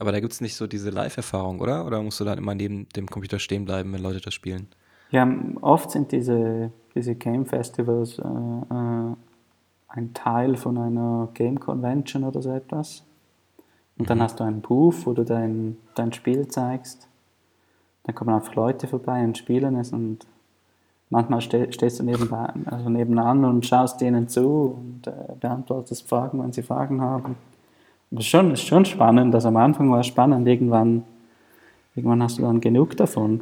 Aber 0.00 0.10
da 0.10 0.18
gibt 0.18 0.32
es 0.32 0.40
nicht 0.40 0.56
so 0.56 0.66
diese 0.66 0.90
Live-Erfahrung, 0.90 1.60
oder? 1.60 1.86
Oder 1.86 2.02
musst 2.02 2.18
du 2.18 2.24
dann 2.24 2.36
immer 2.38 2.56
neben 2.56 2.88
dem 2.96 3.06
Computer 3.08 3.38
stehen 3.38 3.64
bleiben, 3.64 3.92
wenn 3.92 4.02
Leute 4.02 4.20
das 4.20 4.34
spielen? 4.34 4.66
Ja, 5.10 5.28
oft 5.60 5.90
sind 5.90 6.12
diese, 6.12 6.70
diese 6.94 7.14
Game 7.14 7.46
Festivals 7.46 8.18
äh, 8.18 8.22
äh, 8.22 9.14
ein 9.88 10.12
Teil 10.12 10.56
von 10.56 10.76
einer 10.76 11.28
Game 11.34 11.60
Convention 11.60 12.24
oder 12.24 12.42
so 12.42 12.50
etwas. 12.50 13.04
Und 13.96 14.10
dann 14.10 14.20
hast 14.20 14.40
du 14.40 14.44
einen 14.44 14.60
Booth, 14.60 15.06
wo 15.06 15.12
du 15.12 15.24
dein, 15.24 15.76
dein 15.94 16.12
Spiel 16.12 16.48
zeigst. 16.48 17.06
Dann 18.02 18.14
kommen 18.14 18.34
einfach 18.34 18.54
Leute 18.54 18.86
vorbei 18.86 19.22
und 19.22 19.38
spielen 19.38 19.76
es 19.76 19.92
und 19.92 20.26
manchmal 21.10 21.40
ste 21.40 21.72
stehst 21.72 22.00
du 22.00 22.02
nebenan, 22.04 22.66
also 22.66 22.88
nebenan 22.88 23.44
und 23.44 23.64
schaust 23.64 24.00
denen 24.00 24.28
zu 24.28 24.76
und 24.78 25.06
äh, 25.06 25.12
beantwortest 25.38 26.08
Fragen, 26.08 26.42
wenn 26.42 26.52
sie 26.52 26.62
Fragen 26.62 27.00
haben. 27.00 27.36
Das 28.10 28.24
ist 28.24 28.30
schon, 28.30 28.52
ist 28.52 28.66
schon 28.66 28.84
spannend. 28.84 29.34
Also 29.34 29.48
am 29.48 29.56
Anfang 29.56 29.90
war 29.90 30.00
es 30.00 30.06
spannend, 30.06 30.46
irgendwann, 30.46 31.04
irgendwann 31.94 32.22
hast 32.22 32.38
du 32.38 32.42
dann 32.42 32.60
genug 32.60 32.96
davon. 32.96 33.40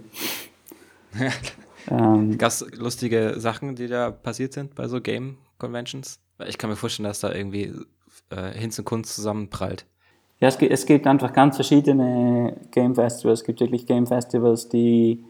ähm, 1.91 2.39
Gab 2.39 2.49
es 2.49 2.65
lustige 2.77 3.35
Sachen, 3.39 3.75
die 3.75 3.89
da 3.89 4.11
passiert 4.11 4.53
sind 4.53 4.75
bei 4.75 4.89
so 4.89 5.01
Game 5.01 5.39
Conventions? 5.59 6.21
Ich 6.47 6.59
kann 6.59 6.71
mir 6.71 6.77
vorstellen, 6.77 7.09
dass 7.09 7.21
da 7.21 7.33
irgendwie 7.33 7.73
äh, 8.31 8.53
Hinz 8.53 8.79
und 8.79 8.85
Kunst 8.85 9.15
zusammenprallt. 9.15 9.87
Ja, 10.41 10.49
es 10.49 10.59
gibt, 10.59 10.73
es 10.73 10.87
gibt 10.87 11.07
einfach 11.07 11.33
ganz 11.33 11.57
verschiedene 11.57 12.57
Game 12.73 12.95
Festivals. 12.95 13.41
Es 13.41 13.47
gibt 13.47 13.61
wirklich 13.61 13.87
Game 13.87 14.07
Festivals, 14.07 14.69
die 14.69 15.25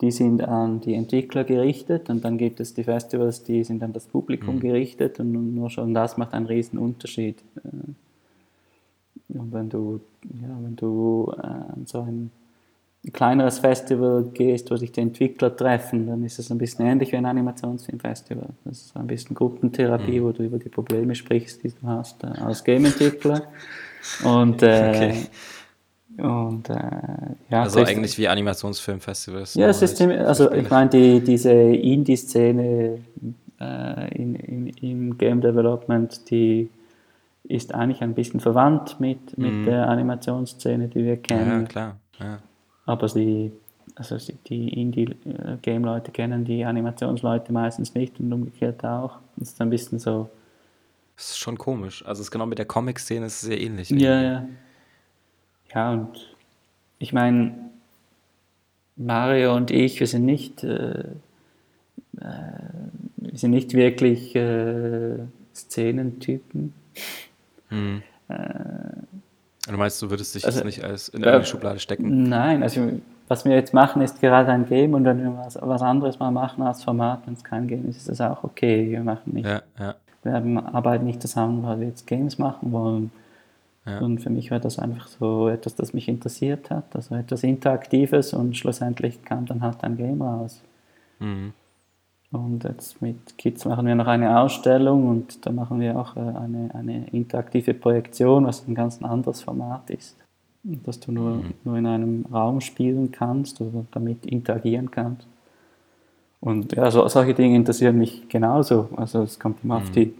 die 0.00 0.10
sind 0.12 0.42
an 0.42 0.80
die 0.80 0.94
Entwickler 0.94 1.44
gerichtet 1.44 2.08
und 2.08 2.24
dann 2.24 2.38
gibt 2.38 2.60
es 2.60 2.72
die 2.72 2.84
Festivals, 2.84 3.42
die 3.42 3.64
sind 3.64 3.82
an 3.82 3.92
das 3.92 4.06
Publikum 4.06 4.56
mhm. 4.56 4.60
gerichtet 4.60 5.18
und 5.18 5.54
nur 5.54 5.70
schon 5.70 5.92
das 5.92 6.16
macht 6.16 6.34
einen 6.34 6.46
riesen 6.46 6.78
Unterschied. 6.78 7.42
Äh, 7.64 9.36
und 9.36 9.52
wenn 9.52 9.68
du, 9.68 10.00
ja, 10.40 10.56
wenn 10.62 10.76
du 10.76 11.32
äh, 11.36 11.46
an 11.46 11.84
so 11.86 12.00
ein 12.00 12.30
kleineres 13.10 13.58
Festival 13.58 14.24
gehst, 14.34 14.70
wo 14.70 14.76
sich 14.76 14.92
die 14.92 15.00
Entwickler 15.00 15.54
treffen, 15.54 16.06
dann 16.06 16.24
ist 16.24 16.38
es 16.38 16.50
ein 16.50 16.58
bisschen 16.58 16.86
ähnlich 16.86 17.12
wie 17.12 17.16
ein 17.16 17.26
Animationsfilmfestival. 17.26 18.48
Das 18.64 18.78
ist 18.78 18.96
ein 18.96 19.06
bisschen 19.06 19.34
Gruppentherapie, 19.34 20.20
mhm. 20.20 20.24
wo 20.24 20.32
du 20.32 20.44
über 20.44 20.58
die 20.58 20.68
Probleme 20.68 21.14
sprichst, 21.14 21.62
die 21.62 21.70
du 21.70 21.86
hast 21.86 22.22
äh, 22.24 22.26
als 22.26 22.64
Game-Entwickler. 22.64 23.42
Und 24.24 24.62
äh, 24.62 24.92
okay. 24.94 25.14
Und, 26.18 26.68
äh, 26.68 26.74
ja, 27.48 27.62
also 27.62 27.84
eigentlich 27.84 28.18
wie 28.18 28.26
Animationsfilmfestivals. 28.26 29.54
Ja, 29.54 29.68
es 29.68 29.82
ist 29.82 30.00
also 30.00 30.50
ich 30.50 30.68
meine, 30.68 30.90
die, 30.90 31.20
diese 31.20 31.52
Indie-Szene 31.52 32.98
äh, 33.60 34.14
in, 34.16 34.34
in, 34.34 34.66
im 34.68 35.16
Game 35.16 35.40
Development, 35.40 36.28
die 36.30 36.70
ist 37.44 37.72
eigentlich 37.72 38.02
ein 38.02 38.14
bisschen 38.14 38.40
verwandt 38.40 38.98
mit, 38.98 39.38
mit 39.38 39.52
mm. 39.52 39.64
der 39.64 39.88
Animationsszene, 39.88 40.88
die 40.88 41.04
wir 41.04 41.16
kennen. 41.18 41.62
Ja, 41.62 41.66
klar. 41.66 41.96
Ja. 42.18 42.38
Aber 42.88 43.06
sie, 43.06 43.52
also 43.96 44.16
die 44.46 44.80
Indie-Game-Leute 44.80 46.10
kennen 46.10 46.46
die 46.46 46.64
Animationsleute 46.64 47.52
meistens 47.52 47.94
nicht 47.94 48.18
und 48.18 48.32
umgekehrt 48.32 48.82
auch. 48.82 49.18
Das 49.36 49.50
ist 49.50 49.60
ein 49.60 49.68
bisschen 49.68 49.98
so. 49.98 50.30
Das 51.14 51.32
ist 51.32 51.38
schon 51.38 51.58
komisch. 51.58 52.02
Also 52.06 52.22
es 52.22 52.28
ist 52.28 52.30
genau 52.30 52.46
mit 52.46 52.58
der 52.58 52.64
Comic-Szene 52.64 53.26
ist 53.26 53.34
es 53.34 53.40
sehr 53.42 53.60
ähnlich. 53.60 53.90
Ja, 53.90 54.22
ja. 54.22 54.48
Ja, 55.74 55.92
und 55.92 56.34
ich 56.98 57.12
meine, 57.12 57.52
Mario 58.96 59.54
und 59.54 59.70
ich, 59.70 60.00
wir 60.00 60.06
sind 60.06 60.24
nicht, 60.24 60.64
äh, 60.64 61.00
äh, 61.00 62.24
wir 63.18 63.38
sind 63.38 63.50
nicht 63.50 63.74
wirklich 63.74 64.34
äh, 64.34 65.18
Szenentypen. 65.54 66.72
Hm. 67.68 68.02
Äh, 68.28 68.34
du 69.72 69.78
meinst, 69.78 70.00
du 70.00 70.10
würdest 70.10 70.34
dich 70.34 70.44
also, 70.44 70.58
jetzt 70.58 70.66
nicht 70.66 70.84
als 70.84 71.08
in 71.08 71.24
eine 71.24 71.44
Schublade 71.44 71.78
stecken? 71.78 72.28
Nein, 72.28 72.62
also 72.62 72.90
was 73.28 73.44
wir 73.44 73.54
jetzt 73.54 73.74
machen, 73.74 74.02
ist 74.02 74.20
gerade 74.20 74.50
ein 74.50 74.66
Game 74.66 74.94
und 74.94 75.04
wenn 75.04 75.22
wir 75.22 75.36
was, 75.36 75.58
was 75.60 75.82
anderes 75.82 76.18
mal 76.18 76.30
machen 76.30 76.62
als 76.62 76.82
Format, 76.82 77.20
wenn 77.26 77.34
es 77.34 77.44
kein 77.44 77.68
Game 77.68 77.88
ist, 77.88 77.98
ist 77.98 78.08
das 78.08 78.20
auch 78.20 78.42
okay. 78.44 78.90
Wir 78.90 79.02
machen 79.02 79.34
nicht, 79.34 79.46
ja, 79.46 79.62
ja. 79.78 79.94
wir 80.22 80.74
arbeiten 80.74 81.04
nicht 81.04 81.20
zusammen, 81.20 81.62
weil 81.62 81.80
wir 81.80 81.88
jetzt 81.88 82.06
Games 82.06 82.38
machen 82.38 82.72
wollen. 82.72 83.10
Ja. 83.86 83.98
Und 83.98 84.18
für 84.18 84.30
mich 84.30 84.50
war 84.50 84.60
das 84.60 84.78
einfach 84.78 85.08
so 85.08 85.48
etwas, 85.48 85.74
das 85.74 85.92
mich 85.92 86.08
interessiert 86.08 86.70
hat, 86.70 86.84
also 86.94 87.14
etwas 87.14 87.42
Interaktives 87.42 88.34
und 88.34 88.56
schlussendlich 88.56 89.22
kam 89.24 89.46
dann 89.46 89.62
halt 89.62 89.82
ein 89.82 89.96
Game 89.96 90.20
raus. 90.20 90.60
Mhm. 91.18 91.52
Und 92.30 92.64
jetzt 92.64 93.00
mit 93.00 93.38
Kids 93.38 93.64
machen 93.64 93.86
wir 93.86 93.94
noch 93.94 94.06
eine 94.06 94.38
Ausstellung 94.38 95.08
und 95.08 95.46
da 95.46 95.50
machen 95.50 95.80
wir 95.80 95.98
auch 95.98 96.14
äh, 96.16 96.20
eine, 96.20 96.74
eine 96.74 97.08
interaktive 97.08 97.72
Projektion, 97.72 98.44
was 98.44 98.68
ein 98.68 98.74
ganz 98.74 99.02
anderes 99.02 99.40
Format 99.40 99.88
ist. 99.88 100.16
Dass 100.62 101.00
du 101.00 101.12
nur, 101.12 101.36
mhm. 101.36 101.54
nur 101.64 101.78
in 101.78 101.86
einem 101.86 102.26
Raum 102.30 102.60
spielen 102.60 103.10
kannst 103.12 103.60
oder 103.62 103.86
damit 103.92 104.26
interagieren 104.26 104.90
kannst. 104.90 105.26
Und 106.40 106.76
ja, 106.76 106.90
so, 106.90 107.08
solche 107.08 107.32
Dinge 107.32 107.56
interessieren 107.56 107.96
mich 107.96 108.28
genauso. 108.28 108.90
Also 108.96 109.22
es 109.22 109.38
kommt 109.38 109.64
immer 109.64 109.78
mhm. 109.78 109.82
auf, 109.82 109.90
die, 109.90 110.14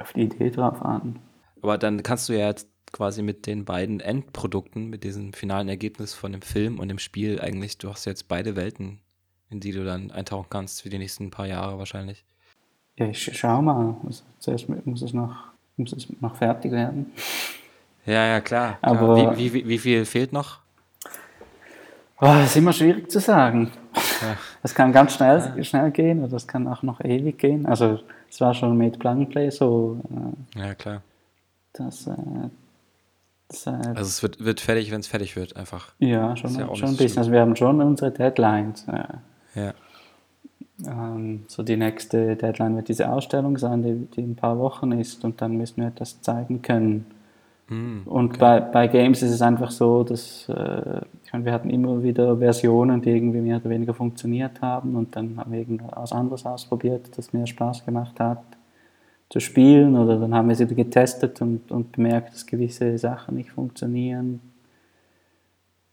auf 0.00 0.12
die 0.12 0.22
Idee 0.22 0.50
drauf 0.50 0.82
an. 0.82 1.20
Aber 1.62 1.78
dann 1.78 2.02
kannst 2.02 2.28
du 2.28 2.32
ja 2.32 2.48
jetzt 2.48 2.68
quasi 2.92 3.22
mit 3.22 3.46
den 3.46 3.64
beiden 3.64 4.00
Endprodukten, 4.00 4.90
mit 4.90 5.04
diesem 5.04 5.32
finalen 5.32 5.68
Ergebnis 5.68 6.14
von 6.14 6.32
dem 6.32 6.42
Film 6.42 6.78
und 6.78 6.88
dem 6.88 6.98
Spiel 6.98 7.40
eigentlich, 7.40 7.78
du 7.78 7.90
hast 7.90 8.04
jetzt 8.04 8.28
beide 8.28 8.56
Welten, 8.56 9.00
in 9.54 9.60
die 9.60 9.72
du 9.72 9.84
dann 9.84 10.10
eintauchen 10.10 10.48
kannst 10.50 10.82
für 10.82 10.90
die 10.90 10.98
nächsten 10.98 11.30
paar 11.30 11.46
Jahre 11.46 11.78
wahrscheinlich. 11.78 12.24
Ja, 12.96 13.06
ich 13.06 13.30
schau 13.38 13.62
mal. 13.62 13.96
Also 14.04 14.24
zuerst 14.38 14.68
muss 14.68 15.02
es 15.02 15.12
noch, 15.12 15.34
muss 15.76 15.92
es 15.92 16.08
noch 16.20 16.36
fertig 16.36 16.72
werden. 16.72 17.12
Ja, 18.04 18.26
ja, 18.26 18.40
klar. 18.40 18.78
Aber 18.82 19.14
klar. 19.14 19.38
Wie, 19.38 19.52
wie, 19.52 19.68
wie, 19.68 19.78
viel 19.78 20.04
fehlt 20.04 20.32
noch? 20.32 20.58
Oh, 22.20 22.26
das 22.26 22.46
ist 22.46 22.56
immer 22.56 22.72
schwierig 22.72 23.10
zu 23.10 23.20
sagen. 23.20 23.70
Ja. 23.94 24.36
Das 24.62 24.74
kann 24.74 24.92
ganz 24.92 25.14
schnell, 25.14 25.52
ja. 25.56 25.64
schnell 25.64 25.90
gehen 25.90 26.20
oder 26.20 26.32
das 26.32 26.46
kann 26.46 26.66
auch 26.68 26.82
noch 26.82 27.00
ewig 27.00 27.38
gehen. 27.38 27.66
Also 27.66 28.00
es 28.30 28.40
war 28.40 28.54
schon 28.54 28.76
mit 28.76 28.98
Plug 28.98 29.26
Play 29.26 29.50
so. 29.50 30.00
Äh, 30.56 30.60
ja, 30.60 30.74
klar. 30.74 31.02
Das, 31.72 32.06
äh, 32.06 32.12
also 33.48 34.00
es 34.00 34.22
wird, 34.22 34.44
wird 34.44 34.60
fertig, 34.60 34.90
wenn 34.90 35.00
es 35.00 35.06
fertig 35.06 35.36
wird, 35.36 35.56
einfach. 35.56 35.92
Ja, 35.98 36.36
schon, 36.36 36.54
ja 36.54 36.74
schon 36.74 36.90
ein 36.90 36.96
bisschen. 36.96 37.18
Also 37.18 37.30
wir 37.30 37.40
haben 37.40 37.56
schon 37.56 37.80
unsere 37.80 38.10
Deadlines. 38.10 38.86
Ja. 39.54 39.74
Ähm, 40.86 41.44
so 41.46 41.62
die 41.62 41.76
nächste 41.76 42.36
Deadline 42.36 42.76
wird 42.76 42.88
diese 42.88 43.10
Ausstellung 43.10 43.56
sein, 43.58 43.82
die, 43.82 44.06
die 44.14 44.22
in 44.22 44.32
ein 44.32 44.36
paar 44.36 44.58
Wochen 44.58 44.92
ist 44.92 45.24
und 45.24 45.40
dann 45.40 45.56
müssen 45.56 45.82
wir 45.82 45.90
das 45.90 46.20
zeigen 46.20 46.62
können. 46.62 47.06
Mm, 47.68 48.00
und 48.06 48.30
okay. 48.30 48.38
bei, 48.40 48.60
bei 48.60 48.86
Games 48.88 49.22
ist 49.22 49.30
es 49.30 49.42
einfach 49.42 49.70
so, 49.70 50.02
dass 50.02 50.48
äh, 50.48 51.00
ich 51.24 51.32
meine, 51.32 51.44
wir 51.44 51.52
hatten 51.52 51.70
immer 51.70 52.02
wieder 52.02 52.38
Versionen, 52.38 53.00
die 53.00 53.10
irgendwie 53.10 53.40
mehr 53.40 53.58
oder 53.58 53.70
weniger 53.70 53.94
funktioniert 53.94 54.60
haben 54.60 54.96
und 54.96 55.14
dann 55.14 55.38
haben 55.38 55.52
wir 55.52 55.60
irgendwas 55.60 56.12
anderes 56.12 56.44
ausprobiert, 56.44 57.16
das 57.16 57.32
mehr 57.32 57.46
Spaß 57.46 57.84
gemacht 57.84 58.18
hat 58.18 58.42
zu 59.28 59.40
spielen 59.40 59.96
oder 59.96 60.18
dann 60.18 60.34
haben 60.34 60.48
wir 60.48 60.56
sie 60.56 60.66
getestet 60.66 61.40
und, 61.40 61.70
und 61.70 61.92
bemerkt, 61.92 62.34
dass 62.34 62.46
gewisse 62.46 62.98
Sachen 62.98 63.36
nicht 63.36 63.50
funktionieren 63.50 64.40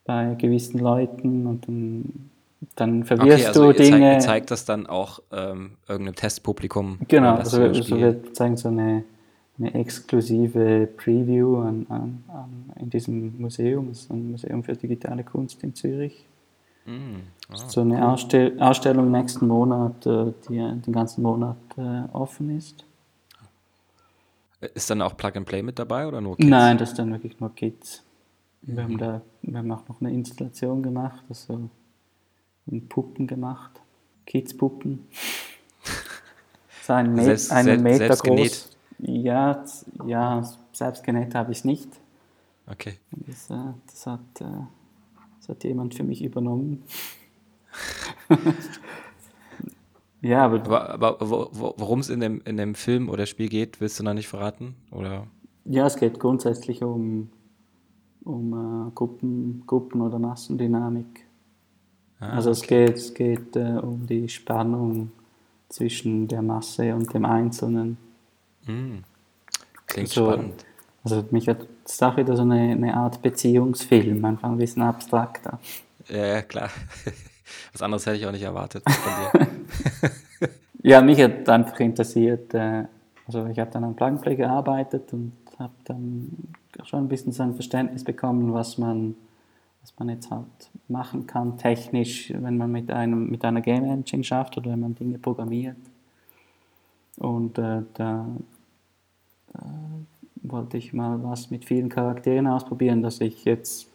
bei 0.03 0.36
gewissen 0.36 0.80
Leuten 0.80 1.47
und 1.47 1.68
dann, 1.68 2.30
dann 2.76 3.03
verwirrst 3.03 3.39
okay, 3.39 3.47
also 3.47 3.72
du 3.72 3.78
Dinge. 3.78 4.14
Ihr 4.14 4.20
zeigt 4.20 4.51
das 4.51 4.66
dann 4.66 4.86
auch 4.86 5.20
ähm, 5.32 5.78
irgendeinem 5.88 6.16
Testpublikum. 6.16 6.99
Genau, 7.07 7.36
also, 7.36 7.62
also 7.62 7.97
wir 7.97 8.34
zeigen 8.34 8.57
so 8.57 8.70
eine, 8.70 9.03
eine 9.57 9.74
exklusive 9.74 10.88
Preview 10.97 11.57
an, 11.59 11.86
an, 11.89 12.24
an, 12.28 12.74
in 12.80 12.89
diesem 12.89 13.39
Museum, 13.39 13.89
das 13.89 14.01
ist 14.01 14.12
ein 14.12 14.32
Museum 14.32 14.64
für 14.64 14.76
digitale 14.76 15.24
Kunst 15.24 15.64
in 15.64 15.74
Zürich. 15.74 16.26
Mm, 16.86 17.22
oh, 17.51 17.55
so 17.55 17.82
eine 17.82 17.95
cool. 17.95 18.01
Ausstell 18.01 18.59
Ausstellung 18.59 19.12
nächsten 19.12 19.47
Monat, 19.47 20.05
äh, 20.05 20.34
die 20.47 20.57
den 20.57 20.93
ganzen 20.93 21.24
Monat 21.24 21.57
äh, 21.78 22.03
offen 22.14 22.57
ist. 22.57 22.86
Ist 24.76 24.89
dann 24.91 25.01
auch 25.01 25.18
Plug 25.18 25.32
and 25.36 25.47
Play 25.47 25.64
mit 25.64 25.80
dabei 25.80 26.07
oder 26.07 26.22
nur 26.22 26.38
Kids? 26.38 26.47
Nein, 26.47 26.78
das 26.78 26.91
ist 26.91 26.99
dann 26.99 27.12
wirklich 27.12 27.39
nur 27.39 27.53
Kids. 27.55 28.03
Wir, 28.62 28.76
mhm. 28.76 28.84
haben 28.84 28.97
da, 28.99 29.22
wir 29.41 29.57
haben 29.57 29.72
auch 29.72 29.88
noch 29.89 29.99
eine 30.01 30.12
Installation 30.12 30.84
gemacht, 30.84 31.24
also 31.30 31.70
Puppen 32.89 33.28
gemacht, 33.28 33.82
Kids-Puppen. 34.26 35.07
So 36.84 36.93
ein, 36.93 37.14
Me 37.14 37.24
selbst, 37.24 37.51
einen 37.51 37.84
Meter 37.84 37.97
selbst 37.97 38.24
groß. 38.24 38.36
Genäht. 38.38 38.68
Ja, 38.99 39.66
ja, 40.05 40.49
selbst 40.74 41.03
genäht 41.03 41.34
habe 41.34 41.51
ich 41.51 41.59
es 41.59 41.66
nicht. 41.66 41.89
Okay. 42.68 42.93
Das, 43.12 43.49
äh, 43.49 43.74
das, 43.88 44.07
hat, 44.07 44.20
äh, 44.39 44.45
das 45.39 45.49
hat 45.49 45.64
jemand 45.64 45.95
für 45.95 46.03
mich 46.03 46.24
übernommen. 46.24 46.84
Ja, 50.22 50.45
aber, 50.45 50.91
aber, 50.91 51.20
aber 51.20 51.49
worum 51.51 51.99
es 51.99 52.09
in 52.09 52.20
dem, 52.20 52.41
in 52.45 52.55
dem 52.55 52.76
Film 52.76 53.09
oder 53.09 53.26
Spiel 53.26 53.49
geht, 53.49 53.82
willst 53.82 53.99
du 53.99 54.03
noch 54.03 54.14
nicht 54.14 54.28
verraten? 54.28 54.76
Oder? 54.91 55.26
Ja, 55.66 55.88
es 55.88 55.97
geht 55.97 56.20
grundsätzlich 56.20 56.84
um, 56.84 57.30
um 58.24 58.88
äh, 58.88 58.91
Gruppen, 58.91 59.64
Gruppen- 59.66 60.01
oder 60.01 60.20
Massendynamik. 60.20 61.26
Ah, 62.22 62.36
also 62.36 62.51
es 62.51 62.61
geht, 62.61 62.95
es 62.95 63.13
geht 63.13 63.55
äh, 63.57 63.80
um 63.82 64.07
die 64.07 64.30
Spannung 64.30 65.11
zwischen 65.67 66.28
der 66.28 66.41
Masse 66.41 66.95
und 66.95 67.13
dem 67.13 67.26
Einzelnen. 67.26 67.97
Hm. 68.65 69.03
Klingt 69.88 70.09
also, 70.09 70.32
spannend. 70.32 70.65
Also 71.03 71.26
mich 71.32 71.47
hat 71.49 71.67
das 71.84 71.93
ist 71.93 72.03
auch 72.03 72.15
wieder 72.15 72.38
so 72.38 72.43
eine, 72.43 72.72
eine 72.72 72.93
Art 72.93 73.22
Beziehungsfilm, 73.22 74.24
einfach 74.24 74.49
ein 74.49 74.57
bisschen 74.57 74.84
abstrakter. 74.84 75.59
Ja, 76.07 76.41
klar. 76.41 76.69
Was 77.74 77.82
anderes 77.82 78.05
hätte 78.05 78.17
ich 78.17 78.26
auch 78.26 78.32
nicht 78.32 78.43
erwartet 78.43 78.84
von 78.88 79.41
dir. 79.41 80.49
ja, 80.84 81.01
mich 81.01 81.19
hat 81.22 81.49
einfach 81.49 81.80
interessiert, 81.80 82.53
äh, 82.53 82.86
also 83.28 83.45
ich 83.47 83.59
habe 83.59 83.72
dann 83.72 83.84
am 83.84 83.95
Plug 83.95 84.19
gearbeitet 84.38 85.11
und 85.11 85.34
habe 85.59 85.74
dann 85.84 86.30
schon 86.86 86.99
ein 86.99 87.07
bisschen 87.09 87.34
so 87.34 87.43
ein 87.43 87.55
Verständnis 87.55 88.03
bekommen, 88.03 88.53
was 88.53 88.78
man, 88.78 89.15
was 89.82 89.93
man 89.97 90.09
jetzt 90.09 90.29
halt 90.29 90.45
machen 90.88 91.27
kann, 91.27 91.57
technisch, 91.57 92.32
wenn 92.36 92.57
man 92.57 92.71
mit, 92.71 92.91
einem, 92.91 93.29
mit 93.29 93.43
einer 93.43 93.61
Game 93.61 93.86
Engine 93.86 94.23
schafft 94.23 94.57
oder 94.57 94.71
wenn 94.71 94.79
man 94.79 94.95
Dinge 94.95 95.17
programmiert. 95.17 95.77
Und 97.17 97.57
äh, 97.57 97.82
da 97.93 98.27
äh, 99.53 99.59
wollte 100.43 100.77
ich 100.77 100.93
mal 100.93 101.23
was 101.23 101.51
mit 101.51 101.65
vielen 101.65 101.89
Charakteren 101.89 102.47
ausprobieren, 102.47 103.01
dass 103.01 103.21
ich 103.21 103.45
jetzt 103.45 103.91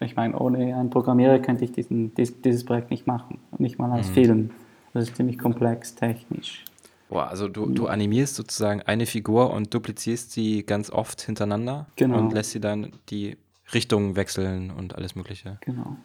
ich 0.00 0.16
meine, 0.16 0.38
ohne 0.38 0.74
einen 0.74 0.90
Programmierer 0.90 1.38
könnte 1.38 1.64
ich 1.64 1.72
diesen, 1.72 2.14
dies, 2.14 2.40
dieses 2.40 2.64
Projekt 2.64 2.90
nicht 2.90 3.06
machen, 3.06 3.38
nicht 3.58 3.78
mal 3.78 3.90
als 3.92 4.08
mhm. 4.08 4.14
Film. 4.14 4.50
Das 4.92 5.04
ist 5.04 5.16
ziemlich 5.16 5.38
komplex 5.38 5.94
technisch. 5.94 6.64
Boah, 7.08 7.28
also 7.28 7.48
du, 7.48 7.66
du 7.66 7.86
animierst 7.86 8.34
sozusagen 8.34 8.80
eine 8.82 9.06
Figur 9.06 9.52
und 9.52 9.74
duplizierst 9.74 10.32
sie 10.32 10.64
ganz 10.64 10.90
oft 10.90 11.20
hintereinander 11.20 11.86
genau. 11.96 12.18
und 12.18 12.32
lässt 12.32 12.52
sie 12.52 12.60
dann 12.60 12.92
die 13.10 13.36
Richtungen 13.74 14.16
wechseln 14.16 14.70
und 14.70 14.94
alles 14.94 15.14
Mögliche. 15.14 15.58
Genau. 15.60 15.96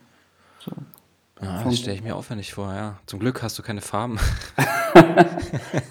So. 0.60 0.72
Ah, 1.42 1.64
das 1.64 1.78
stelle 1.78 1.96
ich 1.96 2.04
mir 2.04 2.16
aufwendig 2.16 2.54
vor, 2.54 2.74
ja. 2.74 3.00
Zum 3.06 3.20
Glück 3.20 3.42
hast 3.42 3.58
du 3.58 3.64
keine 3.64 3.80
Farben. 3.80 4.20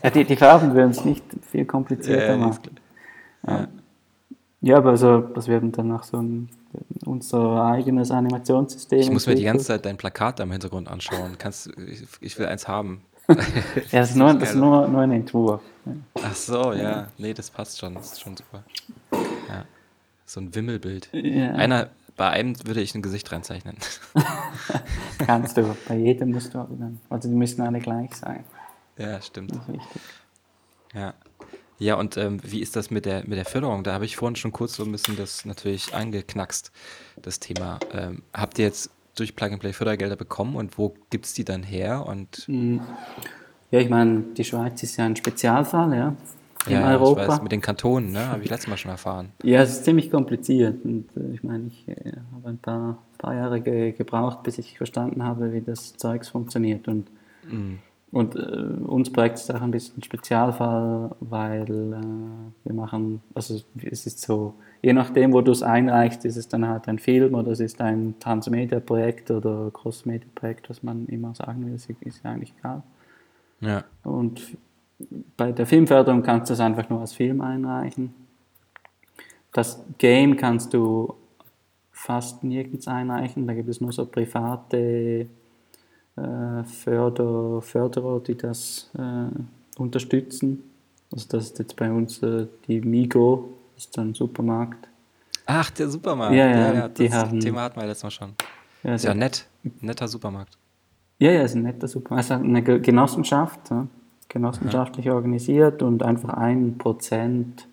ja, 0.02 0.10
die, 0.10 0.24
die 0.24 0.36
Farben 0.36 0.74
würden 0.74 0.90
es 0.90 1.04
nicht 1.04 1.24
viel 1.50 1.64
komplizierter 1.64 2.32
Ja, 2.32 2.36
machen. 2.36 2.80
Ja. 3.46 3.68
ja, 4.60 4.76
aber 4.76 4.90
also, 4.90 5.20
das 5.20 5.48
werden 5.48 5.72
dann 5.72 5.88
noch 5.88 6.02
so 6.02 6.18
ein, 6.18 6.50
unser 7.06 7.64
eigenes 7.64 8.10
Animationssystem. 8.10 9.00
Ich 9.00 9.10
muss 9.10 9.26
mir 9.26 9.36
die 9.36 9.44
ganze. 9.44 9.64
Zeit 9.64 9.86
dein 9.86 9.96
Plakat 9.96 10.38
da 10.38 10.42
im 10.44 10.52
Hintergrund 10.52 10.86
anschauen. 10.88 11.36
Kannst, 11.38 11.70
ich, 11.78 12.02
ich 12.20 12.38
will 12.38 12.46
eins 12.46 12.68
haben. 12.68 13.02
Ja, 13.90 14.00
das 14.00 14.10
ist 14.10 14.16
nur, 14.16 14.32
das 14.34 14.50
ist 14.50 14.56
nur, 14.56 14.88
nur 14.88 15.02
ein 15.02 15.12
Entwurf. 15.12 15.60
Ja. 15.84 15.92
Ach 16.22 16.34
so, 16.34 16.72
ja. 16.72 17.08
Nee, 17.18 17.34
das 17.34 17.50
passt 17.50 17.78
schon. 17.78 17.94
Das 17.94 18.12
ist 18.12 18.20
schon 18.22 18.36
super. 18.36 18.64
So 20.28 20.40
ein 20.40 20.54
Wimmelbild. 20.54 21.08
Ja. 21.12 21.52
Einer, 21.52 21.88
bei 22.16 22.28
einem 22.28 22.54
würde 22.66 22.82
ich 22.82 22.94
ein 22.94 23.00
Gesicht 23.00 23.32
reinzeichnen. 23.32 23.76
Kannst 25.26 25.56
du. 25.56 25.74
Bei 25.88 25.96
jedem 25.96 26.32
musst 26.32 26.52
du 26.52 26.58
aber 26.58 26.74
dann. 26.76 27.00
Also 27.08 27.28
die 27.30 27.34
müssen 27.34 27.62
alle 27.62 27.78
gleich 27.78 28.14
sein. 28.14 28.44
ja, 28.98 29.22
stimmt. 29.22 29.52
Das 29.52 29.58
ist 29.62 29.68
wichtig. 29.68 30.02
Ja. 30.94 31.14
Ja, 31.78 31.94
und 31.94 32.16
ähm, 32.16 32.40
wie 32.44 32.60
ist 32.60 32.76
das 32.76 32.90
mit 32.90 33.06
der, 33.06 33.20
mit 33.20 33.38
der 33.38 33.44
Förderung? 33.44 33.84
Da 33.84 33.94
habe 33.94 34.04
ich 34.04 34.16
vorhin 34.16 34.36
schon 34.36 34.52
kurz 34.52 34.74
so 34.74 34.84
ein 34.84 34.92
bisschen 34.92 35.16
das 35.16 35.44
natürlich 35.44 35.94
angeknackst, 35.94 36.72
das 37.22 37.38
Thema. 37.40 37.78
Ähm, 37.92 38.22
habt 38.34 38.58
ihr 38.58 38.64
jetzt 38.66 38.90
durch 39.14 39.34
Plug 39.34 39.46
and 39.52 39.60
Play 39.60 39.72
Fördergelder 39.72 40.16
bekommen 40.16 40.56
und 40.56 40.76
wo 40.76 40.94
gibt 41.10 41.24
es 41.26 41.32
die 41.34 41.44
dann 41.44 41.62
her? 41.62 42.04
Und 42.04 42.46
Mhm. 42.48 42.82
Ja, 43.70 43.80
ich 43.80 43.88
meine, 43.90 44.22
die 44.36 44.44
Schweiz 44.44 44.82
ist 44.82 44.96
ja 44.96 45.04
ein 45.06 45.14
Spezialfall, 45.16 45.94
ja. 45.94 46.16
In 46.68 46.76
ja, 46.76 46.90
Europa. 46.92 47.22
ich 47.22 47.28
weiß, 47.28 47.42
mit 47.42 47.52
den 47.52 47.60
Kantonen, 47.60 48.12
ne? 48.12 48.26
Habe 48.28 48.42
ich 48.42 48.50
letztes 48.50 48.68
Mal 48.68 48.76
schon 48.76 48.90
erfahren. 48.90 49.30
Ja, 49.42 49.62
es 49.62 49.70
ist 49.70 49.84
ziemlich 49.84 50.10
kompliziert. 50.10 50.84
Und 50.84 51.06
äh, 51.16 51.34
ich 51.34 51.42
meine, 51.42 51.66
ich 51.68 51.88
äh, 51.88 52.12
habe 52.34 52.48
ein 52.48 52.58
paar, 52.58 52.98
paar 53.18 53.34
Jahre 53.34 53.60
ge 53.60 53.92
gebraucht, 53.92 54.42
bis 54.42 54.58
ich 54.58 54.76
verstanden 54.76 55.22
habe, 55.24 55.52
wie 55.52 55.60
das 55.60 55.96
Zeugs 55.96 56.28
funktioniert. 56.28 56.88
Und, 56.88 57.08
Mhm. 57.50 57.78
und 58.12 58.36
äh, 58.36 58.38
uns 58.86 59.10
Projekt 59.10 59.36
ist 59.38 59.54
auch 59.54 59.62
ein 59.62 59.70
bisschen 59.70 59.98
ein 59.98 60.02
Spezialfall, 60.02 61.10
weil 61.20 61.62
äh, 61.62 62.64
wir 62.64 62.74
machen, 62.74 63.22
also 63.34 63.60
es 63.82 64.06
ist 64.06 64.20
so, 64.20 64.54
je 64.82 64.92
nachdem, 64.92 65.32
wo 65.32 65.40
du 65.40 65.52
es 65.52 65.62
einreichst, 65.62 66.24
ist 66.24 66.36
es 66.36 66.48
dann 66.48 66.66
halt 66.68 66.88
ein 66.88 66.98
Film 66.98 67.34
oder 67.34 67.52
es 67.52 67.60
ist 67.60 67.80
ein 67.80 68.14
Transmedia-Projekt 68.20 69.30
oder 69.30 69.70
Cross-Media-Projekt, 69.72 70.68
was 70.68 70.82
man 70.82 71.06
immer 71.06 71.34
sagen 71.34 71.66
will, 71.66 71.74
ist, 71.74 71.88
ist 72.00 72.22
ja 72.24 72.32
eigentlich 72.32 72.52
egal. 72.58 72.82
Ja. 73.60 73.84
Und 74.04 74.40
bei 75.36 75.52
der 75.52 75.66
Filmförderung 75.66 76.22
kannst 76.22 76.50
du 76.50 76.54
es 76.54 76.60
einfach 76.60 76.88
nur 76.88 77.00
als 77.00 77.12
Film 77.12 77.40
einreichen. 77.40 78.14
Das 79.52 79.82
Game 79.98 80.36
kannst 80.36 80.74
du 80.74 81.14
fast 81.92 82.44
nirgends 82.44 82.86
einreichen. 82.88 83.46
Da 83.46 83.54
gibt 83.54 83.68
es 83.68 83.80
nur 83.80 83.92
so 83.92 84.04
private 84.06 85.26
äh, 86.16 86.64
Förder, 86.64 87.62
Förderer, 87.62 88.20
die 88.20 88.36
das 88.36 88.90
äh, 88.98 89.80
unterstützen. 89.80 90.62
Also 91.12 91.26
das 91.30 91.44
ist 91.44 91.58
jetzt 91.58 91.76
bei 91.76 91.90
uns 91.90 92.22
äh, 92.22 92.46
die 92.66 92.80
Migo, 92.80 93.48
das 93.74 93.84
ist 93.86 93.94
so 93.94 94.00
ein 94.02 94.14
Supermarkt. 94.14 94.88
Ach, 95.46 95.70
der 95.70 95.88
Supermarkt. 95.88 96.34
Ja, 96.34 96.46
ja, 96.74 96.88
die 96.88 97.08
das 97.08 97.14
haben- 97.14 97.40
Thema 97.40 97.62
hatten 97.62 97.80
wir 97.80 97.86
letztes 97.86 98.02
Mal 98.04 98.10
schon. 98.10 98.32
Ja, 98.82 98.94
Ist 98.94 99.04
ja 99.04 99.14
nett. 99.14 99.46
Netter 99.80 100.06
Supermarkt. 100.06 100.58
Ja, 101.18 101.32
ja, 101.32 101.42
ist 101.42 101.54
ein 101.56 101.62
netter 101.62 101.88
Supermarkt. 101.88 102.30
Also 102.30 102.44
eine 102.44 102.62
Ge- 102.62 102.80
Genossenschaft, 102.80 103.70
ja, 103.70 103.86
genossenschaftlich 104.28 105.10
organisiert 105.10 105.82
und 105.82 106.02
einfach 106.02 106.34
ein 106.34 106.78
Prozent, 106.78 107.66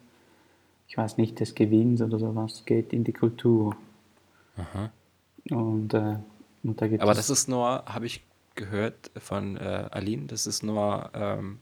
ich 0.87 0.97
weiß 0.97 1.17
nicht, 1.17 1.39
des 1.39 1.55
Gewinns 1.55 2.01
oder 2.01 2.19
sowas 2.19 2.63
geht 2.65 2.93
in 2.93 3.03
die 3.03 3.13
Kultur. 3.13 3.75
Aha. 4.57 4.89
Und, 5.51 5.93
äh, 5.93 6.15
und 6.63 6.81
da 6.81 6.87
gibt 6.87 7.01
Aber 7.01 7.13
das 7.13 7.29
ist 7.29 7.49
nur, 7.49 7.83
habe 7.85 8.05
ich 8.05 8.23
gehört 8.55 9.11
von 9.17 9.57
äh, 9.57 9.87
Aline, 9.91 10.27
das 10.27 10.47
ist 10.47 10.63
nur 10.63 11.09
ähm, 11.13 11.59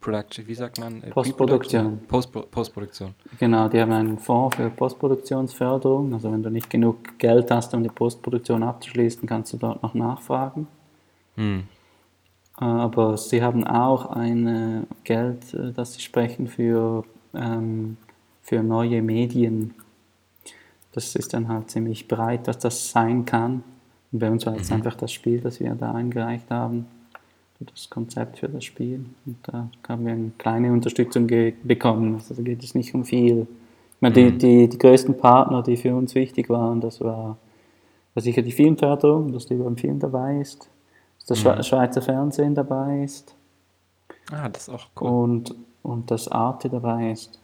Production, 0.00 0.46
wie 0.46 0.54
sagt 0.54 0.78
man? 0.78 1.02
Äh, 1.02 1.10
Postproduktion. 1.10 2.00
Postpro 2.08 2.42
Postproduktion. 2.42 3.14
genau, 3.38 3.68
die 3.68 3.80
haben 3.80 3.92
einen 3.92 4.18
Fonds 4.18 4.56
für 4.56 4.70
Postproduktionsförderung. 4.70 6.14
Also 6.14 6.32
wenn 6.32 6.42
du 6.42 6.50
nicht 6.50 6.70
genug 6.70 7.18
Geld 7.18 7.50
hast, 7.50 7.74
um 7.74 7.82
die 7.82 7.90
Postproduktion 7.90 8.62
abzuschließen, 8.62 9.28
kannst 9.28 9.52
du 9.52 9.58
dort 9.58 9.82
noch 9.82 9.94
nachfragen. 9.94 10.68
Hm. 11.36 11.64
Aber 12.60 13.16
sie 13.16 13.42
haben 13.42 13.66
auch 13.66 14.10
ein 14.10 14.46
äh, 14.46 14.82
Geld, 15.04 15.54
äh, 15.54 15.72
das 15.72 15.94
sie 15.94 16.02
sprechen 16.02 16.46
für, 16.46 17.04
ähm, 17.34 17.96
für 18.42 18.62
neue 18.62 19.00
Medien. 19.00 19.72
Das 20.92 21.16
ist 21.16 21.32
dann 21.32 21.48
halt 21.48 21.70
ziemlich 21.70 22.06
breit, 22.06 22.46
was 22.46 22.58
das 22.58 22.90
sein 22.90 23.24
kann. 23.24 23.64
Und 24.12 24.18
bei 24.18 24.30
uns 24.30 24.44
war 24.44 24.54
jetzt 24.54 24.70
einfach 24.72 24.94
das 24.94 25.10
Spiel, 25.10 25.40
das 25.40 25.58
wir 25.58 25.74
da 25.74 25.92
eingereicht 25.92 26.50
haben, 26.50 26.86
das 27.60 27.88
Konzept 27.88 28.40
für 28.40 28.48
das 28.50 28.64
Spiel. 28.64 29.06
Und 29.24 29.36
da 29.44 29.70
haben 29.88 30.04
wir 30.04 30.12
eine 30.12 30.32
kleine 30.36 30.70
Unterstützung 30.70 31.28
bekommen. 31.62 32.16
Also 32.16 32.34
da 32.34 32.42
geht 32.42 32.62
es 32.62 32.74
nicht 32.74 32.94
um 32.94 33.06
viel. 33.06 33.46
Ich 33.94 34.02
meine, 34.02 34.14
die, 34.14 34.36
die, 34.36 34.68
die 34.68 34.78
größten 34.78 35.16
Partner, 35.16 35.62
die 35.62 35.78
für 35.78 35.94
uns 35.94 36.14
wichtig 36.14 36.50
waren, 36.50 36.82
das 36.82 37.00
war, 37.00 37.38
war 38.12 38.22
sicher 38.22 38.42
die 38.42 38.52
Filmförderung, 38.52 39.32
dass 39.32 39.46
die 39.46 39.54
beim 39.54 39.78
Film 39.78 39.98
dabei 39.98 40.40
ist, 40.40 40.68
das 41.30 41.38
Schwe- 41.38 41.62
Schweizer 41.62 42.02
Fernsehen 42.02 42.54
dabei 42.54 43.04
ist 43.04 43.34
Ah, 44.32 44.48
das 44.48 44.68
ist 44.68 44.74
auch 44.74 44.86
cool. 45.00 45.08
und, 45.10 45.54
und 45.82 46.10
dass 46.10 46.28
Arte 46.28 46.68
dabei 46.68 47.10
ist. 47.12 47.40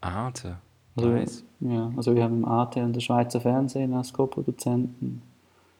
Arte. 0.00 0.56
Also, 0.96 1.08
Nice. 1.10 1.44
ja, 1.60 1.90
also 1.96 2.14
wir 2.14 2.24
haben 2.24 2.44
Arte 2.44 2.82
und 2.82 2.94
das 2.94 3.04
Schweizer 3.04 3.40
Fernsehen 3.40 3.94
als 3.94 4.12
Co-Produzenten. 4.12 5.22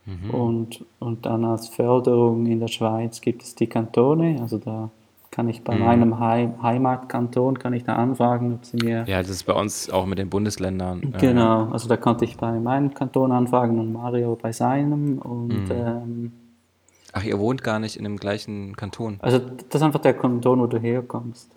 Mhm. 0.06 0.30
Und, 0.30 0.84
und 1.00 1.26
dann 1.26 1.44
als 1.44 1.68
Förderung 1.68 2.46
in 2.46 2.60
der 2.60 2.68
Schweiz 2.68 3.20
gibt 3.20 3.42
es 3.42 3.54
die 3.54 3.66
Kantone. 3.66 4.38
Also 4.40 4.58
da 4.58 4.90
kann 5.30 5.48
ich 5.48 5.62
bei 5.62 5.74
Mhm. 5.74 5.80
meinem 5.84 6.18
Heim 6.20 6.62
Heimatkanton 6.62 7.58
kann 7.58 7.74
ich 7.74 7.84
da 7.84 7.96
anfragen, 7.96 8.54
ob 8.54 8.64
sie 8.64 8.78
mir 8.78 9.04
Ja, 9.06 9.18
das 9.18 9.28
ist 9.28 9.42
bei 9.44 9.52
uns 9.52 9.90
auch 9.90 10.06
mit 10.06 10.18
den 10.18 10.30
Bundesländern. 10.30 11.02
äh, 11.02 11.18
Genau, 11.18 11.66
also 11.70 11.88
da 11.88 11.96
konnte 11.98 12.24
ich 12.24 12.36
bei 12.38 12.58
meinem 12.58 12.94
Kanton 12.94 13.30
anfragen 13.32 13.78
und 13.78 13.92
Mario 13.92 14.38
bei 14.40 14.52
seinem. 14.52 15.18
Und 15.18 15.48
Mhm. 15.68 15.70
ähm, 15.70 16.32
Ach, 17.12 17.22
ihr 17.24 17.38
wohnt 17.38 17.62
gar 17.62 17.78
nicht 17.78 17.96
in 17.96 18.04
dem 18.04 18.16
gleichen 18.16 18.76
Kanton. 18.76 19.18
also 19.20 19.38
das 19.38 19.76
ist 19.80 19.82
einfach 19.82 20.00
der 20.00 20.14
Kanton, 20.14 20.60
wo 20.60 20.66
du 20.66 20.78
herkommst. 20.78 21.50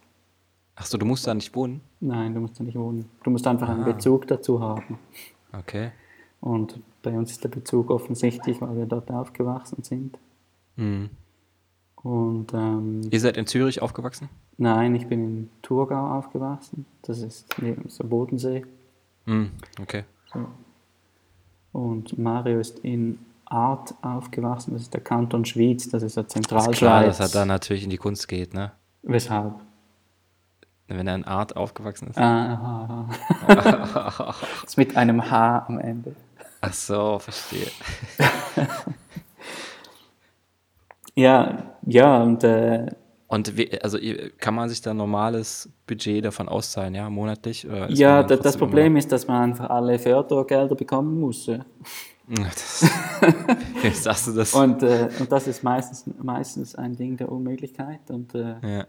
Ach 0.75 0.85
so, 0.85 0.97
du 0.97 1.05
musst 1.05 1.27
da 1.27 1.33
nicht 1.33 1.53
wohnen? 1.55 1.81
Nein, 1.99 2.33
du 2.33 2.39
musst 2.39 2.59
da 2.59 2.63
nicht 2.63 2.77
wohnen. 2.77 3.05
Du 3.23 3.29
musst 3.31 3.45
einfach 3.45 3.69
einen 3.69 3.83
Ah. 3.83 3.91
Bezug 3.91 4.27
dazu 4.27 4.59
haben. 4.61 4.97
Okay. 5.51 5.91
Und 6.39 6.79
bei 7.03 7.11
uns 7.11 7.31
ist 7.31 7.43
der 7.43 7.49
Bezug 7.49 7.91
offensichtlich, 7.91 8.61
weil 8.61 8.75
wir 8.77 8.85
dort 8.85 9.11
aufgewachsen 9.11 9.83
sind. 9.83 10.17
Hm. 10.77 11.09
Und 11.97 12.53
ähm, 12.53 13.01
Ihr 13.11 13.19
seid 13.19 13.37
in 13.37 13.45
Zürich 13.45 13.81
aufgewachsen? 13.81 14.29
nein, 14.57 14.95
ich 14.95 15.07
bin 15.07 15.23
in 15.23 15.49
Thurgau 15.61 16.17
aufgewachsen. 16.17 16.85
Das 17.03 17.19
ist 17.21 17.47
neben 17.61 17.89
so 17.89 18.03
Bodensee. 18.07 18.65
Hm. 19.25 19.51
Okay. 19.81 20.03
So. 20.33 20.47
Und 21.73 22.17
Mario 22.17 22.59
ist 22.59 22.79
in 22.79 23.19
Art 23.51 23.93
aufgewachsen. 24.01 24.73
Das 24.73 24.83
ist 24.83 24.93
der 24.93 25.01
Kanton 25.01 25.45
Schwyz, 25.45 25.89
das 25.89 26.03
ist 26.03 26.15
der 26.17 26.23
Ist 26.23 26.33
klar, 26.33 26.61
Zentralschweiz. 26.61 27.17
dass 27.17 27.33
er 27.33 27.39
da 27.41 27.45
natürlich 27.45 27.83
in 27.83 27.89
die 27.89 27.97
Kunst 27.97 28.27
geht, 28.27 28.53
ne? 28.53 28.71
Weshalb? 29.03 29.55
Wenn 30.87 31.07
er 31.07 31.15
in 31.15 31.23
Art 31.25 31.55
aufgewachsen 31.55 32.09
ist. 32.09 32.17
Ah, 32.17 33.07
aha. 33.47 34.35
ist 34.65 34.77
mit 34.77 34.97
einem 34.97 35.29
H 35.29 35.65
am 35.67 35.79
Ende. 35.79 36.15
Ach 36.61 36.73
so, 36.73 37.19
verstehe. 37.19 37.67
Ja, 41.15 41.75
ja, 41.85 42.23
und 42.23 42.43
äh, 42.43 42.85
Und 43.27 43.57
wie, 43.57 43.81
also 43.81 43.97
kann 44.37 44.55
man 44.55 44.69
sich 44.69 44.81
da 44.81 44.91
ein 44.91 44.97
normales 44.97 45.69
Budget 45.85 46.23
davon 46.23 46.47
auszahlen, 46.47 46.95
ja, 46.95 47.09
monatlich? 47.09 47.67
Ja, 47.89 48.23
das 48.23 48.57
Problem 48.57 48.95
ist, 48.95 49.11
dass 49.11 49.27
man 49.27 49.51
einfach 49.51 49.69
alle 49.69 49.99
Fördergelder 49.99 50.75
bekommen 50.75 51.19
muss. 51.19 51.49
Wie 52.31 53.89
sagst 53.89 54.27
du 54.27 54.33
das? 54.33 54.53
Und, 54.53 54.83
äh, 54.83 55.09
und 55.19 55.31
das 55.31 55.47
ist 55.47 55.63
meistens, 55.63 56.05
meistens 56.21 56.75
ein 56.75 56.95
Ding 56.95 57.17
der 57.17 57.31
Unmöglichkeit. 57.31 58.09
Und, 58.09 58.33
äh, 58.35 58.55
ja. 58.61 58.87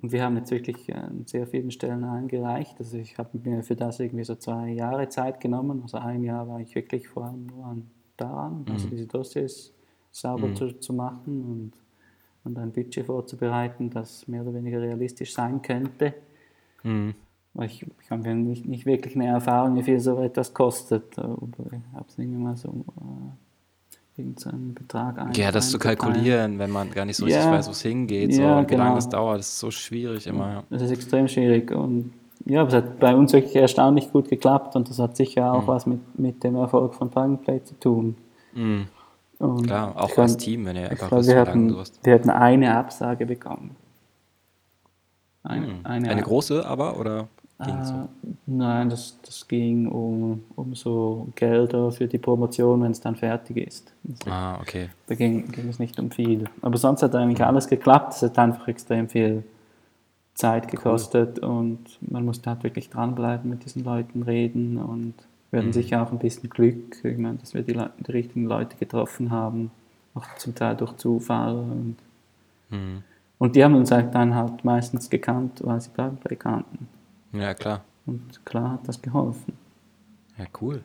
und 0.00 0.12
wir 0.12 0.22
haben 0.22 0.36
jetzt 0.36 0.50
wirklich 0.50 0.88
äh, 0.88 0.94
an 0.94 1.24
sehr 1.26 1.46
vielen 1.46 1.70
Stellen 1.70 2.04
eingereicht. 2.04 2.76
Also 2.78 2.98
ich 2.98 3.16
habe 3.18 3.38
mir 3.38 3.62
für 3.62 3.76
das 3.76 4.00
irgendwie 4.00 4.24
so 4.24 4.34
zwei 4.34 4.70
Jahre 4.70 5.08
Zeit 5.08 5.40
genommen. 5.40 5.80
Also 5.82 5.98
ein 5.98 6.22
Jahr 6.22 6.48
war 6.48 6.60
ich 6.60 6.74
wirklich 6.74 7.08
vor 7.08 7.24
allem 7.24 7.46
nur 7.46 7.66
an, 7.66 7.90
daran, 8.16 8.66
also 8.70 8.88
diese 8.88 9.06
Dossiers 9.06 9.72
sauber 10.10 10.54
zu, 10.54 10.78
zu 10.78 10.92
machen 10.92 11.44
und, 11.44 11.72
und 12.44 12.58
ein 12.58 12.72
Budget 12.72 13.06
vorzubereiten, 13.06 13.90
das 13.90 14.28
mehr 14.28 14.42
oder 14.42 14.52
weniger 14.52 14.80
realistisch 14.80 15.32
sein 15.32 15.62
könnte. 15.62 16.14
Mhm. 16.82 17.14
Ich, 17.62 17.84
ich 18.02 18.10
habe 18.10 18.26
ja 18.28 18.34
nicht, 18.34 18.64
nicht 18.66 18.86
wirklich 18.86 19.16
eine 19.16 19.26
Erfahrung, 19.26 19.74
wie 19.76 19.82
viel 19.82 19.98
so 20.00 20.20
etwas 20.22 20.54
kostet. 20.54 21.18
Aber 21.18 21.42
ich 21.72 21.80
habe 21.94 22.04
es 22.08 22.16
irgendwie 22.18 22.38
mal 22.42 22.56
so 22.56 22.68
äh, 22.68 24.20
irgendeinen 24.20 24.72
Betrag 24.74 25.18
ein. 25.18 25.32
ja, 25.32 25.50
das 25.50 25.70
zu 25.70 25.78
kalkulieren, 25.78 26.58
wenn 26.58 26.70
man 26.70 26.90
gar 26.90 27.04
nicht 27.04 27.16
so 27.16 27.24
richtig 27.24 27.42
Ja. 27.44 27.50
weiß, 27.50 27.66
wo 27.66 27.72
es 27.72 27.82
hingeht, 27.82 28.32
so, 28.34 28.42
Ja, 28.42 28.48
wie 28.48 28.74
lange 28.74 28.90
genau. 28.90 28.94
das 28.94 29.08
dauert, 29.08 29.38
das 29.40 29.48
ist 29.48 29.58
so 29.58 29.70
schwierig 29.70 30.26
immer. 30.26 30.62
Das 30.70 30.80
ist 30.82 30.90
extrem 30.92 31.26
schwierig. 31.26 31.72
Und 31.72 32.12
ja, 32.44 32.62
es 32.64 32.72
hat 32.72 32.98
bei 33.00 33.14
uns 33.14 33.32
wirklich 33.32 33.56
erstaunlich 33.56 34.12
gut 34.12 34.28
geklappt 34.28 34.76
und 34.76 34.88
das 34.88 34.98
hat 35.00 35.16
sicher 35.16 35.42
Mhm. 35.52 35.60
auch 35.60 35.66
was 35.66 35.86
mit, 35.86 36.18
mit 36.18 36.44
dem 36.44 36.54
Erfolg 36.54 36.94
von 36.94 37.10
Plug 37.10 37.22
and 37.24 37.42
Play 37.42 37.62
zu 37.64 37.74
tun. 37.80 38.16
Mhm. 38.54 38.86
Und 39.38 39.66
Klar, 39.66 39.94
auch 39.96 40.16
als 40.18 40.36
Team, 40.36 40.66
wenn 40.66 40.76
ihr 40.76 40.90
einfach 40.90 41.08
glaub, 41.08 41.20
wisst, 41.20 41.30
wir 41.30 41.36
lange 41.44 41.48
hatten, 41.78 41.86
wir 42.04 42.14
hatten 42.14 42.30
eine 42.30 42.76
Absage 42.76 43.26
bekommen. 43.26 43.74
Eine, 45.42 45.66
Hm. 45.66 45.72
eine, 45.84 46.08
Eine 46.10 46.22
große 46.22 46.66
aber, 46.66 46.98
oder 47.00 47.26
ging 47.64 47.84
so? 47.84 47.94
Äh, 47.94 48.06
nein, 48.46 48.90
das, 48.90 49.18
das 49.22 49.46
ging 49.48 49.86
um, 49.88 50.42
um 50.56 50.74
so 50.74 51.28
Gelder 51.34 51.90
für 51.92 52.06
die 52.06 52.18
Promotion, 52.18 52.82
wenn 52.82 52.92
es 52.92 53.00
dann 53.00 53.16
fertig 53.16 53.56
ist. 53.56 53.92
Also, 54.08 54.30
Ah, 54.30 54.58
okay. 54.60 54.88
Da 55.06 55.14
ging, 55.14 55.50
ging 55.50 55.68
es 55.68 55.78
nicht 55.78 55.98
um 55.98 56.10
viel. 56.10 56.44
Aber 56.62 56.76
sonst 56.78 57.02
hat 57.02 57.14
eigentlich 57.14 57.44
alles 57.44 57.66
geklappt. 57.68 58.14
Es 58.14 58.22
hat 58.22 58.38
einfach 58.38 58.68
extrem 58.68 59.08
viel 59.08 59.42
Zeit 60.34 60.68
gekostet 60.68 61.38
und 61.40 61.80
man 62.00 62.24
musste 62.24 62.48
halt 62.50 62.62
wirklich 62.64 62.88
dranbleiben, 62.88 63.50
mit 63.50 63.64
diesen 63.64 63.84
Leuten 63.84 64.22
reden 64.22 64.78
und 64.78 65.14
wir 65.50 65.58
hatten 65.60 65.72
sicher 65.72 66.00
auch 66.02 66.12
ein 66.12 66.18
bisschen 66.18 66.48
Glück, 66.48 67.04
ich 67.04 67.18
meine, 67.18 67.36
dass 67.38 67.52
wir 67.54 67.62
die, 67.62 67.72
Leu- 67.72 67.88
die 67.98 68.12
richtigen 68.12 68.46
Leute 68.46 68.76
getroffen 68.78 69.30
haben, 69.32 69.70
auch 70.14 70.24
zum 70.38 70.54
Teil 70.54 70.76
durch 70.76 70.96
Zufall 70.96 71.56
und, 71.56 71.96
Hm. 72.70 73.02
und 73.38 73.56
die 73.56 73.64
haben 73.64 73.74
uns 73.74 73.90
halt 73.90 74.14
dann 74.14 74.34
halt 74.34 74.64
meistens 74.64 75.10
gekannt, 75.10 75.60
weil 75.64 75.80
sie 75.80 75.90
Plug 75.90 76.12
kannten. 76.38 76.88
Ja, 77.32 77.54
klar. 77.54 77.84
Und 78.06 78.44
klar 78.44 78.72
hat 78.72 78.88
das 78.88 79.00
geholfen. 79.00 79.56
Ja, 80.36 80.46
cool. 80.60 80.82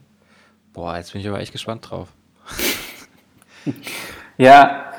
Boah, 0.74 0.98
jetzt 0.98 1.14
bin 1.14 1.22
ich 1.22 1.28
aber 1.28 1.40
echt 1.40 1.52
gespannt 1.52 1.90
drauf. 1.90 2.12
Ja, 4.38 4.92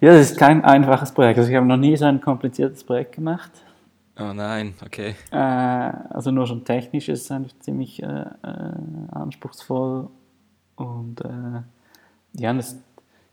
ja, 0.00 0.12
das 0.12 0.30
ist 0.30 0.38
kein 0.38 0.64
einfaches 0.64 1.12
Projekt. 1.12 1.38
Also 1.38 1.50
ich 1.50 1.56
habe 1.56 1.66
noch 1.66 1.76
nie 1.76 1.96
so 1.96 2.04
ein 2.04 2.20
kompliziertes 2.20 2.84
Projekt 2.84 3.16
gemacht. 3.16 3.50
Oh 4.18 4.32
nein, 4.32 4.74
okay. 4.84 5.14
Äh, 5.30 5.36
also 5.36 6.30
nur 6.30 6.46
schon 6.46 6.64
technisch 6.64 7.08
ist 7.08 7.22
es 7.22 7.30
einfach 7.30 7.52
ziemlich 7.60 8.02
äh, 8.02 8.06
äh, 8.06 8.72
anspruchsvoll 9.10 10.08
und 10.76 11.20
äh, 11.22 11.62
ja, 12.34 12.52
das, 12.52 12.76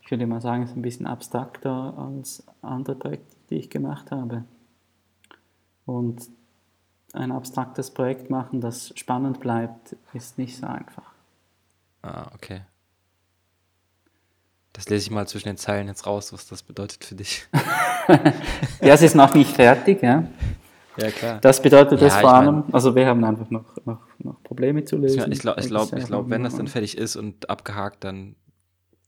ich 0.02 0.12
würde 0.12 0.26
mal 0.26 0.42
sagen, 0.42 0.64
es 0.64 0.72
ist 0.72 0.78
ein 0.78 0.82
bisschen 0.82 1.06
abstrakter 1.06 1.94
als 1.98 2.44
andere 2.62 2.96
Projekte, 2.96 3.36
die 3.50 3.56
ich 3.56 3.70
gemacht 3.70 4.12
habe. 4.12 4.44
Und 5.86 6.28
ein 7.14 7.32
abstraktes 7.32 7.92
Projekt 7.92 8.30
machen, 8.30 8.60
das 8.62 8.92
spannend 8.98 9.40
bleibt, 9.40 9.96
ist 10.14 10.38
nicht 10.38 10.58
so 10.58 10.66
einfach. 10.68 11.12
Ah, 12.02 12.30
okay. 12.34 12.62
Das 14.74 14.90
lese 14.90 15.04
ich 15.04 15.12
mal 15.12 15.28
zwischen 15.28 15.50
den 15.50 15.58
Zeilen 15.58 15.88
jetzt 15.88 16.08
raus, 16.08 16.34
was 16.34 16.48
das 16.48 16.64
bedeutet 16.64 17.04
für 17.06 17.16
dich. 17.16 17.48
Ja, 18.82 18.96
es 18.96 19.02
ist 19.02 19.16
noch 19.16 19.34
nicht 19.34 19.56
fertig, 19.56 20.02
ja. 20.04 20.28
Ja, 20.98 21.10
klar. 21.10 21.40
Das 21.40 21.62
bedeutet 21.62 22.02
Ja, 22.02 22.08
ich 22.08 22.14
vor 22.16 22.34
mein- 22.34 22.48
allem, 22.50 22.64
also 22.74 22.94
wir 22.96 23.06
haben 23.08 23.24
einfach 23.24 23.50
noch, 23.50 23.64
noch, 23.86 24.02
noch 24.20 24.44
Probleme 24.44 24.84
zu 24.84 24.98
lösen. 24.98 25.32
Ich 25.32 25.40
glaube, 25.40 25.62
ich 25.62 25.68
glaub, 25.68 25.90
Das 25.90 26.02
ich 26.02 26.08
glaub, 26.08 26.30
wenn 26.30 26.44
das 26.44 26.58
dann 26.58 26.68
fertig 26.68 26.98
ist 26.98 27.16
und 27.16 27.50
abgehakt, 27.50 28.04
dann 28.04 28.36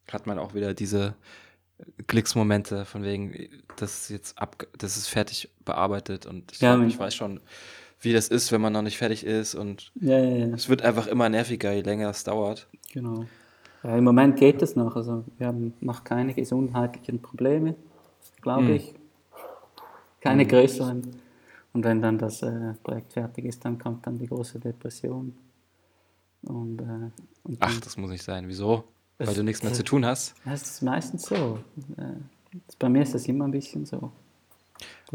hat 0.10 0.28
man 0.28 0.40
auch 0.40 0.54
wieder 0.54 0.74
diese 0.74 1.16
Glücksmomente 2.08 2.86
von 2.86 3.04
wegen, 3.04 3.50
das 3.76 4.04
ist 4.04 4.10
jetzt 4.12 4.40
ab, 4.40 4.66
das 4.78 4.96
ist 4.96 5.08
fertig 5.10 5.50
bearbeitet 5.66 6.26
und 6.26 6.54
ich, 6.54 6.62
Ja, 6.62 6.76
glaub, 6.76 6.88
ich 6.88 6.98
weiß 6.98 7.14
schon, 7.14 7.42
wie 8.02 8.14
das 8.14 8.28
ist, 8.28 8.52
wenn 8.52 8.62
man 8.62 8.74
noch 8.74 8.82
nicht 8.82 8.98
fertig 8.98 9.26
ist 9.26 9.56
und 9.56 9.92
Ja, 10.00 10.20
ja, 10.20 10.48
ja. 10.48 10.54
es 10.56 10.70
wird 10.70 10.82
einfach 10.82 11.08
immer 11.08 11.30
nerviger, 11.30 11.72
je 11.74 11.82
länger 11.82 12.10
es 12.10 12.24
dauert. 12.24 12.68
Genau. 12.94 13.26
Im 13.84 14.04
Moment 14.04 14.38
geht 14.38 14.62
es 14.62 14.76
noch. 14.76 14.96
Also 14.96 15.24
wir 15.38 15.48
haben 15.48 15.74
noch 15.80 16.04
keine 16.04 16.34
gesundheitlichen 16.34 17.22
Probleme, 17.22 17.76
glaube 18.42 18.68
Hm. 18.68 18.76
ich. 18.76 18.94
Keine 20.22 20.46
größeren. 20.46 21.04
Und 21.74 21.84
wenn 21.84 22.02
dann 22.02 22.18
das 22.18 22.42
äh, 22.42 22.74
Projekt 22.82 23.14
fertig 23.14 23.46
ist, 23.46 23.64
dann 23.66 23.78
kommt 23.78 24.08
dann 24.08 24.18
die 24.18 24.28
große 24.28 24.60
Depression. 24.60 25.36
Und, 26.44 26.80
äh, 26.82 27.12
und 27.44 27.58
Ach, 27.60 27.80
das 27.82 27.98
muss 27.98 28.10
nicht 28.10 28.24
sein. 28.24 28.48
Wieso? 28.48 28.86
Weil 29.18 29.34
du 29.36 29.44
nichts 29.44 29.62
mehr 29.62 29.74
zu 29.74 29.84
tun 29.84 30.06
hast. 30.06 30.36
das 30.46 30.62
ist 30.64 30.82
meistens 30.82 31.24
so. 31.24 31.60
Äh, 31.98 32.58
bei 32.80 32.90
mir 32.90 33.04
ist 33.04 33.14
das 33.14 33.28
immer 33.28 33.46
ein 33.46 33.52
bisschen 33.52 33.86
so. 33.86 34.12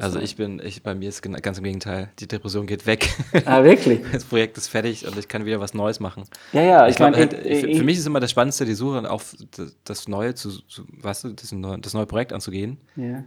Also 0.02 0.18
ich 0.18 0.36
bin, 0.36 0.60
ich, 0.64 0.82
bei 0.82 0.94
mir 0.94 1.08
ist 1.08 1.22
ganz 1.22 1.58
im 1.58 1.64
Gegenteil. 1.64 2.10
Die 2.18 2.26
Depression 2.28 2.66
geht 2.66 2.86
weg. 2.86 3.08
Ah, 3.46 3.62
wirklich? 3.64 4.00
Das 4.12 4.24
Projekt 4.24 4.56
ist 4.58 4.68
fertig 4.68 5.06
und 5.06 5.16
ich 5.18 5.28
kann 5.28 5.44
wieder 5.44 5.60
was 5.60 5.74
Neues 5.74 6.00
machen. 6.00 6.24
Ja, 6.52 6.62
ja, 6.62 6.86
Ich 6.88 6.94
ich, 6.94 7.00
meine, 7.00 7.16
halt, 7.16 7.34
für 7.34 7.84
mich 7.84 7.98
ist 7.98 8.06
immer 8.06 8.20
das 8.20 8.30
Spannendste, 8.30 8.64
die 8.64 8.74
Suche 8.74 9.10
auf 9.10 9.36
das- 9.84 10.08
Neue 10.08 10.34
zu, 10.34 10.50
zu 10.50 10.84
weißt 10.88 11.24
du, 11.24 11.32
das 11.34 11.52
neue, 11.52 11.78
das 11.78 11.94
neue 11.94 12.06
Projekt 12.06 12.32
anzugehen. 12.32 12.78
ja. 12.96 13.24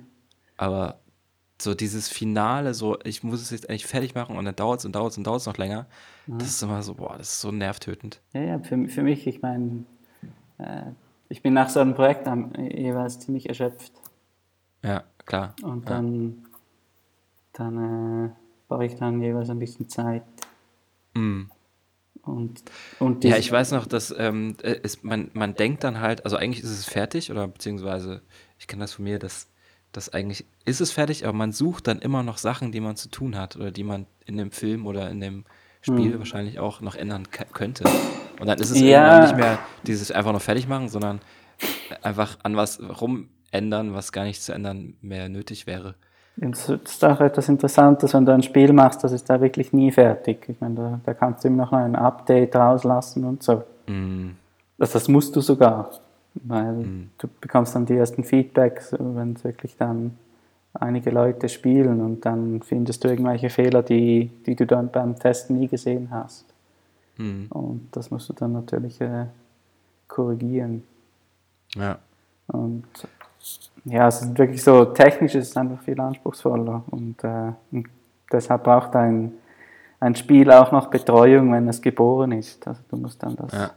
Aber 0.57 0.99
so 1.61 1.73
dieses 1.73 2.09
Finale, 2.09 2.73
so 2.73 2.97
ich 3.05 3.23
muss 3.23 3.41
es 3.41 3.49
jetzt 3.51 3.69
eigentlich 3.69 3.85
fertig 3.85 4.15
machen 4.15 4.35
und 4.37 4.43
dann 4.45 4.55
dauert 4.55 4.79
es 4.79 4.85
und 4.85 4.93
dauert 4.95 5.11
es 5.11 5.17
und 5.17 5.23
dauert 5.25 5.39
es 5.41 5.45
noch 5.47 5.57
länger. 5.57 5.85
Das 6.27 6.47
ist 6.47 6.61
immer 6.63 6.83
so, 6.83 6.95
boah, 6.95 7.15
das 7.17 7.29
ist 7.33 7.41
so 7.41 7.51
nervtötend. 7.51 8.21
Ja, 8.33 8.41
ja, 8.41 8.59
für, 8.59 8.87
für 8.89 9.01
mich, 9.01 9.25
ich 9.27 9.41
meine, 9.41 9.85
äh, 10.57 10.83
ich 11.29 11.41
bin 11.41 11.53
nach 11.53 11.69
so 11.69 11.79
einem 11.79 11.95
Projekt 11.95 12.27
am, 12.27 12.53
jeweils 12.55 13.19
ziemlich 13.19 13.47
erschöpft. 13.47 13.93
Ja, 14.83 15.03
klar. 15.25 15.55
Und 15.63 15.89
dann, 15.89 16.45
dann 17.53 18.25
äh, 18.25 18.29
brauche 18.67 18.85
ich 18.85 18.95
dann 18.95 19.21
jeweils 19.21 19.49
ein 19.49 19.59
bisschen 19.59 19.87
Zeit. 19.89 20.23
Mm. 21.13 21.43
Und, 22.23 22.63
und 22.99 23.23
Ja, 23.23 23.37
ich 23.37 23.51
weiß 23.51 23.71
noch, 23.71 23.85
dass 23.85 24.13
ähm, 24.17 24.55
äh, 24.61 24.79
es, 24.81 25.03
man, 25.03 25.29
man 25.33 25.55
denkt 25.55 25.83
dann 25.83 25.99
halt, 25.99 26.23
also 26.23 26.37
eigentlich 26.37 26.63
ist 26.63 26.69
es 26.69 26.85
fertig 26.85 27.31
oder 27.31 27.47
beziehungsweise 27.47 28.21
ich 28.57 28.67
kenne 28.67 28.81
das 28.81 28.93
von 28.93 29.03
mir, 29.03 29.19
dass, 29.19 29.49
dass 29.91 30.13
eigentlich 30.13 30.45
ist 30.63 30.79
es 30.79 30.91
fertig, 30.91 31.25
aber 31.25 31.33
man 31.33 31.51
sucht 31.51 31.87
dann 31.87 31.99
immer 31.99 32.23
noch 32.23 32.37
Sachen, 32.37 32.71
die 32.71 32.79
man 32.79 32.95
zu 32.95 33.09
tun 33.09 33.37
hat 33.37 33.57
oder 33.57 33.71
die 33.71 33.83
man 33.83 34.07
in 34.25 34.37
dem 34.37 34.51
Film 34.51 34.87
oder 34.87 35.09
in 35.09 35.19
dem 35.19 35.43
Spiel 35.81 36.17
wahrscheinlich 36.17 36.59
auch 36.59 36.79
noch 36.79 36.95
ändern 36.95 37.27
könnte. 37.51 37.83
Und 38.39 38.47
dann 38.47 38.57
ist 38.57 38.69
es 38.69 38.79
Ja. 38.79 39.19
nicht 39.19 39.35
mehr 39.35 39.59
dieses 39.85 40.11
einfach 40.11 40.31
noch 40.31 40.41
fertig 40.41 40.65
machen, 40.67 40.87
sondern 40.87 41.19
einfach 42.01 42.39
an 42.43 42.55
was 42.55 42.79
rumändern, 42.79 43.93
was 43.93 44.13
gar 44.13 44.23
nicht 44.23 44.41
zu 44.41 44.53
ändern 44.53 44.95
mehr 45.01 45.27
nötig 45.27 45.67
wäre. 45.67 45.95
Das 46.35 46.67
ist 46.67 47.05
auch 47.05 47.19
etwas 47.21 47.47
Interessantes, 47.47 48.13
wenn 48.13 48.25
du 48.25 48.33
ein 48.33 48.41
Spiel 48.41 48.73
machst, 48.73 49.03
das 49.03 49.11
ist 49.11 49.29
da 49.29 49.39
wirklich 49.39 49.71
nie 49.71 49.91
fertig. 49.91 50.49
Ich 50.49 50.59
meine, 50.59 50.75
da, 50.75 50.99
da 51.05 51.13
kannst 51.13 51.43
du 51.43 51.47
immer 51.47 51.65
noch 51.65 51.73
ein 51.73 51.95
Update 51.95 52.55
rauslassen 52.55 53.23
und 53.23 53.43
so. 53.43 53.63
Mm, 53.87 54.31
Das, 54.77 54.93
das 54.93 55.07
musst 55.07 55.35
du 55.35 55.41
sogar, 55.41 55.91
weil 56.33 56.85
du 57.19 57.27
bekommst 57.39 57.75
dann 57.75 57.85
die 57.85 57.95
ersten 57.95 58.23
Feedbacks, 58.23 58.93
wenn 58.97 59.33
es 59.33 59.43
wirklich 59.43 59.77
dann 59.77 60.17
einige 60.73 61.11
Leute 61.11 61.49
spielen 61.49 62.01
und 62.01 62.25
dann 62.25 62.63
findest 62.63 63.03
du 63.03 63.09
irgendwelche 63.09 63.51
Fehler, 63.51 63.83
die, 63.83 64.31
die 64.47 64.55
du 64.55 64.65
dann 64.65 64.89
beim 64.89 65.17
Testen 65.19 65.59
nie 65.59 65.67
gesehen 65.67 66.07
hast. 66.09 66.45
mm, 67.17 67.45
Und 67.51 67.89
das 67.91 68.09
musst 68.09 68.27
du 68.29 68.33
dann 68.33 68.53
natürlich 68.53 68.99
äh, 69.01 69.27
korrigieren. 70.07 70.83
ja. 71.75 71.99
Und 72.47 72.85
ja, 73.85 74.07
es 74.07 74.21
ist 74.21 74.37
wirklich 74.37 74.63
so, 74.63 74.85
technisch 74.85 75.35
ist 75.35 75.49
es 75.49 75.57
einfach 75.57 75.81
viel 75.81 75.99
anspruchsvoller 75.99 76.83
und, 76.91 77.23
äh, 77.23 77.51
und 77.71 77.87
deshalb 78.31 78.63
braucht 78.63 78.95
ein, 78.95 79.33
ein 79.99 80.15
Spiel 80.15 80.51
auch 80.51 80.71
noch 80.71 80.87
Betreuung, 80.87 81.51
wenn 81.51 81.67
es 81.67 81.81
geboren 81.81 82.31
ist. 82.31 82.65
Also 82.67 82.81
du 82.89 82.97
musst 82.97 83.21
dann 83.23 83.35
das, 83.35 83.51
Ja. 83.51 83.71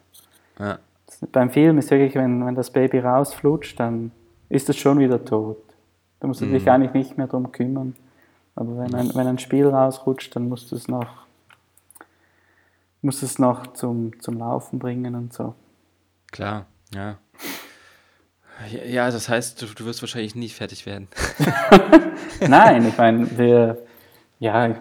Ja. 0.59 0.79
das 1.07 1.19
beim 1.31 1.51
Film 1.51 1.79
ist 1.79 1.91
wirklich, 1.91 2.15
wenn, 2.15 2.45
wenn 2.47 2.55
das 2.55 2.71
Baby 2.71 3.01
rausflutscht, 3.01 3.79
dann 3.79 4.13
ist 4.49 4.69
es 4.69 4.77
schon 4.77 4.99
wieder 4.99 5.25
tot. 5.25 5.59
Da 6.21 6.29
musst 6.29 6.41
du 6.41 6.47
dich 6.47 6.71
eigentlich 6.71 6.93
nicht 6.93 7.19
mehr 7.19 7.27
drum 7.27 7.53
kümmern. 7.53 7.95
Aber 8.55 8.79
wenn 8.79 8.95
ein, 8.95 9.15
wenn 9.15 9.27
ein 9.27 9.39
Spiel 9.39 9.69
rausrutscht, 9.69 10.35
dann 10.35 10.49
musst 10.49 10.73
du 10.73 10.77
es 10.77 10.89
noch, 10.89 11.27
musst 13.03 13.23
es 13.23 13.39
noch 13.39 13.67
zum, 13.75 14.19
zum 14.21 14.39
Laufen 14.39 14.79
bringen 14.79 15.15
und 15.15 15.33
so. 15.33 15.55
Klar, 16.33 16.65
ja. 16.95 17.19
Ja, 18.89 19.11
das 19.11 19.29
heißt, 19.29 19.61
du, 19.61 19.67
du 19.67 19.85
wirst 19.85 20.03
wahrscheinlich 20.03 20.35
nie 20.35 20.49
fertig 20.49 20.87
werden. 20.87 21.09
Nein, 22.49 22.89
ich 22.89 22.97
meine, 22.97 23.39
wir, 23.39 23.79
ja, 24.39 24.75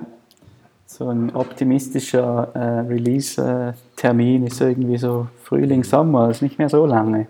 so 0.86 1.10
ein 1.10 1.36
optimistischer 1.36 2.52
äh, 2.56 2.80
Release-Termin 2.88 4.48
ist 4.48 4.62
irgendwie 4.62 4.98
so 4.98 5.28
Frühling, 5.44 5.84
Sommer, 5.84 6.30
ist 6.30 6.42
nicht 6.42 6.58
mehr 6.58 6.70
so 6.70 6.86
lange. 6.86 7.28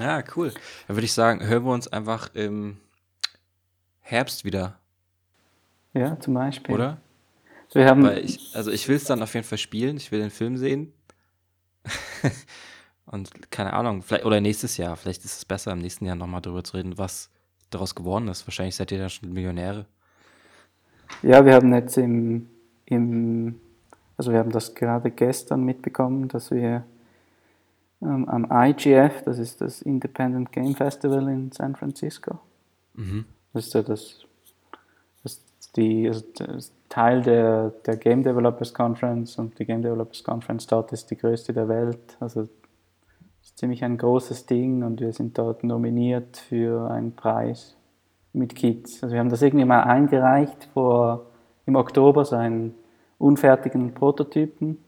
Ja, 0.00 0.22
cool. 0.36 0.52
Dann 0.86 0.96
würde 0.96 1.04
ich 1.04 1.12
sagen, 1.12 1.46
hören 1.46 1.64
wir 1.64 1.72
uns 1.72 1.88
einfach 1.88 2.30
im 2.34 2.78
Herbst 4.00 4.44
wieder, 4.44 4.78
Ja, 5.94 6.18
zum 6.20 6.34
Beispiel. 6.34 6.74
oder? 6.74 6.98
Wir 7.74 7.86
haben, 7.86 8.06
ich, 8.18 8.54
also 8.54 8.70
ich 8.70 8.86
will 8.88 8.96
es 8.96 9.04
dann 9.04 9.22
auf 9.22 9.32
jeden 9.34 9.46
Fall 9.46 9.58
spielen, 9.58 9.96
ich 9.96 10.12
will 10.12 10.20
den 10.20 10.30
Film 10.30 10.56
sehen. 10.58 10.92
Und 13.06 13.50
keine 13.50 13.72
Ahnung, 13.72 14.02
vielleicht, 14.02 14.24
oder 14.24 14.40
nächstes 14.40 14.76
Jahr, 14.76 14.96
vielleicht 14.96 15.24
ist 15.24 15.36
es 15.36 15.44
besser, 15.44 15.72
im 15.72 15.80
nächsten 15.80 16.06
Jahr 16.06 16.16
nochmal 16.16 16.40
darüber 16.40 16.64
zu 16.64 16.76
reden, 16.76 16.98
was 16.98 17.30
daraus 17.70 17.94
geworden 17.94 18.28
ist. 18.28 18.46
Wahrscheinlich 18.46 18.76
seid 18.76 18.92
ihr 18.92 18.98
dann 18.98 19.10
schon 19.10 19.32
Millionäre. 19.32 19.86
ja, 21.22 21.44
wir 21.44 21.54
haben 21.54 21.74
jetzt 21.74 21.98
im, 21.98 22.48
im, 22.86 23.60
also 24.16 24.32
wir 24.32 24.38
haben 24.38 24.52
das 24.52 24.74
gerade 24.74 25.10
gestern 25.10 25.64
mitbekommen, 25.64 26.28
dass 26.28 26.50
wir 26.50 26.84
ähm, 28.00 28.28
am 28.28 28.48
IGF, 28.50 29.22
das 29.24 29.38
ist 29.38 29.60
das 29.60 29.82
Independent 29.82 30.52
Game 30.52 30.74
Festival 30.74 31.28
in 31.28 31.50
San 31.52 31.76
Francisco, 31.76 32.40
Mhm. 32.94 33.24
Das 33.52 33.66
ist 33.66 33.74
ja 33.74 33.82
das, 33.82 34.24
das, 35.22 35.40
die, 35.76 36.08
also 36.08 36.24
das 36.34 36.72
Teil 36.88 37.22
der, 37.22 37.70
der 37.86 37.96
Game 37.96 38.22
Developers 38.22 38.72
Conference 38.72 39.38
und 39.38 39.58
die 39.58 39.64
Game 39.64 39.82
Developers 39.82 40.22
Conference 40.22 40.66
dort 40.66 40.92
ist 40.92 41.10
die 41.10 41.16
größte 41.16 41.52
der 41.52 41.68
Welt. 41.68 42.16
Also 42.20 42.48
ist 43.42 43.58
ziemlich 43.58 43.84
ein 43.84 43.98
großes 43.98 44.46
Ding 44.46 44.82
und 44.82 45.00
wir 45.00 45.12
sind 45.12 45.36
dort 45.36 45.64
nominiert 45.64 46.36
für 46.36 46.90
einen 46.90 47.14
Preis 47.14 47.76
mit 48.32 48.54
Kids. 48.54 49.02
Also 49.02 49.14
wir 49.14 49.20
haben 49.20 49.30
das 49.30 49.42
irgendwie 49.42 49.64
mal 49.64 49.82
eingereicht 49.82 50.68
vor 50.72 51.26
im 51.66 51.76
Oktober, 51.76 52.24
so 52.24 52.36
einen 52.36 52.74
unfertigen 53.18 53.92
Prototypen. 53.94 54.78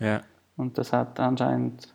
Ja. 0.00 0.22
Und 0.56 0.78
das 0.78 0.92
hat 0.92 1.20
anscheinend 1.20 1.92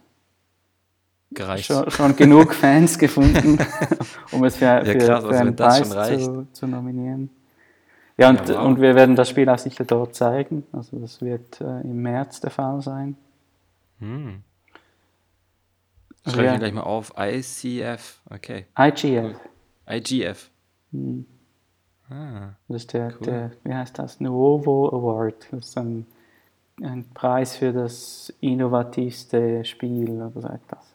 gereicht. 1.32 1.66
Schon, 1.66 1.90
schon 1.90 2.16
genug 2.16 2.54
Fans 2.62 2.98
gefunden, 2.98 3.58
um 4.32 4.44
es 4.44 4.58
für, 4.58 4.84
für, 4.86 4.98
krass, 4.98 5.24
für 5.24 5.28
also 5.28 5.30
einen 5.30 5.56
Preis 5.56 5.90
zu, 5.90 6.48
zu 6.52 6.68
nominieren. 6.68 7.30
Ja, 8.18 8.30
und, 8.30 8.50
Ja, 8.50 8.56
wow. 8.56 8.66
und 8.66 8.82
wir 8.82 8.96
werden 8.96 9.16
das 9.16 9.30
Spiel 9.30 9.50
auch 9.50 9.58
sicher 9.58 9.86
dort 9.86 10.14
zeigen. 10.14 10.64
Also 10.72 11.00
das 11.00 11.22
wird 11.22 11.60
äh, 11.62 11.82
im 11.82 12.02
März 12.02 12.42
der 12.42 12.52
Fall 12.52 12.82
sein. 12.82 13.16
Hm. 14.00 14.44
Schreibe 16.26 16.42
ich 16.42 16.46
ja. 16.46 16.52
mir 16.54 16.60
gleich 16.60 16.74
mal 16.74 16.82
auf. 16.84 17.14
ICF. 17.18 18.22
Okay. 18.30 18.66
IGF. 18.78 19.38
IGF. 19.90 20.50
Hm. 20.92 21.26
Ah. 22.10 22.50
Das 22.68 22.82
ist 22.84 22.94
der, 22.94 23.08
Cool. 23.20 23.26
der, 23.26 23.52
wie 23.64 23.74
heißt 23.74 23.98
das? 23.98 24.20
Nuovo 24.20 24.90
Award. 24.90 25.48
Das 25.52 25.68
ist 25.70 25.78
ein, 25.78 26.06
ein 26.84 27.06
Preis 27.14 27.56
für 27.56 27.72
das 27.72 28.32
innovativste 28.42 29.64
Spiel 29.66 30.10
oder 30.12 30.32
so 30.42 30.48
etwas. 30.48 30.86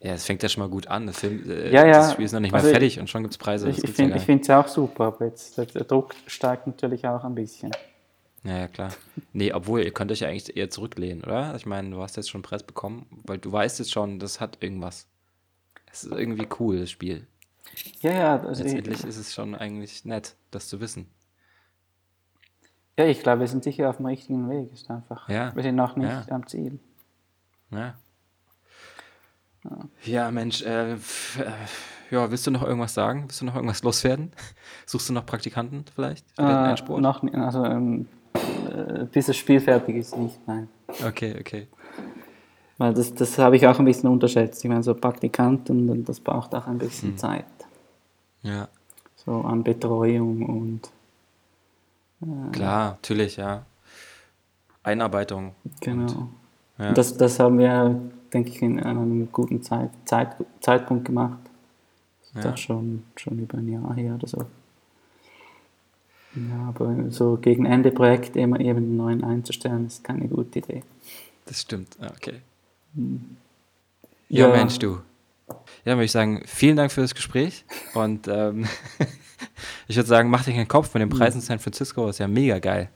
Ja, 0.00 0.12
es 0.12 0.24
fängt 0.26 0.42
ja 0.42 0.48
schon 0.48 0.62
mal 0.62 0.68
gut 0.70 0.86
an. 0.88 1.06
Das, 1.06 1.18
Film, 1.20 1.48
äh, 1.48 1.70
Ja, 1.70 1.84
ja. 1.86 1.92
das 1.92 2.12
Spiel 2.12 2.24
ist 2.24 2.32
noch 2.32 2.40
nicht 2.40 2.52
mal 2.52 2.58
Also 2.58 2.68
ich- 2.68 2.72
fertig 2.72 3.00
und 3.00 3.08
schon 3.10 3.22
gibt 3.22 3.34
es 3.34 3.38
Preise. 3.38 3.68
Ich, 3.68 3.80
Das 3.80 3.90
ich 3.90 3.98
ja 3.98 4.18
finde 4.18 4.42
es 4.42 4.50
auch 4.50 4.68
super, 4.68 5.04
aber 5.06 5.26
jetzt, 5.26 5.56
der, 5.58 5.66
der 5.66 5.84
Druck 5.84 6.14
steigt 6.26 6.66
natürlich 6.66 7.06
auch 7.06 7.24
ein 7.24 7.34
bisschen. 7.34 7.70
Ja, 8.44 8.58
ja, 8.58 8.68
klar. 8.68 8.92
Nee, 9.32 9.52
obwohl, 9.52 9.82
ihr 9.82 9.92
könnt 9.92 10.12
euch 10.12 10.20
ja 10.20 10.28
eigentlich 10.28 10.56
eher 10.56 10.68
zurücklehnen, 10.70 11.24
oder? 11.24 11.54
Ich 11.56 11.64
meine, 11.66 11.90
du 11.90 12.02
hast 12.02 12.16
jetzt 12.16 12.28
schon 12.30 12.40
einen 12.40 12.44
Preis 12.44 12.62
bekommen, 12.62 13.06
weil 13.24 13.38
du 13.38 13.50
weißt 13.50 13.78
jetzt 13.78 13.90
schon, 13.92 14.18
das 14.18 14.38
hat 14.40 14.62
irgendwas. 14.62 15.08
Es 15.90 16.04
ist 16.04 16.12
irgendwie 16.12 16.46
cool, 16.60 16.80
das 16.80 16.90
Spiel. 16.90 17.26
Ja, 18.00 18.12
ja, 18.12 18.40
also 18.42 18.62
ich, 18.62 18.72
Letztendlich 18.72 19.04
ist 19.04 19.16
es 19.16 19.32
schon 19.32 19.54
eigentlich 19.54 20.04
nett, 20.04 20.36
das 20.50 20.68
zu 20.68 20.80
wissen. 20.80 21.06
ja, 22.98 23.06
ich 23.06 23.22
glaube, 23.22 23.40
wir 23.40 23.48
sind 23.48 23.64
sicher 23.64 23.88
auf 23.88 23.96
dem 23.96 24.06
richtigen 24.06 24.48
Weg. 24.50 24.72
Ist 24.72 24.90
einfach, 24.90 25.28
Ja. 25.28 25.54
Wir 25.56 25.62
sind 25.62 25.76
noch 25.76 25.96
nicht 25.96 26.08
Ja. 26.10 26.26
am 26.28 26.46
Ziel. 26.46 26.78
Ja. 27.70 27.94
Ja, 30.04 30.30
Mensch, 30.30 30.60
äh, 30.62 30.92
äh, 30.92 30.98
ja, 32.10 32.30
willst 32.30 32.46
du 32.46 32.50
noch 32.50 32.62
irgendwas 32.62 32.92
sagen? 32.92 33.22
Willst 33.24 33.40
du 33.40 33.46
noch 33.46 33.54
irgendwas 33.54 33.82
loswerden? 33.82 34.32
Suchst 34.86 35.08
du 35.08 35.14
noch 35.14 35.24
Praktikanten 35.24 35.86
vielleicht 35.94 36.26
für 36.36 36.42
den 36.42 36.50
Äh, 36.50 36.70
Endspurt? 36.70 37.00
noch, 37.00 37.22
also, 37.32 37.64
ähm, 37.64 38.02
äh, 38.02 38.23
bis 39.12 39.26
das 39.26 39.36
Spiel 39.36 39.60
fertig 39.60 39.96
ist, 39.96 40.16
nicht, 40.16 40.38
nein. 40.46 40.68
Okay, 41.06 41.34
okay. 41.40 41.68
Weil 42.78 42.92
das, 42.94 43.14
das 43.14 43.38
habe 43.38 43.56
ich 43.56 43.66
auch 43.66 43.78
ein 43.78 43.84
bisschen 43.84 44.10
unterschätzt. 44.10 44.64
Ich 44.64 44.68
meine, 44.68 44.82
so 44.82 44.94
Praktikanten, 44.94 45.88
und 45.88 46.08
das 46.08 46.18
braucht 46.20 46.54
auch 46.54 46.66
ein 46.66 46.78
bisschen 46.78 47.10
Hm. 47.10 47.18
Zeit. 47.18 47.44
Ja, 48.42 48.68
So 49.16 49.40
an 49.42 49.62
Betreuung 49.64 50.42
und 50.44 50.80
klar, 52.52 52.92
natürlich, 52.92 53.36
ja. 53.36 53.64
Einarbeitung. 54.82 55.54
genau. 55.80 56.28
Ja. 56.78 56.88
Und 56.88 56.98
Das, 56.98 57.16
das 57.16 57.38
haben 57.38 57.58
wir, 57.58 57.98
denke 58.32 58.50
ich, 58.50 58.60
in 58.60 58.80
einem 58.80 59.30
guten 59.32 59.62
Zeit, 59.62 59.90
Zeit, 60.04 60.36
Zeitpunkt 60.60 61.04
gemacht. 61.04 61.38
Das 62.20 62.28
ist 62.38 62.44
Ja. 62.44 62.52
auch 62.52 62.56
schon, 62.58 63.04
schon 63.16 63.38
über 63.38 63.58
ein 63.58 63.68
Jahr 63.68 63.94
her 63.94 64.14
oder 64.16 64.26
so. 64.26 64.44
Ja, 66.36 66.68
aber 66.68 67.10
so 67.10 67.38
gegen 67.40 67.64
Ende 67.64 67.90
Projekt 67.90 68.36
immer 68.36 68.58
eben 68.60 68.78
einen 68.78 68.96
neuen 68.96 69.24
einzustellen, 69.24 69.86
ist 69.86 70.02
keine 70.02 70.26
gute 70.28 70.58
Idee. 70.58 70.82
Das 71.46 71.60
stimmt, 71.60 71.96
ja, 72.00 72.10
okay. 72.10 72.40
Ja, 74.28 74.48
Mensch, 74.48 74.78
du. 74.78 75.00
Ja, 75.48 75.54
dann 75.84 75.96
würde 75.96 76.04
ich 76.06 76.12
sagen, 76.12 76.42
vielen 76.46 76.76
Dank 76.76 76.90
für 76.90 77.02
das 77.02 77.14
Gespräch. 77.14 77.64
Und 77.94 78.26
ähm, 78.28 78.66
ich 79.88 79.96
würde 79.96 80.08
sagen, 80.08 80.30
mach 80.30 80.44
dir 80.44 80.54
keinen 80.54 80.68
Kopf 80.68 80.92
mit 80.94 81.02
dem 81.02 81.10
Preis 81.10 81.34
in 81.34 81.40
San 81.40 81.58
Francisco, 81.58 82.08
ist 82.08 82.18
ja 82.18 82.28
mega 82.28 82.58
geil. 82.58 82.88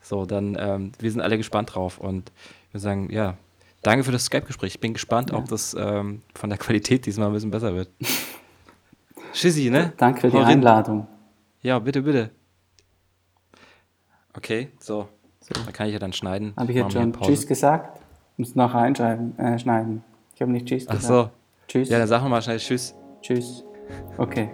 So, 0.00 0.26
dann, 0.26 0.56
ähm, 0.60 0.92
wir 0.98 1.10
sind 1.10 1.22
alle 1.22 1.38
gespannt 1.38 1.74
drauf. 1.74 1.98
Und 1.98 2.30
ich 2.68 2.74
würde 2.74 2.82
sagen, 2.82 3.10
ja, 3.10 3.36
danke 3.82 4.04
für 4.04 4.12
das 4.12 4.26
Skype-Gespräch. 4.26 4.74
Ich 4.74 4.80
bin 4.80 4.92
gespannt, 4.92 5.32
ob 5.32 5.48
das 5.48 5.74
ähm, 5.78 6.22
von 6.34 6.50
der 6.50 6.58
Qualität 6.58 7.06
diesmal 7.06 7.28
ein 7.28 7.32
bisschen 7.32 7.50
besser 7.50 7.74
wird. 7.74 7.88
Schissi, 9.32 9.70
ne? 9.70 9.94
Danke 9.96 10.20
für 10.20 10.30
die. 10.30 10.36
Einladung. 10.36 11.06
Ja, 11.62 11.78
bitte, 11.78 12.02
bitte. 12.02 12.30
Okay, 14.36 14.68
so. 14.80 15.08
Dann 15.52 15.72
kann 15.72 15.86
ich 15.88 15.92
ja 15.92 15.98
dann 15.98 16.12
schneiden. 16.12 16.54
Habe 16.56 16.72
ich 16.72 16.78
jetzt 16.78 16.92
schon. 16.92 17.12
Tschüss 17.20 17.46
gesagt? 17.46 18.00
Muss 18.36 18.54
noch 18.54 18.74
einschreiben, 18.74 19.38
äh, 19.38 19.58
schneiden. 19.58 20.02
Ich 20.34 20.40
habe 20.42 20.50
nicht 20.50 20.66
Tschüss 20.66 20.86
Ach 20.88 20.94
gesagt. 20.96 21.06
so. 21.06 21.30
Tschüss. 21.68 21.88
Ja, 21.88 21.98
dann 21.98 22.08
sag 22.08 22.26
mal 22.26 22.42
schnell 22.42 22.58
Tschüss. 22.58 22.94
Tschüss. 23.20 23.64
Okay. 24.16 24.50